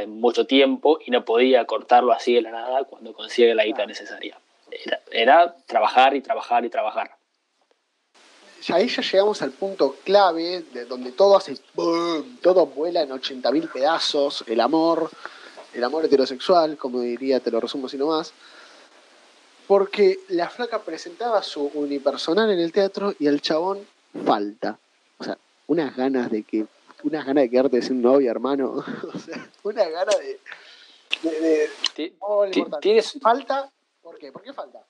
mucho 0.07 0.47
tiempo 0.47 0.99
y 1.05 1.11
no 1.11 1.25
podía 1.25 1.65
cortarlo 1.67 2.13
así 2.13 2.35
de 2.35 2.43
la 2.43 2.51
nada 2.51 2.85
cuando 2.85 3.13
consigue 3.13 3.55
la 3.55 3.65
guita 3.65 3.85
necesaria. 3.87 4.39
Era, 4.85 5.01
era 5.11 5.57
trabajar 5.67 6.15
y 6.15 6.21
trabajar 6.21 6.65
y 6.65 6.71
trabajar. 6.71 7.17
Ya 8.67 8.77
ahí 8.77 8.89
ya 8.89 9.03
llegamos 9.03 9.43
al 9.43 9.51
punto 9.51 9.97
clave 10.05 10.65
de 10.73 10.87
donde 10.87 11.13
todo 11.13 11.37
hace 11.37 11.59
boom, 11.75 12.39
todo 12.41 12.65
vuela 12.67 13.03
en 13.03 13.11
80.000 13.11 13.71
pedazos, 13.71 14.43
el 14.47 14.59
amor, 14.61 15.11
el 15.75 15.85
amor 15.85 16.07
heterosexual, 16.07 16.79
como 16.79 17.01
diría, 17.01 17.41
te 17.41 17.51
lo 17.51 17.61
resumo 17.61 17.89
así 17.89 17.99
nomás. 17.99 18.33
Porque 19.67 20.19
la 20.29 20.49
flaca 20.49 20.81
presentaba 20.83 21.43
su 21.43 21.71
unipersonal 21.75 22.51
en 22.51 22.59
el 22.59 22.73
teatro 22.73 23.15
y 23.19 23.27
al 23.27 23.43
chabón 23.43 23.87
falta. 24.25 24.79
O 25.19 25.25
sea, 25.25 25.37
unas 25.67 25.95
ganas 25.95 26.31
de 26.31 26.43
que, 26.43 26.67
unas 27.03 27.27
ganas 27.27 27.45
de 27.45 27.51
quedarte 27.51 27.83
sin 27.83 28.01
novia, 28.01 28.31
hermano. 28.31 28.83
o 29.15 29.19
sea, 29.19 29.47
unas 29.63 29.91
ganas 29.91 30.17
de. 30.19 30.41
de, 31.97 32.15
oh. 32.21 32.47
Tienes, 32.81 33.19
Falta, 33.21 33.71
¿por 34.05 34.19
qué? 34.19 34.31
¿Por 34.31 34.43
qué 34.43 34.53
falta? 34.53 34.87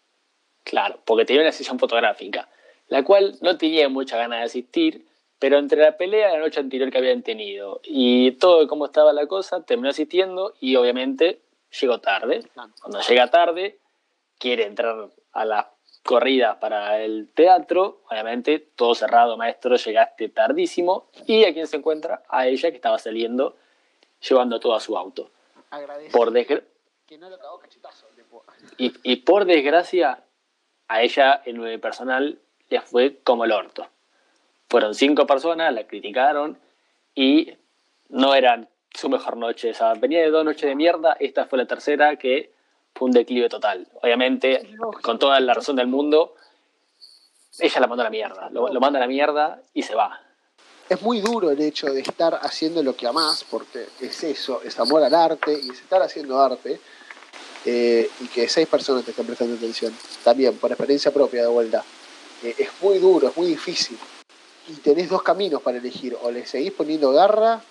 Claro, 0.65 0.99
porque 1.07 1.25
tenía 1.25 1.43
una 1.43 1.53
sesión 1.53 1.79
fotográfica, 1.79 2.49
la 2.89 3.03
cual 3.05 3.37
no 3.41 3.57
tenía 3.57 3.89
mucha 3.89 4.17
ganas 4.19 4.41
de 4.41 4.45
asistir, 4.45 5.07
pero 5.39 5.59
entre 5.59 5.81
la 5.81 5.97
pelea 5.97 6.29
de 6.29 6.35
la 6.35 6.41
noche 6.41 6.61
anterior 6.61 6.91
que 6.91 6.99
habían 6.99 7.23
tenido 7.23 7.81
y 7.85 8.33
todo 8.33 8.67
cómo 8.67 8.87
estaba 8.87 9.13
la 9.13 9.27
cosa, 9.27 9.63
terminó 9.65 9.91
asistiendo 9.91 10.55
y 10.61 10.77
obviamente 10.77 11.41
llegó 11.81 12.01
tarde. 12.01 12.43
Claro. 12.53 12.73
Cuando 12.81 13.01
llega 13.01 13.31
tarde, 13.31 13.79
quiere 14.39 14.65
entrar 14.65 15.09
a 15.33 15.45
la 15.45 15.71
corrida 16.03 16.61
para 16.61 17.01
el 17.03 17.31
teatro, 17.35 18.03
obviamente 18.11 18.59
todo 18.59 18.95
cerrado, 18.95 19.37
maestro, 19.37 19.77
llegaste 19.77 20.29
tardísimo 20.29 21.09
y 21.27 21.45
a 21.45 21.53
quién 21.55 21.67
se 21.67 21.77
encuentra, 21.77 22.23
a 22.29 22.47
ella 22.47 22.71
que 22.71 22.77
estaba 22.77 22.99
saliendo 22.99 23.57
llevando 24.27 24.59
todo 24.61 24.75
a 24.75 24.81
su 24.81 24.97
auto. 24.97 25.31
Agradece 25.71 26.11
Por 26.11 26.31
desgra- 26.31 26.63
que 27.07 27.19
no 27.19 27.29
lo 27.29 27.39
cagó 27.39 27.59
cachetazo. 27.59 28.07
Y, 28.79 28.93
y 29.03 29.17
por 29.17 29.45
desgracia, 29.45 30.25
a 30.89 31.03
ella 31.03 31.43
en 31.45 31.63
el 31.65 31.81
personal 31.81 32.39
le 32.69 32.81
fue 32.81 33.19
como 33.23 33.45
el 33.45 33.53
orto. 33.53 33.87
Fueron 34.69 34.95
cinco 34.95 35.27
personas, 35.27 35.73
la 35.73 35.87
criticaron 35.87 36.59
y 37.15 37.53
no 38.09 38.35
eran 38.35 38.69
su 38.93 39.09
mejor 39.09 39.37
noche. 39.37 39.71
Esa 39.71 39.95
venía 39.95 40.21
de 40.21 40.31
dos 40.31 40.45
noches 40.45 40.69
de 40.69 40.75
mierda, 40.75 41.17
esta 41.21 41.47
fue 41.47 41.59
la 41.59 41.67
tercera 41.67 42.17
que 42.17 42.53
fue 42.95 43.07
un 43.07 43.13
declive 43.13 43.49
total. 43.49 43.87
Obviamente, 44.03 44.69
con 45.03 45.19
toda 45.19 45.41
la 45.41 45.55
razón 45.55 45.77
del 45.77 45.87
mundo, 45.87 46.35
ella 47.59 47.81
la 47.81 47.87
mandó 47.87 48.03
a 48.03 48.05
la 48.05 48.11
mierda. 48.11 48.51
Lo, 48.51 48.69
lo 48.69 48.81
manda 48.81 48.99
a 48.99 49.03
la 49.03 49.09
mierda 49.09 49.61
y 49.73 49.83
se 49.83 49.95
va. 49.95 50.21
es 50.89 51.01
muy 51.03 51.21
duro 51.21 51.51
el 51.51 51.61
hecho 51.61 51.87
de 51.93 52.01
estar 52.01 52.35
haciendo 52.43 52.83
lo 52.83 52.95
que 52.95 53.07
amás, 53.07 53.45
porque 53.51 53.87
es 54.01 54.23
eso, 54.25 54.63
es 54.63 54.79
amor 54.79 55.03
al 55.03 55.15
arte 55.15 55.53
y 55.53 55.71
es 55.71 55.81
estar 55.81 56.03
haciendo 56.03 56.41
arte 56.41 56.81
eh, 57.65 58.11
y 58.21 58.27
que 58.29 58.49
seis 58.49 58.69
personas 58.69 59.05
te 59.05 59.13
estén 59.13 59.27
prestando 59.27 59.55
atención. 59.55 59.95
También, 60.23 60.57
por 60.57 60.71
experiencia 60.71 61.13
propia 61.13 61.43
de 61.43 61.49
vuelta. 61.49 61.83
Eh, 62.43 62.55
es 62.59 62.69
muy 62.83 62.99
duro, 62.99 63.29
es 63.29 63.37
muy 63.37 63.47
difícil. 63.47 63.99
Y 64.69 64.73
tenés 64.75 65.09
dos 65.09 65.23
caminos 65.23 65.63
para 65.63 65.79
elegir. 65.79 66.17
O 66.23 66.31
le 66.31 66.45
seguís 66.47 66.73
poniendo 66.73 67.13
garra 67.13 67.63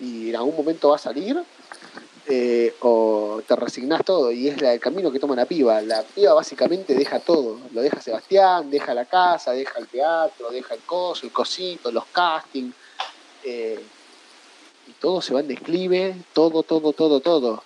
y 0.00 0.30
en 0.30 0.36
algún 0.36 0.56
momento 0.56 0.90
va 0.90 0.96
a 0.96 0.98
salir, 0.98 1.36
eh, 2.26 2.74
o 2.80 3.42
te 3.46 3.54
resignás 3.56 4.02
todo. 4.04 4.32
Y 4.32 4.48
es 4.48 4.60
la, 4.62 4.72
el 4.72 4.80
camino 4.80 5.10
que 5.12 5.18
toma 5.18 5.36
la 5.36 5.44
piba. 5.44 5.82
La 5.82 6.02
piba 6.02 6.32
básicamente 6.32 6.94
deja 6.94 7.20
todo. 7.20 7.58
Lo 7.72 7.82
deja 7.82 8.00
Sebastián, 8.00 8.70
deja 8.70 8.94
la 8.94 9.04
casa, 9.04 9.52
deja 9.52 9.78
el 9.78 9.88
teatro, 9.88 10.50
deja 10.50 10.74
el 10.74 10.80
coso, 10.80 11.26
el 11.26 11.32
cosito, 11.32 11.90
los 11.90 12.06
castings. 12.06 12.74
y 13.44 14.92
todo 15.00 15.20
se 15.20 15.34
va 15.34 15.40
en 15.40 15.48
declive, 15.48 16.16
todo, 16.32 16.62
todo, 16.62 16.94
todo, 16.94 17.20
todo. 17.20 17.62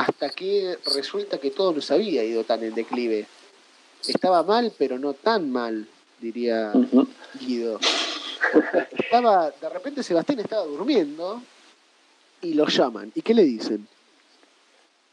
Hasta 0.00 0.30
que 0.30 0.78
resulta 0.94 1.36
que 1.36 1.50
todo 1.50 1.74
no 1.74 1.82
se 1.82 1.92
había 1.92 2.24
ido 2.24 2.42
tan 2.44 2.64
en 2.64 2.74
declive. 2.74 3.26
Estaba 4.06 4.42
mal, 4.42 4.72
pero 4.78 4.98
no 4.98 5.12
tan 5.12 5.52
mal, 5.52 5.86
diría. 6.18 6.72
Guido. 7.38 7.78
Estaba, 8.96 9.50
de 9.50 9.68
repente 9.68 10.02
Sebastián 10.02 10.40
estaba 10.40 10.64
durmiendo 10.64 11.42
y 12.40 12.54
lo 12.54 12.66
llaman. 12.66 13.12
¿Y 13.14 13.20
qué 13.20 13.34
le 13.34 13.42
dicen? 13.42 13.86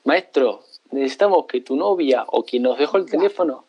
Maestro, 0.05 0.63
necesitamos 0.91 1.45
que 1.47 1.59
tu 1.59 1.75
novia 1.75 2.23
o 2.25 2.45
quien 2.45 2.63
nos 2.63 2.79
dejó 2.79 2.95
el 2.95 3.05
teléfono 3.07 3.65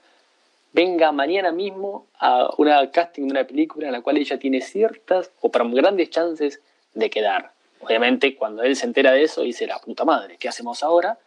venga 0.72 1.10
mañana 1.10 1.50
mismo 1.50 2.06
a 2.20 2.54
una 2.58 2.88
casting 2.92 3.24
de 3.24 3.30
una 3.32 3.44
película 3.44 3.86
en 3.86 3.92
la 3.92 4.02
cual 4.02 4.18
ella 4.18 4.38
tiene 4.38 4.60
ciertas 4.60 5.32
o 5.40 5.50
para 5.50 5.64
grandes 5.68 6.10
chances 6.10 6.60
de 6.94 7.10
quedar. 7.10 7.57
Obviamente, 7.81 8.37
cuando 8.37 8.62
él 8.62 8.76
se 8.76 8.87
entera 8.87 9.12
de 9.12 9.22
eso, 9.22 9.43
dice 9.43 9.66
la 9.66 9.79
puta 9.79 10.05
madre, 10.05 10.37
¿qué 10.39 10.49
hacemos 10.49 10.83
ahora? 10.83 11.18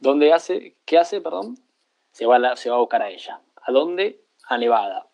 ¿Dónde 0.00 0.32
hace? 0.32 0.76
¿Qué 0.84 0.98
hace, 0.98 1.20
perdón? 1.20 1.58
Se 2.12 2.26
va, 2.26 2.36
a 2.36 2.38
la- 2.38 2.56
se 2.56 2.70
va 2.70 2.76
a 2.76 2.80
buscar 2.80 3.02
a 3.02 3.10
ella. 3.10 3.40
¿A 3.62 3.72
dónde? 3.72 4.20
A 4.48 4.58
Nevada. 4.58 5.06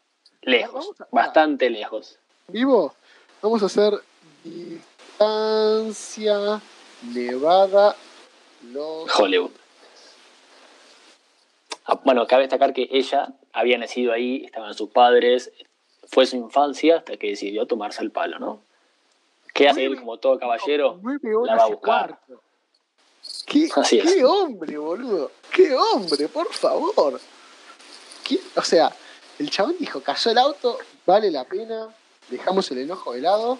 Lejos, 0.42 0.90
a- 1.00 1.06
bastante 1.10 1.70
lejos. 1.70 2.18
Vivo, 2.48 2.94
vamos 3.40 3.62
a 3.62 3.66
hacer 3.66 3.94
distancia 4.44 6.60
Nevada 7.02 7.96
Los 8.72 9.18
Hollywood. 9.18 9.50
Ah, 11.86 12.00
Bueno, 12.04 12.26
cabe 12.26 12.42
destacar 12.42 12.72
que 12.72 12.88
ella 12.90 13.28
había 13.52 13.78
nacido 13.78 14.12
ahí, 14.12 14.44
estaban 14.44 14.74
sus 14.74 14.90
padres, 14.90 15.52
fue 16.08 16.26
su 16.26 16.36
infancia 16.36 16.98
hasta 16.98 17.16
que 17.16 17.28
decidió 17.28 17.66
tomarse 17.66 18.02
el 18.02 18.10
palo, 18.10 18.38
¿no? 18.38 18.62
¿Qué 19.54 19.68
hace 19.68 19.84
él 19.86 19.96
como 19.98 20.18
todo 20.18 20.38
caballero? 20.38 21.00
La 21.46 21.56
va 21.56 21.62
a 21.62 21.66
buscar. 21.68 22.18
¿Qué, 23.46 23.68
Así 23.74 23.98
es. 24.00 24.12
qué 24.12 24.24
hombre, 24.24 24.76
boludo. 24.76 25.30
Qué 25.50 25.74
hombre, 25.74 26.28
por 26.28 26.52
favor. 26.52 27.18
¿Qué? 28.24 28.38
O 28.56 28.62
sea, 28.62 28.94
el 29.38 29.48
chabón 29.50 29.76
dijo, 29.78 30.00
cayó 30.00 30.30
el 30.32 30.38
auto, 30.38 30.78
vale 31.06 31.30
la 31.30 31.44
pena, 31.44 31.88
dejamos 32.28 32.70
el 32.72 32.78
enojo 32.78 33.12
de 33.14 33.20
lado. 33.22 33.58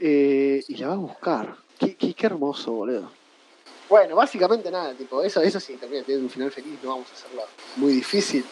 eh, 0.00 0.62
y 0.68 0.76
la 0.76 0.88
va 0.88 0.94
a 0.94 0.96
buscar. 0.96 1.56
Qué, 1.78 1.96
qué, 1.96 2.12
qué 2.14 2.26
hermoso, 2.26 2.72
boludo. 2.72 3.10
Bueno, 3.88 4.16
básicamente 4.16 4.70
nada, 4.70 4.94
tipo, 4.94 5.22
eso, 5.22 5.40
eso 5.42 5.60
sí, 5.60 5.76
también 5.76 6.04
tiene 6.04 6.22
un 6.22 6.30
final 6.30 6.50
feliz, 6.50 6.78
no 6.82 6.90
vamos 6.90 7.10
a 7.10 7.14
hacerlo 7.14 7.42
muy 7.76 7.92
difícil. 7.92 8.44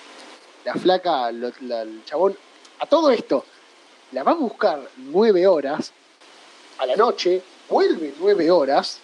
La 0.64 0.74
flaca, 0.74 1.32
lo- 1.32 1.50
la- 1.62 1.82
el 1.82 2.04
chabón, 2.04 2.36
a 2.78 2.86
todo 2.86 3.10
esto, 3.10 3.44
la 4.12 4.22
va 4.22 4.32
a 4.32 4.34
buscar 4.34 4.80
nueve 4.96 5.46
horas 5.46 5.92
a 6.78 6.86
la 6.86 6.96
noche, 6.96 7.42
vuelve 7.68 8.14
nueve 8.18 8.50
horas, 8.50 9.00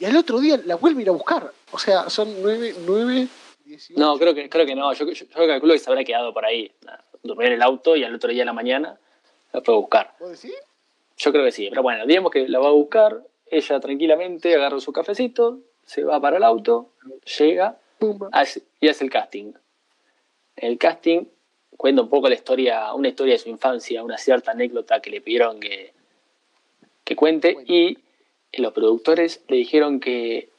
y 0.00 0.04
al 0.04 0.16
otro 0.16 0.38
día 0.40 0.60
la 0.64 0.76
vuelve 0.76 1.00
a 1.00 1.02
ir 1.02 1.08
a 1.08 1.12
buscar. 1.12 1.52
O 1.72 1.78
sea, 1.78 2.08
son 2.08 2.40
nueve, 2.42 2.74
nueve, 2.86 3.28
dieciocho. 3.64 4.00
No, 4.00 4.18
creo 4.18 4.34
que, 4.34 4.48
creo 4.48 4.64
que 4.64 4.74
no. 4.74 4.92
Yo, 4.94 5.06
yo, 5.06 5.12
yo 5.26 5.46
calculo 5.46 5.72
que 5.74 5.78
se 5.80 5.90
habrá 5.90 6.04
quedado 6.04 6.32
por 6.32 6.44
ahí. 6.44 6.72
Durmió 7.22 7.46
en 7.48 7.54
el 7.54 7.62
auto 7.62 7.96
y 7.96 8.04
al 8.04 8.14
otro 8.14 8.30
día 8.30 8.42
en 8.42 8.46
la 8.46 8.52
mañana 8.52 8.98
la 9.52 9.60
fue 9.60 9.74
a 9.74 9.78
buscar. 9.78 10.14
¿Vos 10.20 10.30
decís? 10.40 10.56
Yo 11.16 11.32
creo 11.32 11.44
que 11.44 11.52
sí. 11.52 11.66
Pero 11.68 11.82
bueno, 11.82 12.06
digamos 12.06 12.30
que 12.30 12.48
la 12.48 12.58
va 12.60 12.68
a 12.68 12.72
buscar. 12.72 13.22
Ella 13.50 13.80
tranquilamente 13.80 14.54
agarra 14.54 14.78
su 14.78 14.92
cafecito, 14.92 15.58
se 15.84 16.04
va 16.04 16.20
para 16.20 16.36
el 16.36 16.44
auto, 16.44 16.90
llega 17.38 17.76
hace- 18.32 18.62
y 18.80 18.88
hace 18.88 19.04
el 19.04 19.10
casting. 19.10 19.52
El 20.54 20.78
casting 20.78 21.24
cuenta 21.78 22.02
un 22.02 22.10
poco 22.10 22.28
la 22.28 22.34
historia, 22.34 22.92
una 22.92 23.08
historia 23.08 23.34
de 23.34 23.38
su 23.38 23.48
infancia, 23.48 24.02
una 24.02 24.18
cierta 24.18 24.50
anécdota 24.50 25.00
que 25.00 25.10
le 25.10 25.20
pidieron 25.22 25.60
que, 25.60 25.94
que 27.04 27.16
cuente 27.16 27.56
y 27.66 27.96
los 28.60 28.72
productores 28.72 29.42
le 29.48 29.56
dijeron 29.56 30.00
que 30.00 30.50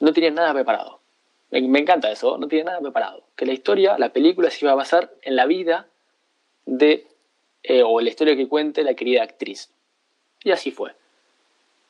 no 0.00 0.12
tenían 0.12 0.34
nada 0.34 0.52
preparado. 0.52 1.00
Me, 1.50 1.62
me 1.62 1.78
encanta 1.78 2.10
eso, 2.10 2.36
no 2.36 2.48
tiene 2.48 2.64
nada 2.64 2.80
preparado. 2.80 3.22
Que 3.36 3.46
la 3.46 3.52
historia, 3.52 3.96
la 3.96 4.12
película 4.12 4.50
se 4.50 4.64
iba 4.64 4.72
a 4.72 4.74
basar 4.74 5.12
en 5.22 5.36
la 5.36 5.46
vida 5.46 5.86
de, 6.64 7.06
eh, 7.62 7.84
o 7.84 8.00
la 8.00 8.08
historia 8.08 8.34
que 8.34 8.48
cuente 8.48 8.82
la 8.82 8.94
querida 8.94 9.22
actriz. 9.22 9.70
Y 10.42 10.50
así 10.50 10.72
fue. 10.72 10.92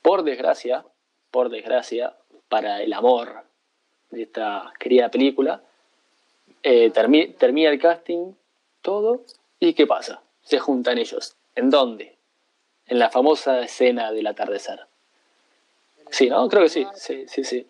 Por 0.02 0.22
desgracia, 0.22 0.84
por 1.30 1.48
desgracia, 1.48 2.14
para 2.50 2.82
el 2.82 2.92
amor 2.92 3.44
de 4.10 4.22
esta 4.22 4.72
querida 4.78 5.10
película, 5.10 5.62
eh, 6.62 6.92
termi- 6.92 7.34
termina 7.36 7.70
el 7.70 7.78
casting, 7.80 8.32
todo, 8.86 9.24
y 9.58 9.74
¿qué 9.74 9.84
pasa? 9.86 10.22
Se 10.42 10.60
juntan 10.60 10.96
ellos. 10.98 11.34
¿En 11.56 11.70
dónde? 11.70 12.16
En 12.86 13.00
la 13.00 13.10
famosa 13.10 13.60
escena 13.60 14.12
del 14.12 14.28
atardecer. 14.28 14.86
Sí, 16.10 16.28
¿no? 16.30 16.48
Creo 16.48 16.62
que 16.62 16.68
sí, 16.68 16.86
sí, 16.94 17.26
sí, 17.26 17.42
sí. 17.42 17.66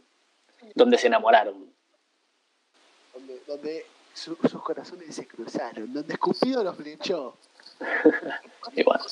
Donde 0.75 0.99
se 0.99 1.07
enamoraron. 1.07 1.73
Donde, 3.15 3.41
donde 3.47 3.87
su- 4.13 4.37
sus 4.51 4.63
corazones 4.63 5.15
se 5.15 5.27
cruzaron, 5.27 5.91
donde 5.93 6.13
Escupido 6.13 6.63
los 6.63 6.77
flechó. 6.77 7.37
Y 8.75 8.83
bueno. 8.83 9.03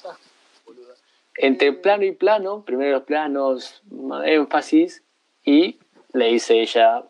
Entre 1.36 1.72
plano 1.72 2.04
y 2.04 2.12
plano, 2.12 2.64
primero 2.64 2.92
los 2.98 3.04
planos, 3.04 3.82
énfasis, 4.24 5.02
y 5.42 5.78
le 6.12 6.26
dice 6.26 6.60
ella, 6.60 7.04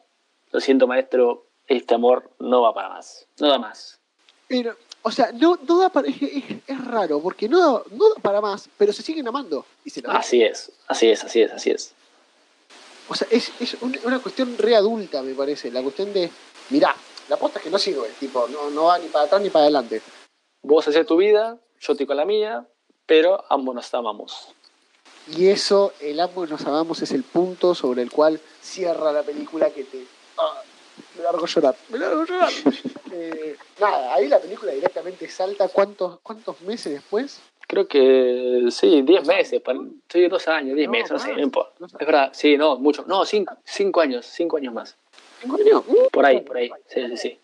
lo 0.53 0.61
siento 0.61 0.87
maestro, 0.87 1.47
este 1.67 1.95
amor 1.95 2.31
no 2.39 2.63
va 2.63 2.73
para 2.75 2.89
más, 2.91 3.27
no 3.41 3.49
da 3.49 3.59
más. 3.59 4.01
Pero, 4.49 4.77
o 5.07 5.11
sea, 5.13 5.31
no, 5.33 5.59
no 5.69 5.79
da 5.79 5.91
para. 5.91 6.09
Es, 6.09 6.85
raro, 6.87 7.21
porque 7.21 7.49
no, 7.49 7.61
da- 7.61 7.83
no 7.91 8.09
da 8.15 8.21
para 8.23 8.41
más, 8.41 8.69
pero 8.79 8.93
se 8.93 9.03
siguen 9.03 9.29
amando. 9.29 9.65
Y 9.85 9.91
se. 9.91 10.03
Así 10.09 10.43
es, 10.43 10.73
así 10.89 11.09
es, 11.11 11.23
así 11.23 11.43
es, 11.43 11.53
así 11.53 11.71
es. 11.71 11.93
O 13.09 13.15
sea, 13.15 13.29
es, 13.31 13.53
es 13.61 13.75
un- 13.83 13.99
una 14.05 14.19
cuestión 14.19 14.57
re 14.59 14.75
adulta, 14.75 15.23
me 15.23 15.35
parece. 15.35 15.71
La 15.71 15.83
cuestión 15.83 16.13
de. 16.13 16.31
Mirá, 16.71 16.97
la 17.29 17.37
aposta 17.37 17.59
es 17.59 17.65
que 17.65 17.71
no 17.71 17.79
sirve, 17.79 18.09
tipo, 18.19 18.49
no, 18.49 18.71
no 18.71 18.85
va 18.85 18.99
ni 18.99 19.09
para 19.09 19.27
atrás 19.27 19.43
ni 19.43 19.51
para 19.51 19.65
adelante. 19.65 20.01
Vos 20.63 20.89
haces 20.89 21.07
tu 21.07 21.17
vida, 21.19 21.59
yo 21.81 21.93
estoy 21.93 22.07
con 22.07 22.17
la 22.17 22.25
mía, 22.25 22.67
pero 23.07 23.45
ambos 23.51 23.75
nos 23.75 23.93
amamos. 23.93 24.49
Y 25.37 25.49
eso, 25.49 25.93
el 26.01 26.19
ambos 26.21 26.49
nos 26.51 26.63
amamos, 26.65 27.03
es 27.03 27.13
el 27.13 27.23
punto 27.23 27.75
sobre 27.75 28.03
el 28.03 28.11
cual 28.11 28.41
cierra 28.63 29.13
la 29.13 29.23
película 29.23 29.71
que 29.71 29.85
te. 29.85 30.07
ah, 30.39 30.63
me 31.17 31.23
largo 31.23 31.45
a 31.45 31.49
llorar, 31.49 31.77
me 31.89 31.99
largo 31.99 32.23
a 32.23 32.27
llorar. 32.27 32.53
Eh, 33.17 33.57
nada, 33.79 34.13
ahí 34.13 34.27
la 34.27 34.41
película 34.41 34.73
directamente 34.73 35.29
salta. 35.29 35.69
¿Cuántos, 35.69 36.19
cuántos 36.21 36.61
meses 36.63 36.95
después? 36.95 37.41
Creo 37.69 37.87
que 37.87 38.67
sí, 38.73 39.03
10 39.03 39.25
meses, 39.25 39.63
sí, 40.09 40.27
dos 40.27 40.49
años, 40.49 40.75
10 40.75 40.89
No, 40.89 40.93
meses, 40.93 41.11
no 41.13 41.19
sé, 41.21 41.33
no 41.33 41.41
importa. 41.41 41.87
Es 41.87 42.07
verdad, 42.07 42.31
sí, 42.35 42.57
no, 42.57 42.77
mucho, 42.77 43.05
no, 43.07 43.25
5 43.25 44.01
años, 44.01 44.27
5 44.27 44.57
años 44.57 44.75
más. 44.75 44.97
¿Cinco 45.41 45.57
años? 45.57 45.83
Por 46.11 46.27
ahí, 46.27 46.41
por 46.41 46.57
ahí, 46.57 46.71
sí, 46.89 47.07
sí, 47.09 47.17
sí. 47.17 47.39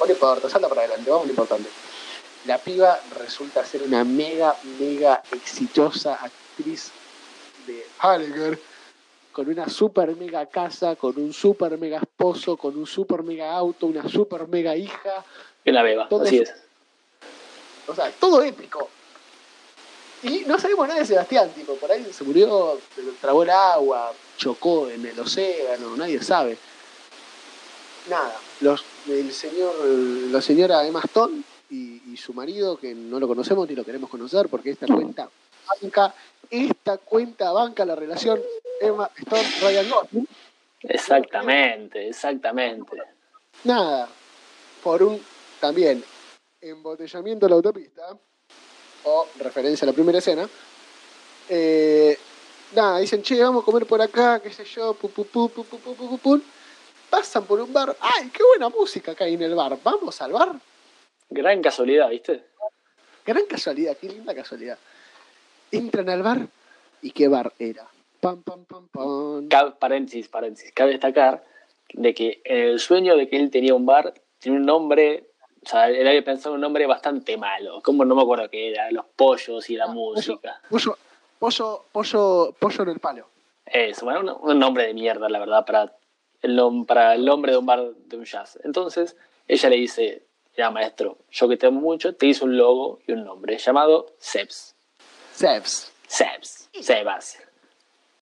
No 0.00 0.10
importa, 0.10 0.48
salta 0.48 0.68
para 0.68 0.82
adelante, 0.82 1.10
vamos 1.10 1.26
lo 1.26 1.32
importante. 1.32 1.68
La 2.46 2.58
piba 2.58 2.98
resulta 3.18 3.64
ser 3.64 3.82
una 3.82 4.04
mega, 4.04 4.56
mega 4.78 5.22
exitosa 5.32 6.14
actriz 6.14 6.90
de 7.66 7.84
Hollywood, 8.02 8.56
con 9.38 9.48
una 9.48 9.68
super 9.68 10.16
mega 10.16 10.46
casa, 10.46 10.96
con 10.96 11.16
un 11.16 11.32
super 11.32 11.78
mega 11.78 11.98
esposo, 11.98 12.56
con 12.56 12.76
un 12.76 12.84
super 12.84 13.22
mega 13.22 13.54
auto, 13.54 13.86
una 13.86 14.08
super 14.08 14.48
mega 14.48 14.74
hija, 14.74 15.24
Y 15.64 15.70
una 15.70 15.84
beba, 15.84 16.08
así 16.10 16.38
es. 16.38 16.52
o 17.86 17.94
sea, 17.94 18.10
todo 18.18 18.42
épico. 18.42 18.88
Y 20.24 20.40
no 20.44 20.58
sabemos 20.58 20.88
nada 20.88 20.98
de 20.98 21.06
Sebastián, 21.06 21.50
tipo, 21.50 21.74
por 21.76 21.92
ahí 21.92 22.04
se 22.12 22.24
murió, 22.24 22.80
se 22.92 23.04
lo 23.04 23.12
tragó 23.12 23.44
el 23.44 23.50
agua, 23.50 24.12
chocó 24.36 24.90
en 24.90 25.06
el 25.06 25.20
océano, 25.20 25.96
nadie 25.96 26.20
sabe. 26.20 26.58
Nada, 28.10 28.34
los, 28.60 28.84
el 29.06 29.32
señor, 29.32 29.72
la 30.32 30.42
señora 30.42 30.84
Emma 30.84 31.02
Stone 31.04 31.44
y, 31.70 32.02
y 32.12 32.16
su 32.16 32.34
marido, 32.34 32.76
que 32.76 32.92
no 32.92 33.20
lo 33.20 33.28
conocemos 33.28 33.68
ni 33.68 33.76
lo 33.76 33.84
queremos 33.84 34.10
conocer, 34.10 34.48
porque 34.48 34.70
esta 34.70 34.86
cuenta 34.86 35.30
banca, 35.80 36.12
esta 36.50 36.98
cuenta 36.98 37.52
banca 37.52 37.84
la 37.84 37.94
relación 37.94 38.40
Emma 38.80 39.10
Stone, 39.16 39.48
Ryan 39.60 39.90
Gosling. 39.90 40.28
Exactamente, 40.82 42.08
exactamente. 42.08 42.96
Nada, 43.64 44.08
por 44.82 45.02
un 45.02 45.20
también 45.60 46.04
embotellamiento 46.60 47.46
de 47.46 47.50
la 47.50 47.56
autopista, 47.56 48.16
o 49.04 49.26
referencia 49.38 49.84
a 49.84 49.90
la 49.90 49.92
primera 49.92 50.18
escena, 50.18 50.48
eh, 51.48 52.18
nada, 52.74 52.98
dicen, 52.98 53.22
che, 53.22 53.42
vamos 53.42 53.62
a 53.62 53.64
comer 53.64 53.86
por 53.86 54.00
acá, 54.00 54.40
qué 54.40 54.52
sé 54.52 54.64
yo, 54.64 54.94
pu, 54.94 55.08
pu, 55.10 55.24
pu, 55.48 56.42
pasan 57.10 57.44
por 57.44 57.60
un 57.60 57.72
bar, 57.72 57.96
ay, 58.00 58.30
qué 58.30 58.42
buena 58.44 58.68
música 58.68 59.14
que 59.14 59.24
hay 59.24 59.34
en 59.34 59.42
el 59.42 59.54
bar, 59.54 59.78
vamos 59.82 60.20
al 60.20 60.32
bar. 60.32 60.54
Gran 61.30 61.60
casualidad, 61.62 62.08
¿viste? 62.10 62.44
Gran 63.24 63.46
casualidad, 63.46 63.96
qué 63.96 64.08
linda 64.08 64.34
casualidad. 64.34 64.78
Entran 65.70 66.08
al 66.08 66.22
bar 66.22 66.46
y 67.02 67.10
qué 67.10 67.28
bar 67.28 67.52
era. 67.58 67.86
Pam, 68.20 68.42
pam, 68.42 68.64
pam, 68.64 68.88
pam. 68.88 69.48
Cabe, 69.48 69.72
paréntesis, 69.78 70.28
paréntesis. 70.28 70.72
Cabe 70.72 70.92
destacar 70.92 71.44
de 71.92 72.14
que 72.14 72.40
en 72.44 72.56
el 72.70 72.80
sueño 72.80 73.16
de 73.16 73.28
que 73.28 73.36
él 73.36 73.50
tenía 73.50 73.74
un 73.74 73.86
bar, 73.86 74.12
tiene 74.38 74.58
un 74.58 74.66
nombre, 74.66 75.30
o 75.64 75.68
sea, 75.68 75.88
él 75.88 76.06
había 76.06 76.24
pensado 76.24 76.54
un 76.54 76.60
nombre 76.60 76.86
bastante 76.86 77.36
malo. 77.36 77.80
Como 77.82 78.04
no 78.04 78.14
me 78.14 78.22
acuerdo 78.22 78.48
qué 78.50 78.70
era, 78.70 78.90
los 78.90 79.04
pollos 79.16 79.68
y 79.70 79.76
la 79.76 79.84
Ah, 79.84 79.88
música. 79.88 80.60
Pollo, 80.68 80.96
pollo, 81.38 81.84
pollo, 81.92 82.54
pollo 82.58 82.82
en 82.82 82.88
el 82.90 82.98
palo. 83.00 83.26
Eso, 83.64 84.04
bueno, 84.06 84.36
un, 84.42 84.50
un 84.50 84.58
nombre 84.58 84.86
de 84.86 84.94
mierda, 84.94 85.28
la 85.28 85.38
verdad, 85.38 85.64
para 85.64 85.92
el, 86.42 86.84
para 86.86 87.14
el 87.14 87.24
nombre 87.24 87.52
de 87.52 87.58
un 87.58 87.66
bar 87.66 87.84
de 87.94 88.16
un 88.16 88.24
jazz. 88.24 88.58
Entonces, 88.64 89.16
ella 89.46 89.68
le 89.70 89.76
dice, 89.76 90.22
ya 90.56 90.70
maestro, 90.70 91.18
yo 91.30 91.48
que 91.48 91.56
te 91.56 91.66
amo 91.66 91.80
mucho, 91.80 92.14
te 92.14 92.26
hice 92.26 92.44
un 92.44 92.56
logo 92.56 92.98
y 93.06 93.12
un 93.12 93.24
nombre 93.24 93.58
llamado 93.58 94.06
Sebs. 94.18 94.74
Sebs. 95.32 95.92
Sebs. 96.06 96.68
Sebas. 96.80 97.38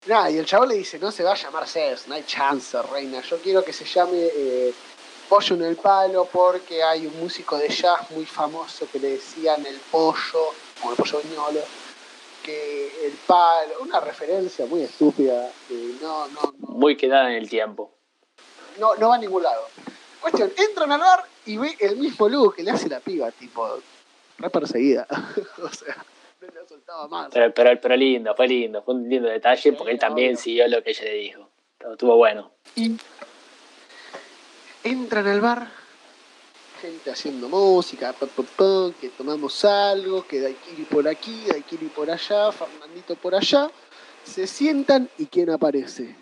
Nada, 0.06 0.32
y 0.32 0.38
el 0.38 0.46
chavo 0.46 0.66
le 0.66 0.76
dice, 0.76 0.98
no 0.98 1.12
se 1.12 1.24
va 1.24 1.34
a 1.34 1.36
llamar 1.36 1.68
Sebs, 1.68 2.08
no 2.08 2.16
hay 2.16 2.24
chance, 2.24 2.82
reina. 2.84 3.22
Yo 3.22 3.38
quiero 3.42 3.64
que 3.64 3.74
se 3.74 3.86
llame 3.86 4.30
eh, 4.34 4.74
Pollo 5.28 5.56
en 5.56 5.64
el 5.64 5.76
Palo 5.76 6.28
porque 6.32 6.82
hay 6.82 7.06
un 7.06 7.20
músico 7.20 7.58
de 7.58 7.68
jazz 7.70 8.10
muy 8.12 8.26
famoso 8.26 8.88
que 8.92 9.00
le 9.00 9.12
decían 9.12 9.64
el 9.66 9.78
pollo, 9.92 10.54
como 10.80 10.92
el 10.92 10.98
pollo 10.98 11.22
viñolo, 11.22 11.62
que 12.44 13.06
el 13.06 13.14
palo, 13.28 13.82
una 13.82 14.00
referencia 14.00 14.66
muy 14.66 14.84
estúpida, 14.84 15.52
que 15.68 15.94
no, 16.02 16.28
no, 16.30 16.42
no, 16.58 16.68
Muy 16.70 16.96
quedada 16.96 17.30
en 17.30 17.36
el 17.36 17.50
tiempo. 17.50 17.92
no, 18.80 18.96
no 18.96 19.10
va 19.10 19.16
a 19.16 19.20
ningún 19.20 19.44
lado. 19.44 19.68
Cuestión, 20.22 20.52
entran 20.58 20.92
al 20.92 21.02
bar 21.02 21.26
y 21.46 21.58
ve 21.58 21.76
el 21.80 21.98
mismo 21.98 22.28
logo 22.28 22.52
que 22.52 22.64
le 22.64 22.72
hace 22.72 22.90
la 22.90 23.00
piba, 23.02 23.32
tipo, 23.32 23.80
re 24.38 24.50
perseguida. 24.50 25.06
o 25.62 25.70
sea, 25.70 26.04
soltaba 26.70 27.08
más. 27.08 27.30
Pero, 27.34 27.54
pero, 27.54 27.82
pero 27.82 27.96
lindo, 27.96 28.34
fue 28.36 28.48
lindo, 28.48 28.82
fue 28.84 28.94
un 28.96 29.10
lindo 29.10 29.28
detalle 29.28 29.74
porque 29.74 29.92
él 29.94 30.00
también 30.00 30.30
obvio. 30.30 30.38
siguió 30.38 30.68
lo 30.68 30.84
que 30.84 30.92
ella 30.92 31.04
le 31.04 31.14
dijo. 31.16 31.50
Estuvo- 31.74 31.92
Estuvo 31.94 32.16
bueno. 32.18 32.52
Y 32.76 32.96
entran 34.84 35.28
al 35.28 35.42
bar, 35.42 35.72
gente 36.82 37.12
haciendo 37.12 37.50
música, 37.50 38.14
pa, 38.14 38.26
pa, 38.28 38.44
pa, 38.44 38.92
que 39.00 39.10
tomamos 39.10 39.66
algo, 39.66 40.26
que 40.26 40.40
Daikiri 40.40 40.84
por 40.84 41.08
aquí, 41.08 41.44
Daikiri 41.48 41.88
por 41.88 42.10
allá, 42.10 42.52
Fernandito 42.52 43.16
por 43.16 43.36
allá. 43.36 43.70
Se 44.24 44.48
sientan 44.48 45.10
y 45.18 45.26
¿quién 45.26 45.50
aparece? 45.50 46.16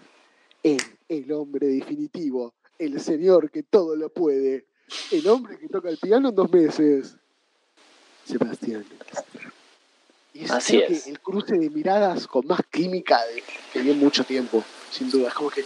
Él, 0.64 0.80
el 1.10 1.32
hombre 1.34 1.68
definitivo, 1.68 2.54
el 2.80 3.00
señor 3.02 3.52
que 3.52 3.64
todo 3.64 3.96
lo 3.96 4.10
puede, 4.10 4.66
el 5.12 5.28
hombre 5.28 5.58
que 5.58 5.68
toca 5.68 5.90
el 5.90 5.98
piano 5.98 6.30
en 6.30 6.36
dos 6.36 6.50
meses. 6.52 7.18
Sebastián. 8.26 8.86
Y 10.38 10.44
es, 10.46 10.52
Así 10.52 10.78
creo 10.78 10.90
es. 10.90 11.04
que 11.06 11.10
el 11.10 11.20
cruce 11.20 11.58
de 11.58 11.70
miradas 11.70 12.28
con 12.28 12.46
más 12.46 12.62
química 12.72 13.20
de, 13.26 13.44
que 13.74 13.80
vi 13.82 13.92
en 13.92 14.00
mucho 14.00 14.24
tiempo, 14.24 14.64
sin 14.92 15.10
duda. 15.10 15.30
Es 15.30 15.34
como 15.34 15.50
que. 15.50 15.66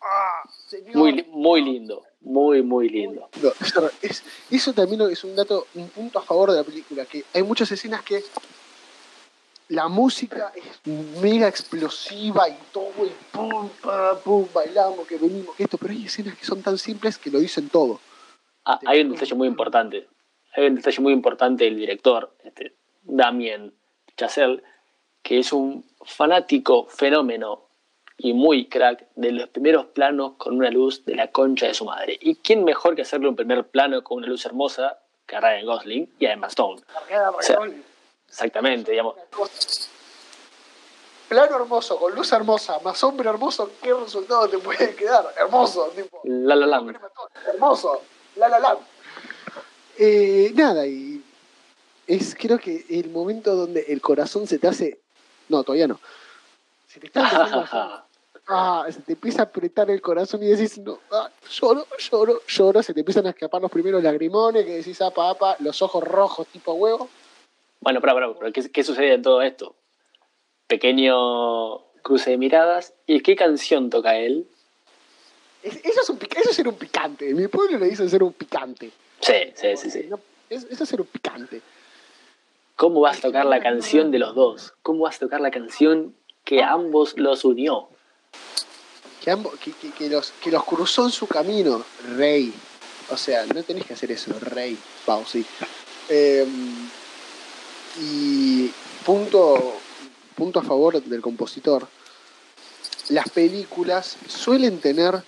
¡Ah! 0.00 0.42
Señor! 0.66 0.96
Muy, 0.96 1.24
muy 1.30 1.62
lindo, 1.62 2.02
muy, 2.20 2.62
muy 2.62 2.88
lindo. 2.88 3.28
No, 3.42 3.50
eso, 3.60 3.90
es- 4.02 4.24
eso 4.50 4.72
también 4.72 5.00
es 5.02 5.22
un 5.22 5.36
dato, 5.36 5.66
un 5.74 5.88
punto 5.90 6.18
a 6.18 6.22
favor 6.22 6.50
de 6.50 6.56
la 6.58 6.64
película, 6.64 7.04
que 7.06 7.24
hay 7.32 7.42
muchas 7.44 7.70
escenas 7.70 8.02
que 8.02 8.22
la 9.68 9.88
música 9.88 10.52
es 10.54 10.64
mega 11.22 11.48
explosiva 11.48 12.48
y 12.48 12.56
todo, 12.72 12.92
y 13.04 13.12
pum, 13.32 13.68
pa, 13.82 14.18
pum, 14.20 14.46
bailamos, 14.54 15.06
que 15.06 15.18
venimos, 15.18 15.54
que 15.56 15.64
esto, 15.64 15.76
pero 15.78 15.92
hay 15.92 16.06
escenas 16.06 16.36
que 16.36 16.44
son 16.44 16.62
tan 16.62 16.78
simples 16.78 17.18
que 17.18 17.30
lo 17.30 17.38
dicen 17.40 17.68
todo. 17.68 18.00
Ah, 18.64 18.78
hay 18.86 19.00
un 19.02 19.12
detalle 19.12 19.34
muy 19.34 19.48
importante. 19.48 20.08
Hay 20.56 20.66
un 20.66 20.76
detalle 20.76 21.00
muy 21.00 21.12
importante 21.12 21.64
del 21.64 21.76
director, 21.76 22.32
este, 22.44 22.74
Damien 23.06 23.72
Chazelle, 24.16 24.62
que 25.22 25.38
es 25.38 25.52
un 25.52 25.84
fanático 26.04 26.86
fenómeno 26.86 27.62
y 28.18 28.32
muy 28.32 28.68
crack 28.68 29.06
de 29.14 29.32
los 29.32 29.48
primeros 29.48 29.86
planos 29.86 30.32
con 30.38 30.56
una 30.56 30.70
luz 30.70 31.04
de 31.04 31.14
la 31.14 31.30
concha 31.30 31.66
de 31.66 31.74
su 31.74 31.84
madre. 31.84 32.18
¿Y 32.20 32.36
quién 32.36 32.64
mejor 32.64 32.96
que 32.96 33.02
hacerle 33.02 33.28
un 33.28 33.36
primer 33.36 33.66
plano 33.66 34.02
con 34.02 34.18
una 34.18 34.26
luz 34.26 34.46
hermosa 34.46 34.98
que 35.26 35.36
a 35.36 35.40
Ryan 35.40 35.66
Gosling 35.66 36.14
y 36.18 36.26
Emma 36.26 36.46
Stone? 36.46 36.80
sea, 37.40 37.58
Exactamente, 38.28 38.90
digamos. 38.90 39.14
plano 41.28 41.56
hermoso, 41.56 41.98
con 41.98 42.14
luz 42.14 42.32
hermosa, 42.32 42.78
más 42.80 43.02
hombre 43.04 43.28
hermoso, 43.28 43.70
¿qué 43.82 43.92
resultado 43.94 44.48
te 44.48 44.58
puede 44.58 44.94
quedar? 44.94 45.32
Hermoso, 45.38 45.92
tipo. 45.96 46.20
La 46.24 46.54
La 46.54 46.66
Land. 46.66 46.98
Hermoso, 47.52 48.02
la 48.36 48.48
la 48.48 48.58
la. 48.58 48.78
Eh, 49.98 50.52
nada, 50.54 50.86
y 50.86 51.15
es 52.06 52.34
creo 52.34 52.58
que 52.58 52.84
el 52.90 53.10
momento 53.10 53.54
donde 53.54 53.84
el 53.88 54.00
corazón 54.00 54.46
se 54.46 54.58
te 54.58 54.68
hace. 54.68 55.00
No, 55.48 55.62
todavía 55.64 55.88
no. 55.88 56.00
Se 56.88 57.00
te 57.00 57.06
está 57.08 58.02
Ah, 58.48 58.86
se 58.88 59.00
te 59.00 59.14
empieza 59.14 59.42
a 59.42 59.44
apretar 59.46 59.90
el 59.90 60.00
corazón 60.00 60.40
y 60.40 60.46
decís, 60.46 60.78
no, 60.78 61.00
ah, 61.10 61.28
lloro, 61.50 61.84
lloro, 61.98 62.42
lloro, 62.46 62.80
se 62.80 62.94
te 62.94 63.00
empiezan 63.00 63.26
a 63.26 63.30
escapar 63.30 63.60
los 63.60 63.70
primeros 63.72 64.00
lagrimones, 64.04 64.64
que 64.64 64.76
decís, 64.76 65.02
apa, 65.02 65.30
apa, 65.30 65.56
los 65.58 65.82
ojos 65.82 66.04
rojos 66.04 66.46
tipo 66.46 66.72
huevo. 66.74 67.08
Bueno, 67.80 68.00
pero, 68.00 68.14
pero, 68.14 68.38
pero 68.38 68.52
¿qué, 68.52 68.70
qué 68.70 68.84
sucede 68.84 69.14
en 69.14 69.22
todo 69.22 69.42
esto? 69.42 69.74
Pequeño 70.68 71.78
cruce 72.02 72.30
de 72.30 72.38
miradas. 72.38 72.94
¿Y 73.06 73.20
qué 73.20 73.34
canción 73.36 73.90
toca 73.90 74.16
él? 74.16 74.46
Es- 75.62 75.84
eso, 75.84 76.02
es 76.02 76.08
un, 76.10 76.18
eso 76.36 76.50
es 76.50 76.56
ser 76.56 76.68
un 76.68 76.74
picante. 76.76 77.28
En 77.30 77.36
mi 77.36 77.48
pueblo 77.48 77.78
le 77.78 77.86
dicen 77.86 78.08
ser 78.08 78.22
un 78.22 78.32
picante. 78.32 78.90
Sí, 79.20 79.34
sí, 79.54 79.76
sí, 79.76 79.90
sí. 79.90 80.08
Eso 80.48 80.66
es 80.84 80.88
ser 80.88 81.00
un 81.00 81.06
picante. 81.08 81.60
¿Cómo 82.76 83.00
vas 83.00 83.18
a 83.18 83.22
tocar 83.22 83.46
la 83.46 83.60
canción 83.60 84.10
de 84.10 84.18
los 84.18 84.34
dos? 84.34 84.74
¿Cómo 84.82 85.04
vas 85.04 85.16
a 85.16 85.20
tocar 85.20 85.40
la 85.40 85.50
canción 85.50 86.14
que 86.44 86.62
ambos 86.62 87.14
los 87.16 87.44
unió? 87.46 87.88
Que, 89.24 89.30
ambos, 89.30 89.54
que, 89.58 89.72
que- 89.72 90.10
los, 90.10 90.32
que 90.42 90.50
los 90.50 90.62
cruzó 90.64 91.04
en 91.06 91.10
su 91.10 91.26
camino, 91.26 91.82
rey. 92.16 92.52
O 93.10 93.16
sea, 93.16 93.46
no 93.46 93.62
tenés 93.62 93.86
que 93.86 93.94
hacer 93.94 94.12
eso, 94.12 94.32
rey. 94.40 94.76
Sí. 95.26 95.46
Eh, 96.10 96.46
y 97.98 98.70
punto, 99.06 99.74
punto 100.34 100.60
a 100.60 100.62
favor 100.62 101.02
del 101.02 101.22
compositor. 101.22 101.88
Las 103.08 103.30
películas 103.30 104.16
suelen 104.28 104.80
tener 104.80 105.22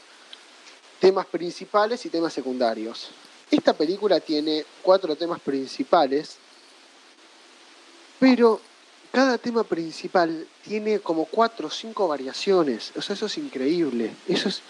temas 1.00 1.24
principales 1.26 2.04
y 2.04 2.10
temas 2.10 2.32
secundarios. 2.34 3.08
Esta 3.50 3.72
película 3.72 4.20
tiene 4.20 4.66
cuatro 4.82 5.16
temas 5.16 5.40
principales, 5.40 6.36
pero 8.18 8.60
cada 9.12 9.38
tema 9.38 9.64
principal 9.64 10.46
tiene 10.62 11.00
como 11.00 11.24
cuatro 11.24 11.68
o 11.68 11.70
cinco 11.70 12.08
variaciones. 12.08 12.92
O 12.96 13.02
sea, 13.02 13.14
eso 13.14 13.26
es 13.26 13.38
increíble. 13.38 14.14
Eso 14.26 14.48
es 14.48 14.62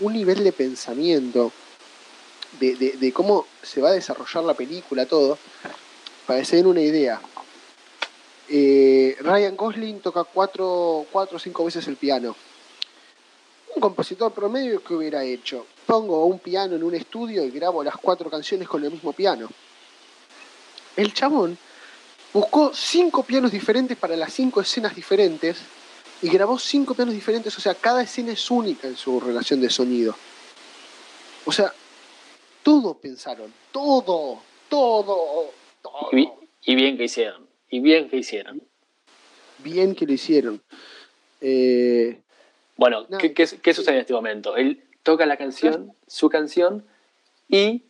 un 0.00 0.14
nivel 0.14 0.42
de 0.42 0.52
pensamiento, 0.52 1.52
de, 2.58 3.12
cómo 3.12 3.46
se 3.62 3.80
va 3.80 3.90
a 3.90 3.92
desarrollar 3.92 4.44
la 4.44 4.54
película, 4.54 5.06
todo. 5.06 5.38
Para 6.26 6.40
que 6.40 6.44
se 6.44 6.56
den 6.56 6.66
una 6.66 6.80
idea. 6.80 7.20
Eh, 8.48 9.16
Ryan 9.20 9.56
Gosling 9.56 10.00
toca 10.00 10.24
cuatro, 10.24 11.06
cuatro 11.10 11.36
o 11.36 11.40
cinco 11.40 11.64
veces 11.64 11.86
el 11.88 11.96
piano. 11.96 12.34
Un 13.74 13.80
compositor 13.80 14.32
promedio 14.32 14.82
que 14.82 14.94
hubiera 14.94 15.24
hecho. 15.24 15.66
Pongo 15.86 16.26
un 16.26 16.38
piano 16.38 16.76
en 16.76 16.82
un 16.82 16.94
estudio 16.94 17.44
y 17.44 17.50
grabo 17.50 17.82
las 17.82 17.96
cuatro 17.96 18.30
canciones 18.30 18.68
con 18.68 18.84
el 18.84 18.90
mismo 18.90 19.12
piano. 19.12 19.48
El 20.96 21.12
chabón 21.14 21.58
buscó 22.32 22.72
cinco 22.74 23.22
pianos 23.24 23.50
diferentes 23.52 23.96
para 23.96 24.16
las 24.16 24.32
cinco 24.32 24.60
escenas 24.60 24.94
diferentes 24.94 25.58
y 26.22 26.28
grabó 26.28 26.58
cinco 26.58 26.94
pianos 26.94 27.14
diferentes, 27.14 27.56
o 27.58 27.60
sea, 27.60 27.74
cada 27.74 28.02
escena 28.02 28.32
es 28.32 28.50
única 28.50 28.86
en 28.88 28.96
su 28.96 29.18
relación 29.20 29.60
de 29.60 29.68
sonido. 29.70 30.14
O 31.44 31.50
sea, 31.52 31.72
todo 32.62 32.94
pensaron, 32.94 33.52
todo, 33.72 34.40
todo, 34.68 35.50
todo. 35.82 36.08
Y, 36.12 36.16
bi- 36.16 36.30
y 36.64 36.74
bien 36.76 36.96
que 36.96 37.04
hicieron. 37.04 37.46
Y 37.68 37.80
bien 37.80 38.08
que 38.08 38.18
hicieron. 38.18 38.62
Bien 39.58 39.94
que 39.94 40.06
lo 40.06 40.12
hicieron. 40.12 40.62
Eh, 41.40 42.20
Bueno, 42.76 43.06
No. 43.08 43.18
¿qué, 43.18 43.32
qué, 43.34 43.46
qué 43.60 43.74
sucede 43.74 43.94
en 43.96 44.00
este 44.02 44.12
momento? 44.12 44.56
Él 44.56 44.84
toca 45.02 45.26
la 45.26 45.36
canción, 45.36 45.92
su 46.06 46.28
canción, 46.28 46.84
y 47.48 47.82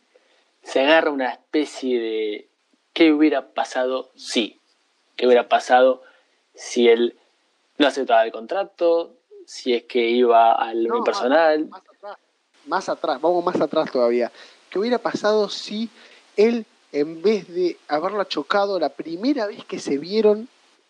se 0.63 0.79
agarra 0.81 1.11
una 1.11 1.29
especie 1.29 1.99
de 1.99 2.47
¿qué 2.93 3.11
hubiera 3.11 3.47
pasado 3.53 4.09
si? 4.15 4.59
¿Qué 5.15 5.25
hubiera 5.27 5.47
pasado 5.49 6.01
si 6.55 6.87
él 6.89 7.15
no 7.77 7.87
aceptaba 7.87 8.23
el 8.25 8.31
contrato? 8.31 9.11
Si 9.45 9.73
es 9.73 9.83
que 9.83 10.09
iba 10.09 10.53
al 10.53 10.85
No, 10.85 11.03
personal. 11.03 11.67
más 11.67 11.81
atrás, 11.89 12.17
más 12.65 12.89
atrás, 12.89 13.21
vamos 13.21 13.43
más 13.43 13.59
atrás 13.59 13.91
todavía. 13.91 14.31
¿Qué 14.69 14.79
hubiera 14.79 14.97
pasado 14.97 15.49
si 15.49 15.89
él, 16.37 16.65
en 16.91 17.21
vez 17.21 17.47
de 17.53 17.77
haberla 17.87 18.25
chocado 18.27 18.79
la 18.79 18.89
primera 18.89 19.45
vez 19.47 19.65
que 19.65 19.79
se 19.79 19.97
vieron 19.97 20.47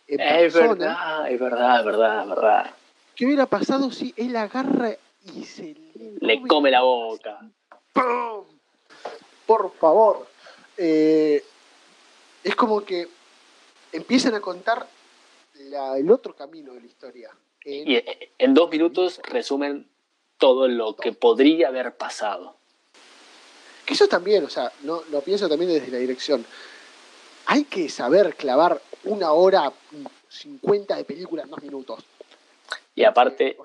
en 0.08 0.20
Es 0.20 0.54
persona, 0.54 0.76
verdad, 0.76 1.32
es 1.32 1.40
verdad, 1.40 1.80
es 1.80 1.86
verdad, 1.86 2.22
es 2.24 2.30
verdad. 2.30 2.72
¿qué 3.16 3.26
hubiera 3.26 3.46
pasado 3.46 3.92
si 3.92 4.14
él 4.18 4.36
agarra 4.36 4.92
y 5.26 5.44
se 5.46 5.76
Le 6.20 6.42
come 6.48 6.70
la 6.72 6.82
boca. 6.82 7.40
¡Pum! 7.94 8.46
Por 9.46 9.74
favor. 9.76 10.28
Eh, 10.78 11.44
es 12.44 12.56
como 12.56 12.84
que 12.84 13.08
empiezan 13.92 14.36
a 14.36 14.42
contar 14.42 14.88
la- 15.56 15.98
el 15.98 16.10
otro 16.12 16.36
camino 16.36 16.74
de 16.74 16.82
la 16.82 16.88
historia. 16.88 17.32
En- 17.64 17.88
Y 17.90 17.96
eh, 17.96 18.32
en 18.38 18.54
dos 18.54 18.70
minutos 18.70 19.20
resumen 19.24 19.88
todo 20.38 20.68
lo 20.68 20.96
que 20.96 21.14
podría 21.14 21.70
haber 21.70 21.96
pasado. 21.96 22.58
Que 23.86 23.94
eso 23.94 24.08
también, 24.08 24.44
o 24.46 24.50
sea, 24.50 24.72
no, 24.84 25.04
lo 25.12 25.22
pienso 25.22 25.48
también 25.48 25.72
desde 25.72 25.92
la 25.92 25.98
dirección. 25.98 26.46
Hay 27.46 27.66
que 27.66 27.90
saber 27.90 28.36
clavar 28.36 28.82
una 29.04 29.32
hora 29.34 29.72
cincuenta 30.30 30.96
de 30.96 31.04
película 31.04 31.44
en 31.44 31.50
dos 31.50 31.62
minutos. 31.62 32.04
Y 32.96 33.04
aparte, 33.04 33.58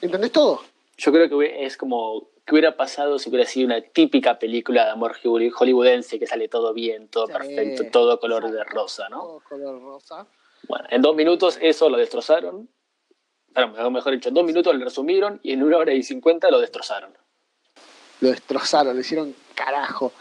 ¿Entendés 0.00 0.32
todo? 0.32 0.62
yo 0.96 1.12
creo 1.12 1.28
que 1.38 1.64
es 1.64 1.76
como 1.76 2.28
que 2.44 2.54
hubiera 2.54 2.76
pasado 2.76 3.18
si 3.18 3.30
hubiera 3.30 3.46
sido 3.46 3.66
una 3.66 3.80
típica 3.80 4.38
película 4.38 4.84
de 4.84 4.90
amor 4.90 5.16
holly- 5.22 5.50
hollywoodense 5.50 6.18
que 6.18 6.26
sale 6.26 6.48
todo 6.48 6.72
bien, 6.74 7.08
todo 7.08 7.26
Sí. 7.26 7.32
perfecto, 7.32 7.84
todo 7.90 8.20
color 8.20 8.50
de 8.50 8.62
rosa, 8.64 9.08
¿no? 9.08 9.20
Todo 9.20 9.40
color 9.48 9.80
rosa. 9.82 10.26
Bueno, 10.68 10.86
en 10.90 11.00
dos 11.02 11.14
minutos 11.16 11.58
eso 11.60 11.88
lo 11.88 11.96
destrozaron. 11.96 12.68
Pero 13.54 13.90
mejor 13.90 14.12
dicho, 14.12 14.28
en 14.30 14.34
dos 14.34 14.44
minutos 14.44 14.74
lo 14.74 14.84
resumieron 14.84 15.38
y 15.42 15.52
en 15.52 15.62
una 15.62 15.78
hora 15.78 15.92
y 15.94 16.02
cincuenta 16.02 16.50
lo 16.50 16.58
destrozaron. 16.60 17.16
Lo 18.20 18.28
destrozaron, 18.30 18.94
lo 18.94 19.00
hicieron 19.00 19.34
carajo. 19.54 20.12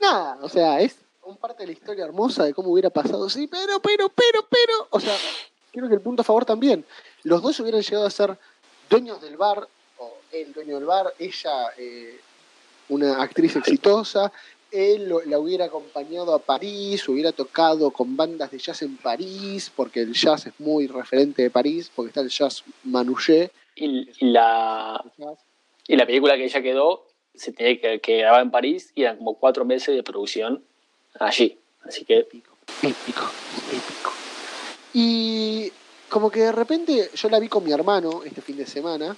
Nada, 0.00 0.38
o 0.40 0.48
sea, 0.48 0.80
es 0.80 0.96
un 1.22 1.36
parte 1.36 1.62
de 1.62 1.66
la 1.68 1.72
historia 1.72 2.04
hermosa 2.04 2.44
de 2.44 2.54
cómo 2.54 2.70
hubiera 2.70 2.90
pasado. 2.90 3.28
Sí, 3.28 3.46
pero, 3.48 3.80
pero, 3.80 4.08
pero, 4.08 4.46
pero. 4.48 4.86
O 4.90 4.98
sea, 5.00 5.14
creo 5.72 5.88
que 5.88 5.94
el 5.94 6.00
punto 6.00 6.22
a 6.22 6.24
favor 6.24 6.44
también. 6.46 6.84
Los 7.22 7.42
dos 7.42 7.58
hubieran 7.60 7.82
llegado 7.82 8.06
a 8.06 8.10
ser 8.10 8.36
dueños 8.88 9.20
del 9.20 9.36
bar, 9.36 9.68
el 10.42 10.52
dueño 10.52 10.76
del 10.76 10.84
bar, 10.84 11.12
ella 11.18 11.68
eh, 11.78 12.20
una 12.88 13.22
actriz 13.22 13.56
exitosa, 13.56 14.32
él 14.70 15.08
lo- 15.08 15.22
la 15.24 15.38
hubiera 15.38 15.66
acompañado 15.66 16.34
a 16.34 16.38
París, 16.40 17.08
hubiera 17.08 17.32
tocado 17.32 17.90
con 17.92 18.16
bandas 18.16 18.50
de 18.50 18.58
jazz 18.58 18.82
en 18.82 18.96
París, 18.96 19.70
porque 19.74 20.00
el 20.00 20.12
jazz 20.14 20.46
es 20.46 20.52
muy 20.58 20.86
referente 20.88 21.42
de 21.42 21.50
París, 21.50 21.90
porque 21.94 22.08
está 22.08 22.20
el 22.20 22.28
jazz 22.30 22.64
Manouché. 22.84 23.50
Y, 23.76 24.08
y 24.18 24.30
la, 24.32 25.02
y 25.86 25.96
la 25.96 26.06
película 26.06 26.36
que 26.36 26.44
ella 26.44 26.62
quedó 26.62 27.06
se 27.34 27.52
tenía 27.52 27.80
que, 27.80 28.00
que 28.00 28.18
grabar 28.18 28.42
en 28.42 28.50
París 28.50 28.92
y 28.94 29.02
eran 29.02 29.16
como 29.16 29.34
cuatro 29.34 29.64
meses 29.64 29.94
de 29.94 30.02
producción 30.02 30.62
allí. 31.18 31.58
Así 31.84 32.04
que 32.04 32.18
épico, 32.18 32.56
épico, 32.82 33.30
épico. 33.72 34.12
Y 34.92 35.72
como 36.08 36.30
que 36.30 36.40
de 36.40 36.52
repente 36.52 37.10
yo 37.14 37.28
la 37.28 37.38
vi 37.40 37.48
con 37.48 37.64
mi 37.64 37.72
hermano 37.72 38.22
este 38.24 38.40
fin 38.40 38.56
de 38.56 38.66
semana 38.66 39.16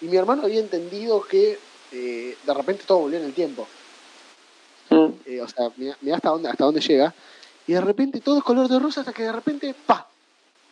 y 0.00 0.08
mi 0.08 0.16
hermano 0.16 0.42
había 0.44 0.60
entendido 0.60 1.20
que 1.22 1.58
eh, 1.90 2.36
de 2.42 2.54
repente 2.54 2.84
todo 2.86 3.00
volvió 3.00 3.18
en 3.18 3.24
el 3.24 3.34
tiempo. 3.34 3.66
mm, 4.90 5.08
Eh, 5.26 5.40
o 5.40 5.48
sea, 5.48 5.70
mira, 5.76 5.96
hasta 6.16 6.30
dónde, 6.30 6.48
hasta 6.48 6.64
dónde 6.64 6.80
llega. 6.80 7.14
Y 7.66 7.72
de 7.74 7.80
repente 7.80 8.20
todo 8.20 8.38
es 8.38 8.44
color 8.44 8.68
de 8.68 8.78
rosa 8.78 9.00
hasta 9.00 9.12
que 9.12 9.24
de 9.24 9.32
repente, 9.32 9.74
¡pa! 9.74 10.10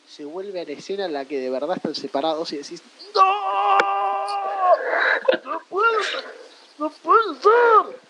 Se 0.04 0.24
vuelve 0.24 0.60
a 0.60 0.64
la 0.64 0.72
escena 0.72 1.04
en 1.06 1.12
la 1.12 1.24
que 1.24 1.38
de 1.40 1.50
verdad 1.50 1.76
están 1.76 1.94
separados 1.94 2.52
y 2.52 2.58
decís, 2.58 2.82
¡No! 3.14 3.22
¡No 5.44 5.58
puede 5.68 6.02
ser! 6.04 6.24
¡No 6.78 6.90
puede 7.02 7.34
ser! 7.40 8.00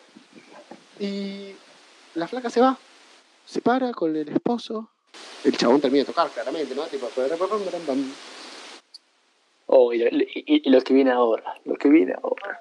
Y 0.99 1.59
la 2.15 2.29
flaca 2.29 2.51
se 2.51 2.61
va, 2.61 2.81
se 3.45 3.61
para 3.61 3.93
con 3.93 4.15
el 4.17 4.29
esposo. 4.29 4.91
El 5.43 5.57
chabón 5.57 5.81
termina 5.81 6.03
de 6.03 6.07
tocar, 6.07 6.33
claramente, 6.33 6.75
¿no? 6.75 6.87
Tipo, 6.89 7.11
oh, 9.67 9.93
y, 9.93 9.99
lo- 9.99 10.09
y- 10.09 10.63
y 10.65 10.71
lo 10.71 10.81
que 10.81 10.95
viene 10.95 11.11
ahora, 11.11 11.55
lo 11.65 11.75
que 11.77 11.89
viene 11.89 12.15
ahora. 12.23 12.61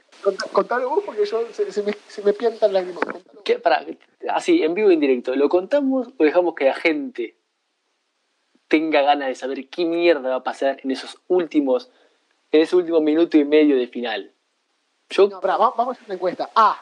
Contá- 0.52 0.80
vos 0.86 1.04
porque 1.06 1.26
yo 1.26 1.46
se, 1.52 1.72
se 1.72 1.84
me, 1.84 1.94
se 2.08 2.22
me 2.24 2.34
pientan 2.34 2.74
lágrimas. 2.74 3.04
¿Qué? 3.44 3.60
Para, 3.60 3.86
así, 4.30 4.64
en 4.64 4.74
vivo 4.74 4.90
y 4.92 4.96
en 4.96 5.00
directo, 5.00 5.36
¿lo 5.36 5.50
contamos 5.50 6.08
o 6.18 6.24
dejamos 6.24 6.56
que 6.56 6.66
la 6.66 6.74
gente 6.74 7.36
tenga 8.68 9.02
ganas 9.02 9.28
de 9.28 9.36
saber 9.36 9.68
qué 9.70 9.86
mierda 9.86 10.30
va 10.30 10.36
a 10.38 10.44
pasar 10.44 10.80
en 10.84 10.92
esos 10.92 11.18
últimos, 11.28 11.90
en 12.52 12.62
ese 12.62 12.76
último 12.76 13.00
minuto 13.02 13.38
y 13.38 13.46
medio 13.46 13.76
de 13.78 13.88
final? 13.88 14.32
Yo, 15.10 15.28
No, 15.28 15.40
pará, 15.40 15.58
va- 15.58 15.74
vamos 15.78 15.90
a 15.90 15.92
hacer 15.98 16.06
una 16.06 16.16
encuesta. 16.16 16.50
A. 16.56 16.82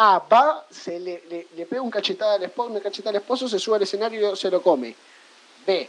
A, 0.00 0.20
va, 0.32 0.64
se 0.70 1.00
le, 1.00 1.24
le, 1.28 1.48
le 1.56 1.66
pega 1.66 1.82
un 1.82 1.90
cachetada 1.90 2.34
al 2.34 2.42
esposo, 2.44 2.70
una 2.70 2.80
cachetada 2.80 3.10
al 3.10 3.16
esposo, 3.16 3.48
se 3.48 3.58
sube 3.58 3.76
al 3.76 3.82
escenario 3.82 4.32
y 4.32 4.36
se 4.36 4.48
lo 4.48 4.62
come. 4.62 4.94
B. 5.66 5.88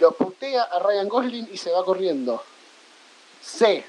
lo 0.00 0.10
putea 0.12 0.64
a 0.64 0.80
Ryan 0.80 1.08
Gosling 1.08 1.48
y 1.52 1.56
se 1.56 1.70
va 1.70 1.84
corriendo. 1.84 2.42
C. 3.46 3.84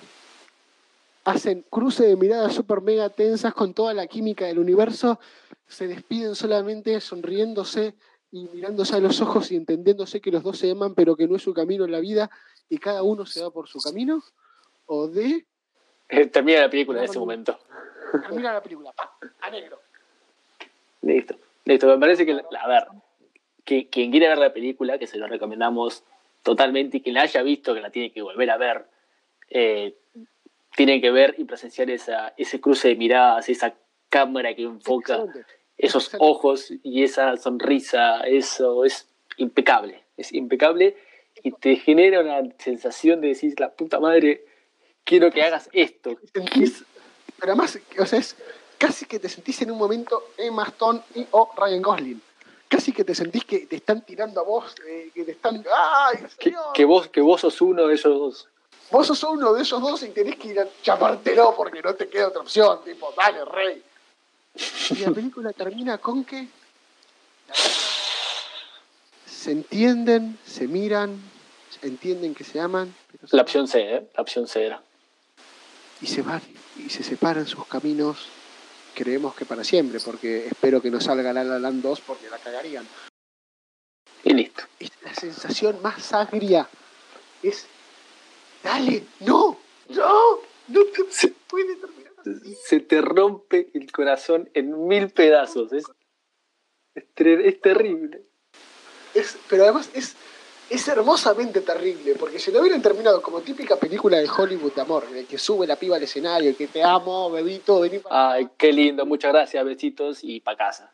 Hacen 1.25 1.65
cruce 1.69 2.05
de 2.05 2.15
miradas 2.15 2.53
super 2.53 2.79
mega 2.79 3.09
tensas 3.09 3.55
con 3.55 3.73
toda 3.73 3.93
la 3.95 4.05
química 4.05 4.45
del 4.45 4.59
universo, 4.59 5.19
se 5.67 5.87
despiden 5.87 6.35
solamente 6.35 7.01
sonriéndose 7.01 7.95
y 8.31 8.47
mirándose 8.53 8.95
a 8.95 8.99
los 8.99 9.19
ojos 9.19 9.51
y 9.51 9.55
entendiéndose 9.55 10.21
que 10.21 10.31
los 10.31 10.43
dos 10.43 10.59
se 10.59 10.69
aman, 10.69 10.93
pero 10.93 11.15
que 11.15 11.27
no 11.27 11.35
es 11.35 11.41
su 11.41 11.55
camino 11.55 11.85
en 11.85 11.91
la 11.91 11.99
vida 11.99 12.29
y 12.69 12.77
cada 12.77 13.01
uno 13.01 13.25
se 13.25 13.41
va 13.41 13.49
por 13.49 13.67
su 13.67 13.79
camino. 13.79 14.23
O 14.85 15.07
D. 15.07 15.45
Eh, 16.07 16.27
Termina 16.27 16.61
la 16.61 16.69
película 16.69 16.99
en 16.99 17.05
ese 17.05 17.19
momento. 17.19 17.57
Termina 18.11 18.53
la 18.53 18.61
película, 18.61 18.93
pa, 18.93 19.17
a 19.41 19.49
negro. 19.49 19.81
Listo. 21.01 21.35
Listo. 21.65 21.87
Me 21.87 21.97
parece 21.97 22.25
que, 22.25 22.33
a 22.33 22.67
ver, 22.67 22.85
que 23.65 23.89
quien 23.89 24.11
quiere 24.11 24.29
ver 24.29 24.37
la 24.37 24.53
película, 24.53 24.99
que 24.99 25.07
se 25.07 25.17
lo 25.17 25.27
recomendamos 25.27 26.03
totalmente, 26.43 26.97
y 26.97 27.01
quien 27.01 27.15
la 27.15 27.23
haya 27.23 27.41
visto, 27.41 27.73
que 27.73 27.81
la 27.81 27.89
tiene 27.89 28.13
que 28.13 28.21
volver 28.21 28.51
a 28.51 28.57
ver, 28.57 28.85
eh, 29.49 29.95
tiene 30.75 31.01
que 31.01 31.11
ver 31.11 31.35
y 31.37 31.43
presenciar 31.45 31.89
esa, 31.89 32.33
ese 32.37 32.59
cruce 32.61 32.89
de 32.89 32.95
miradas, 32.95 33.49
esa 33.49 33.73
cámara 34.09 34.55
que 34.55 34.63
enfoca, 34.63 35.25
esos 35.77 36.11
ojos 36.19 36.71
y 36.83 37.03
esa 37.03 37.35
sonrisa, 37.37 38.21
eso 38.21 38.85
es 38.85 39.07
impecable, 39.37 40.03
es 40.17 40.33
impecable 40.33 40.95
y 41.43 41.51
te 41.51 41.75
genera 41.75 42.21
una 42.21 42.41
sensación 42.57 43.21
de 43.21 43.29
decir, 43.29 43.53
la 43.59 43.71
puta 43.71 43.99
madre, 43.99 44.43
quiero 45.03 45.31
que 45.31 45.43
hagas 45.43 45.69
esto. 45.73 46.11
Sentís- 46.33 46.83
pero 47.39 47.51
además, 47.53 47.79
o 47.99 48.05
sea, 48.05 48.19
es 48.19 48.35
casi 48.79 49.05
que 49.05 49.19
te 49.19 49.29
sentís 49.29 49.61
en 49.61 49.71
un 49.71 49.77
momento 49.77 50.23
Emma 50.37 50.63
Stone 50.63 51.01
y 51.15 51.25
o 51.31 51.51
Ryan 51.55 51.81
Gosling. 51.81 52.21
Casi 52.69 52.91
que 52.91 53.03
te 53.03 53.15
sentís 53.15 53.45
que 53.45 53.59
te 53.67 53.77
están 53.77 54.03
tirando 54.03 54.41
a 54.41 54.43
vos, 54.43 54.75
eh, 54.87 55.09
que 55.13 55.23
te 55.23 55.31
están. 55.31 55.63
¡Ay, 55.73 56.17
Que, 56.73 56.83
vos, 56.85 57.07
que 57.07 57.21
vos 57.21 57.41
sos 57.41 57.61
uno 57.61 57.87
de 57.87 57.95
esos 57.95 58.17
dos. 58.19 58.49
Vos 58.89 59.07
sos 59.07 59.21
uno 59.23 59.53
de 59.53 59.63
esos 59.63 59.81
dos 59.81 60.01
y 60.03 60.09
tenés 60.09 60.37
que 60.37 60.49
ir 60.49 60.59
a 60.59 60.67
chapártelo 60.81 61.55
porque 61.55 61.81
no 61.81 61.93
te 61.95 62.07
queda 62.07 62.29
otra 62.29 62.41
opción. 62.41 62.83
Tipo, 62.83 63.13
dale, 63.17 63.43
rey. 63.45 63.83
Y 64.91 64.95
la 64.95 65.11
película 65.11 65.51
termina 65.53 65.97
con 65.97 66.23
que. 66.23 66.47
Se 69.25 69.51
entienden, 69.51 70.37
se 70.45 70.67
miran, 70.67 71.21
entienden 71.81 72.35
que 72.35 72.43
se 72.43 72.59
aman. 72.59 72.93
pero 73.11 73.27
se 73.27 73.35
La 73.35 73.43
opción 73.43 73.67
C, 73.67 73.79
¿eh? 73.79 74.09
La 74.15 74.21
opción 74.21 74.47
C 74.47 74.65
era. 74.65 74.81
y 76.01 76.07
se 76.07 76.21
van 76.21 76.41
y 76.75 76.89
se 76.89 77.03
separan 77.03 77.45
sus 77.47 77.65
caminos. 77.67 78.27
Creemos 78.93 79.35
que 79.35 79.45
para 79.45 79.63
siempre, 79.63 79.99
porque 79.99 80.47
espero 80.47 80.81
que 80.81 80.89
no 80.89 80.99
salga 80.99 81.31
La 81.31 81.43
La 81.43 81.59
Land 81.59 81.83
2 81.83 82.01
porque 82.01 82.29
la 82.29 82.39
cagarían. 82.39 82.85
Y 84.23 84.33
listo. 84.33 84.63
Es 84.79 84.91
la 85.03 85.13
sensación 85.13 85.81
más 85.81 86.11
agria. 86.13 86.67
Es, 87.43 87.67
dale, 88.63 89.03
no, 89.21 89.57
no, 89.89 90.39
no 90.67 90.81
te 90.85 91.03
Sí. 91.09 91.33
puede 91.47 91.75
terminar 91.75 92.13
así. 92.19 92.55
Se 92.65 92.79
te 92.81 93.01
rompe 93.01 93.69
el 93.73 93.91
corazón 93.91 94.49
en 94.53 94.87
mil 94.87 95.09
pedazos. 95.09 95.71
Es, 95.73 95.85
es, 96.95 97.03
es 97.15 97.61
terrible. 97.61 98.21
Es, 99.13 99.37
pero 99.49 99.63
además 99.63 99.89
es, 99.93 100.15
es 100.69 100.87
hermosamente 100.87 101.61
terrible, 101.61 102.15
porque 102.15 102.39
si 102.39 102.51
lo 102.51 102.59
hubieran 102.59 102.81
terminado 102.81 103.21
como 103.21 103.39
típica 103.41 103.77
película 103.77 104.17
de 104.17 104.29
Hollywood 104.29 104.73
de 104.73 104.81
amor, 104.81 105.09
de 105.09 105.25
que 105.25 105.37
sube 105.37 105.65
la 105.65 105.77
piba 105.77 105.95
al 105.95 106.03
escenario, 106.03 106.55
que 106.57 106.67
te 106.67 106.83
amo, 106.83 107.31
bebito, 107.31 107.79
vení 107.79 107.99
para 107.99 108.33
Ay, 108.33 108.49
qué 108.57 108.73
lindo. 108.73 109.05
Muchas 109.05 109.31
gracias. 109.31 109.63
Besitos 109.65 110.19
y 110.23 110.41
pa' 110.41 110.57
casa. 110.57 110.93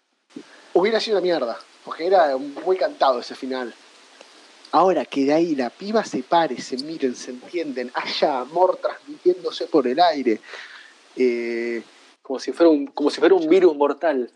hubiera 0.74 1.00
sido 1.00 1.18
una 1.18 1.24
mierda, 1.24 1.60
porque 1.84 2.06
era 2.06 2.38
muy 2.38 2.78
cantado 2.78 3.20
ese 3.20 3.36
final. 3.36 3.74
Ahora 4.74 5.06
que 5.06 5.26
de 5.26 5.34
ahí 5.34 5.56
la 5.56 5.70
piba 5.70 6.04
se 6.04 6.24
pare, 6.24 6.60
se 6.60 6.78
miren, 6.78 7.16
se 7.16 7.30
entienden, 7.30 7.92
haya 7.94 8.40
amor 8.40 8.78
transmitiéndose 8.78 9.68
por 9.68 9.88
el 9.88 10.00
aire. 10.00 10.42
eh, 11.16 11.84
Como 12.24 12.40
si 12.40 12.52
fuera 12.54 12.70
un, 12.72 12.88
como 12.88 13.10
si 13.12 13.20
fuera 13.20 13.36
un 13.36 13.48
virus 13.48 13.76
mortal. 13.76 14.30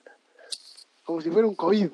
como 1.04 1.22
si 1.22 1.32
fuera 1.32 1.48
un 1.48 1.56
COVID. 1.56 1.90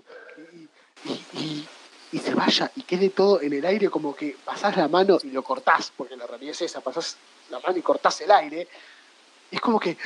Y, 1.05 1.09
y- 1.09 1.25
y- 1.39 1.67
y 2.13 2.19
se 2.19 2.33
vaya 2.35 2.69
y 2.75 2.81
quede 2.83 3.09
todo 3.09 3.41
en 3.41 3.53
el 3.53 3.65
aire 3.65 3.89
como 3.89 4.13
que 4.15 4.35
pasás 4.43 4.75
la 4.75 4.87
mano 4.87 5.17
y 5.23 5.27
lo 5.31 5.41
cortás, 5.43 5.91
porque 5.95 6.15
la 6.17 6.27
realidad 6.27 6.51
es 6.51 6.61
esa, 6.63 6.81
pasás 6.81 7.15
la 7.49 7.59
mano 7.59 7.77
y 7.77 7.81
cortás 7.81 8.19
el 8.21 8.31
aire. 8.31 8.67
Es 9.51 9.61
como 9.61 9.79
que 9.79 9.97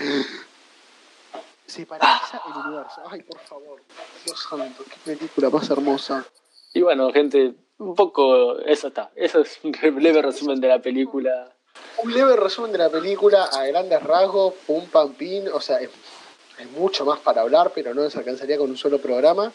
se 1.65 1.85
paraliza 1.85 2.41
el 2.47 2.53
universo. 2.65 3.01
Ay, 3.09 3.23
por 3.23 3.39
favor, 3.39 3.81
Dios 4.25 4.39
santo, 4.49 4.83
qué 4.85 4.97
película 5.15 5.49
más 5.49 5.69
hermosa. 5.69 6.25
Y 6.78 6.82
bueno, 6.84 7.11
gente, 7.11 7.53
un 7.80 7.95
poco, 7.95 8.59
eso 8.59 8.89
está. 8.89 9.09
Eso 9.15 9.39
es 9.41 9.59
un 9.63 9.71
leve 9.99 10.21
resumen 10.21 10.61
de 10.61 10.67
la 10.67 10.80
película. 10.80 11.51
Un 12.03 12.13
leve 12.13 12.36
resumen 12.36 12.71
de 12.71 12.78
la 12.78 12.89
película 12.89 13.45
a 13.45 13.65
grandes 13.65 14.03
rasgos, 14.03 14.53
pum 14.67 14.86
pam 14.86 15.13
pin, 15.15 15.47
o 15.47 15.59
sea, 15.59 15.80
es- 15.80 15.89
hay 16.59 16.67
mucho 16.67 17.03
más 17.03 17.17
para 17.19 17.41
hablar, 17.41 17.71
pero 17.73 17.95
no 17.95 18.03
nos 18.03 18.15
alcanzaría 18.15 18.59
con 18.59 18.69
un 18.69 18.78
solo 18.78 18.99
programa. 18.99 19.51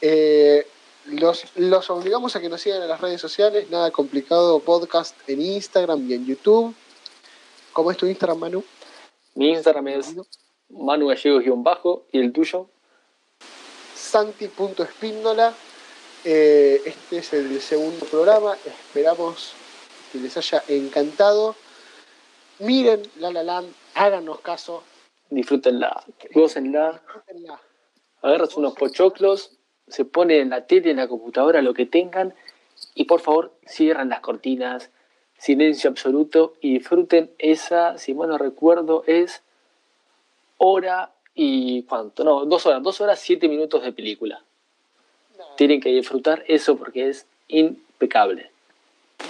Eh, 0.00 0.66
los, 1.04 1.44
los 1.56 1.90
obligamos 1.90 2.34
a 2.34 2.40
que 2.40 2.48
nos 2.48 2.62
sigan 2.62 2.80
en 2.80 2.88
las 2.88 3.00
redes 3.02 3.20
sociales, 3.20 3.68
nada 3.70 3.90
complicado, 3.90 4.60
podcast 4.60 5.14
en 5.28 5.42
Instagram 5.42 6.10
y 6.10 6.14
en 6.14 6.24
YouTube. 6.24 6.74
¿Cómo 7.74 7.90
es 7.90 7.98
tu 7.98 8.06
Instagram, 8.06 8.38
Manu? 8.38 8.64
Mi 9.34 9.50
Instagram 9.50 9.88
es 9.88 10.14
Manu 10.70 11.08
Gallegos-bajo 11.08 12.04
y 12.10 12.20
el 12.20 12.32
tuyo. 12.32 12.68
santi.espíndola. 13.94 15.52
Eh, 16.28 16.82
este 16.84 17.18
es 17.18 17.32
el 17.34 17.60
segundo 17.60 18.04
programa. 18.04 18.56
Esperamos 18.66 19.54
que 20.10 20.18
les 20.18 20.36
haya 20.36 20.60
encantado. 20.66 21.54
Miren 22.58 23.02
La 23.20 23.30
La 23.30 23.44
Land, 23.44 23.72
háganos 23.94 24.40
caso. 24.40 24.82
Disfrútenla, 25.30 26.04
gócenla. 26.34 26.94
disfrútenla. 26.94 27.60
agarras 28.22 28.56
unos 28.56 28.74
pochoclos, 28.74 29.52
se 29.86 30.04
pone 30.04 30.40
en 30.40 30.50
la 30.50 30.66
tele, 30.66 30.90
en 30.90 30.96
la 30.96 31.06
computadora, 31.06 31.62
lo 31.62 31.74
que 31.74 31.86
tengan, 31.86 32.34
y 32.96 33.04
por 33.04 33.20
favor 33.20 33.52
cierran 33.64 34.08
las 34.08 34.18
cortinas, 34.18 34.90
silencio 35.38 35.90
absoluto, 35.90 36.54
y 36.60 36.78
disfruten 36.78 37.30
esa, 37.38 37.98
si 37.98 38.14
mal 38.14 38.30
no 38.30 38.38
recuerdo, 38.38 39.04
es 39.06 39.44
hora 40.58 41.12
y 41.36 41.84
cuánto, 41.84 42.24
no, 42.24 42.46
dos 42.46 42.66
horas, 42.66 42.82
dos 42.82 43.00
horas, 43.00 43.20
siete 43.20 43.46
minutos 43.46 43.84
de 43.84 43.92
película. 43.92 44.42
Tienen 45.56 45.80
que 45.80 45.90
disfrutar 45.90 46.44
eso 46.48 46.76
porque 46.76 47.08
es 47.08 47.26
impecable. 47.48 48.50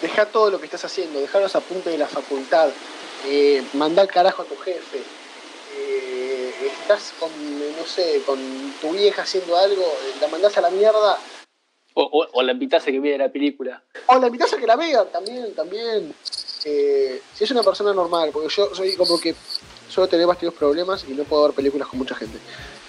Deja 0.03 0.27
todo 0.27 0.51
lo 0.51 0.59
que 0.59 0.65
estás 0.67 0.85
haciendo, 0.85 1.21
dejar 1.21 1.41
los 1.43 1.55
apuntes 1.57 1.93
de 1.93 1.99
la 1.99 2.07
facultad, 2.09 2.71
eh, 3.27 3.63
mandá 3.75 4.03
al 4.03 4.09
carajo 4.09 4.43
a 4.43 4.45
tu 4.47 4.57
jefe. 4.57 5.03
eh, 5.79 6.53
estás 6.67 7.13
con, 7.21 7.31
no 7.77 7.85
sé, 7.85 8.23
con 8.25 8.39
tu 8.81 8.91
vieja 8.93 9.23
haciendo 9.23 9.57
algo, 9.57 9.85
la 10.21 10.29
mandás 10.29 10.57
a 10.57 10.61
la 10.63 10.71
mierda. 10.71 11.19
O, 11.95 12.03
o- 12.03 12.29
o 12.33 12.43
la 12.43 12.53
invitas 12.53 12.83
a 12.83 12.87
que 12.91 13.01
vea 13.01 13.17
la 13.19 13.29
película. 13.31 13.83
O 14.07 14.19
la 14.19 14.27
invitás 14.27 14.53
a 14.53 14.57
que 14.59 14.67
la 14.67 14.77
vean 14.77 15.07
también, 15.13 15.55
también. 15.55 16.15
Eh, 16.65 17.21
si 17.35 17.45
es 17.45 17.51
una 17.51 17.63
persona 17.63 17.93
normal, 17.95 18.31
porque 18.33 18.49
yo 18.55 18.75
soy 18.75 18.97
como 18.97 19.19
que 19.21 19.35
suelo 19.89 20.09
tener 20.09 20.27
bastantes 20.27 20.59
problemas 20.59 21.05
y 21.09 21.13
no 21.15 21.25
puedo 21.25 21.45
ver 21.45 21.53
películas 21.53 21.89
con 21.89 21.99
mucha 21.99 22.15
gente. 22.15 22.39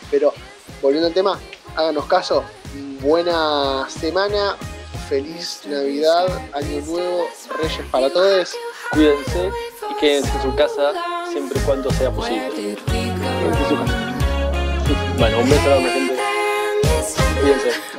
Pero, 0.09 0.34
volviendo 0.82 1.07
al 1.07 1.13
tema, 1.13 1.39
háganos 1.78 2.05
caso. 2.05 2.43
Buena 3.01 3.88
semana, 3.89 4.57
feliz 5.07 5.61
Navidad, 5.65 6.28
Año 6.53 6.82
Nuevo, 6.86 7.28
Reyes 7.61 7.86
para 7.91 8.09
todos. 8.09 8.55
Cuídense 8.91 9.51
y 9.91 9.95
quédense 9.99 10.32
en 10.36 10.41
su 10.41 10.55
casa 10.55 10.93
siempre 11.32 11.59
y 11.59 11.63
cuando 11.63 11.91
sea 11.91 12.11
posible. 12.11 12.49
Quédense 12.55 13.63
en 13.63 13.69
su 13.69 13.75
casa. 13.75 14.13
Bueno, 15.17 15.39
un 15.39 15.49
beso 15.49 15.71
a 15.71 15.75
la 15.75 15.89
gente. 15.89 16.15
Cuídense. 17.41 17.97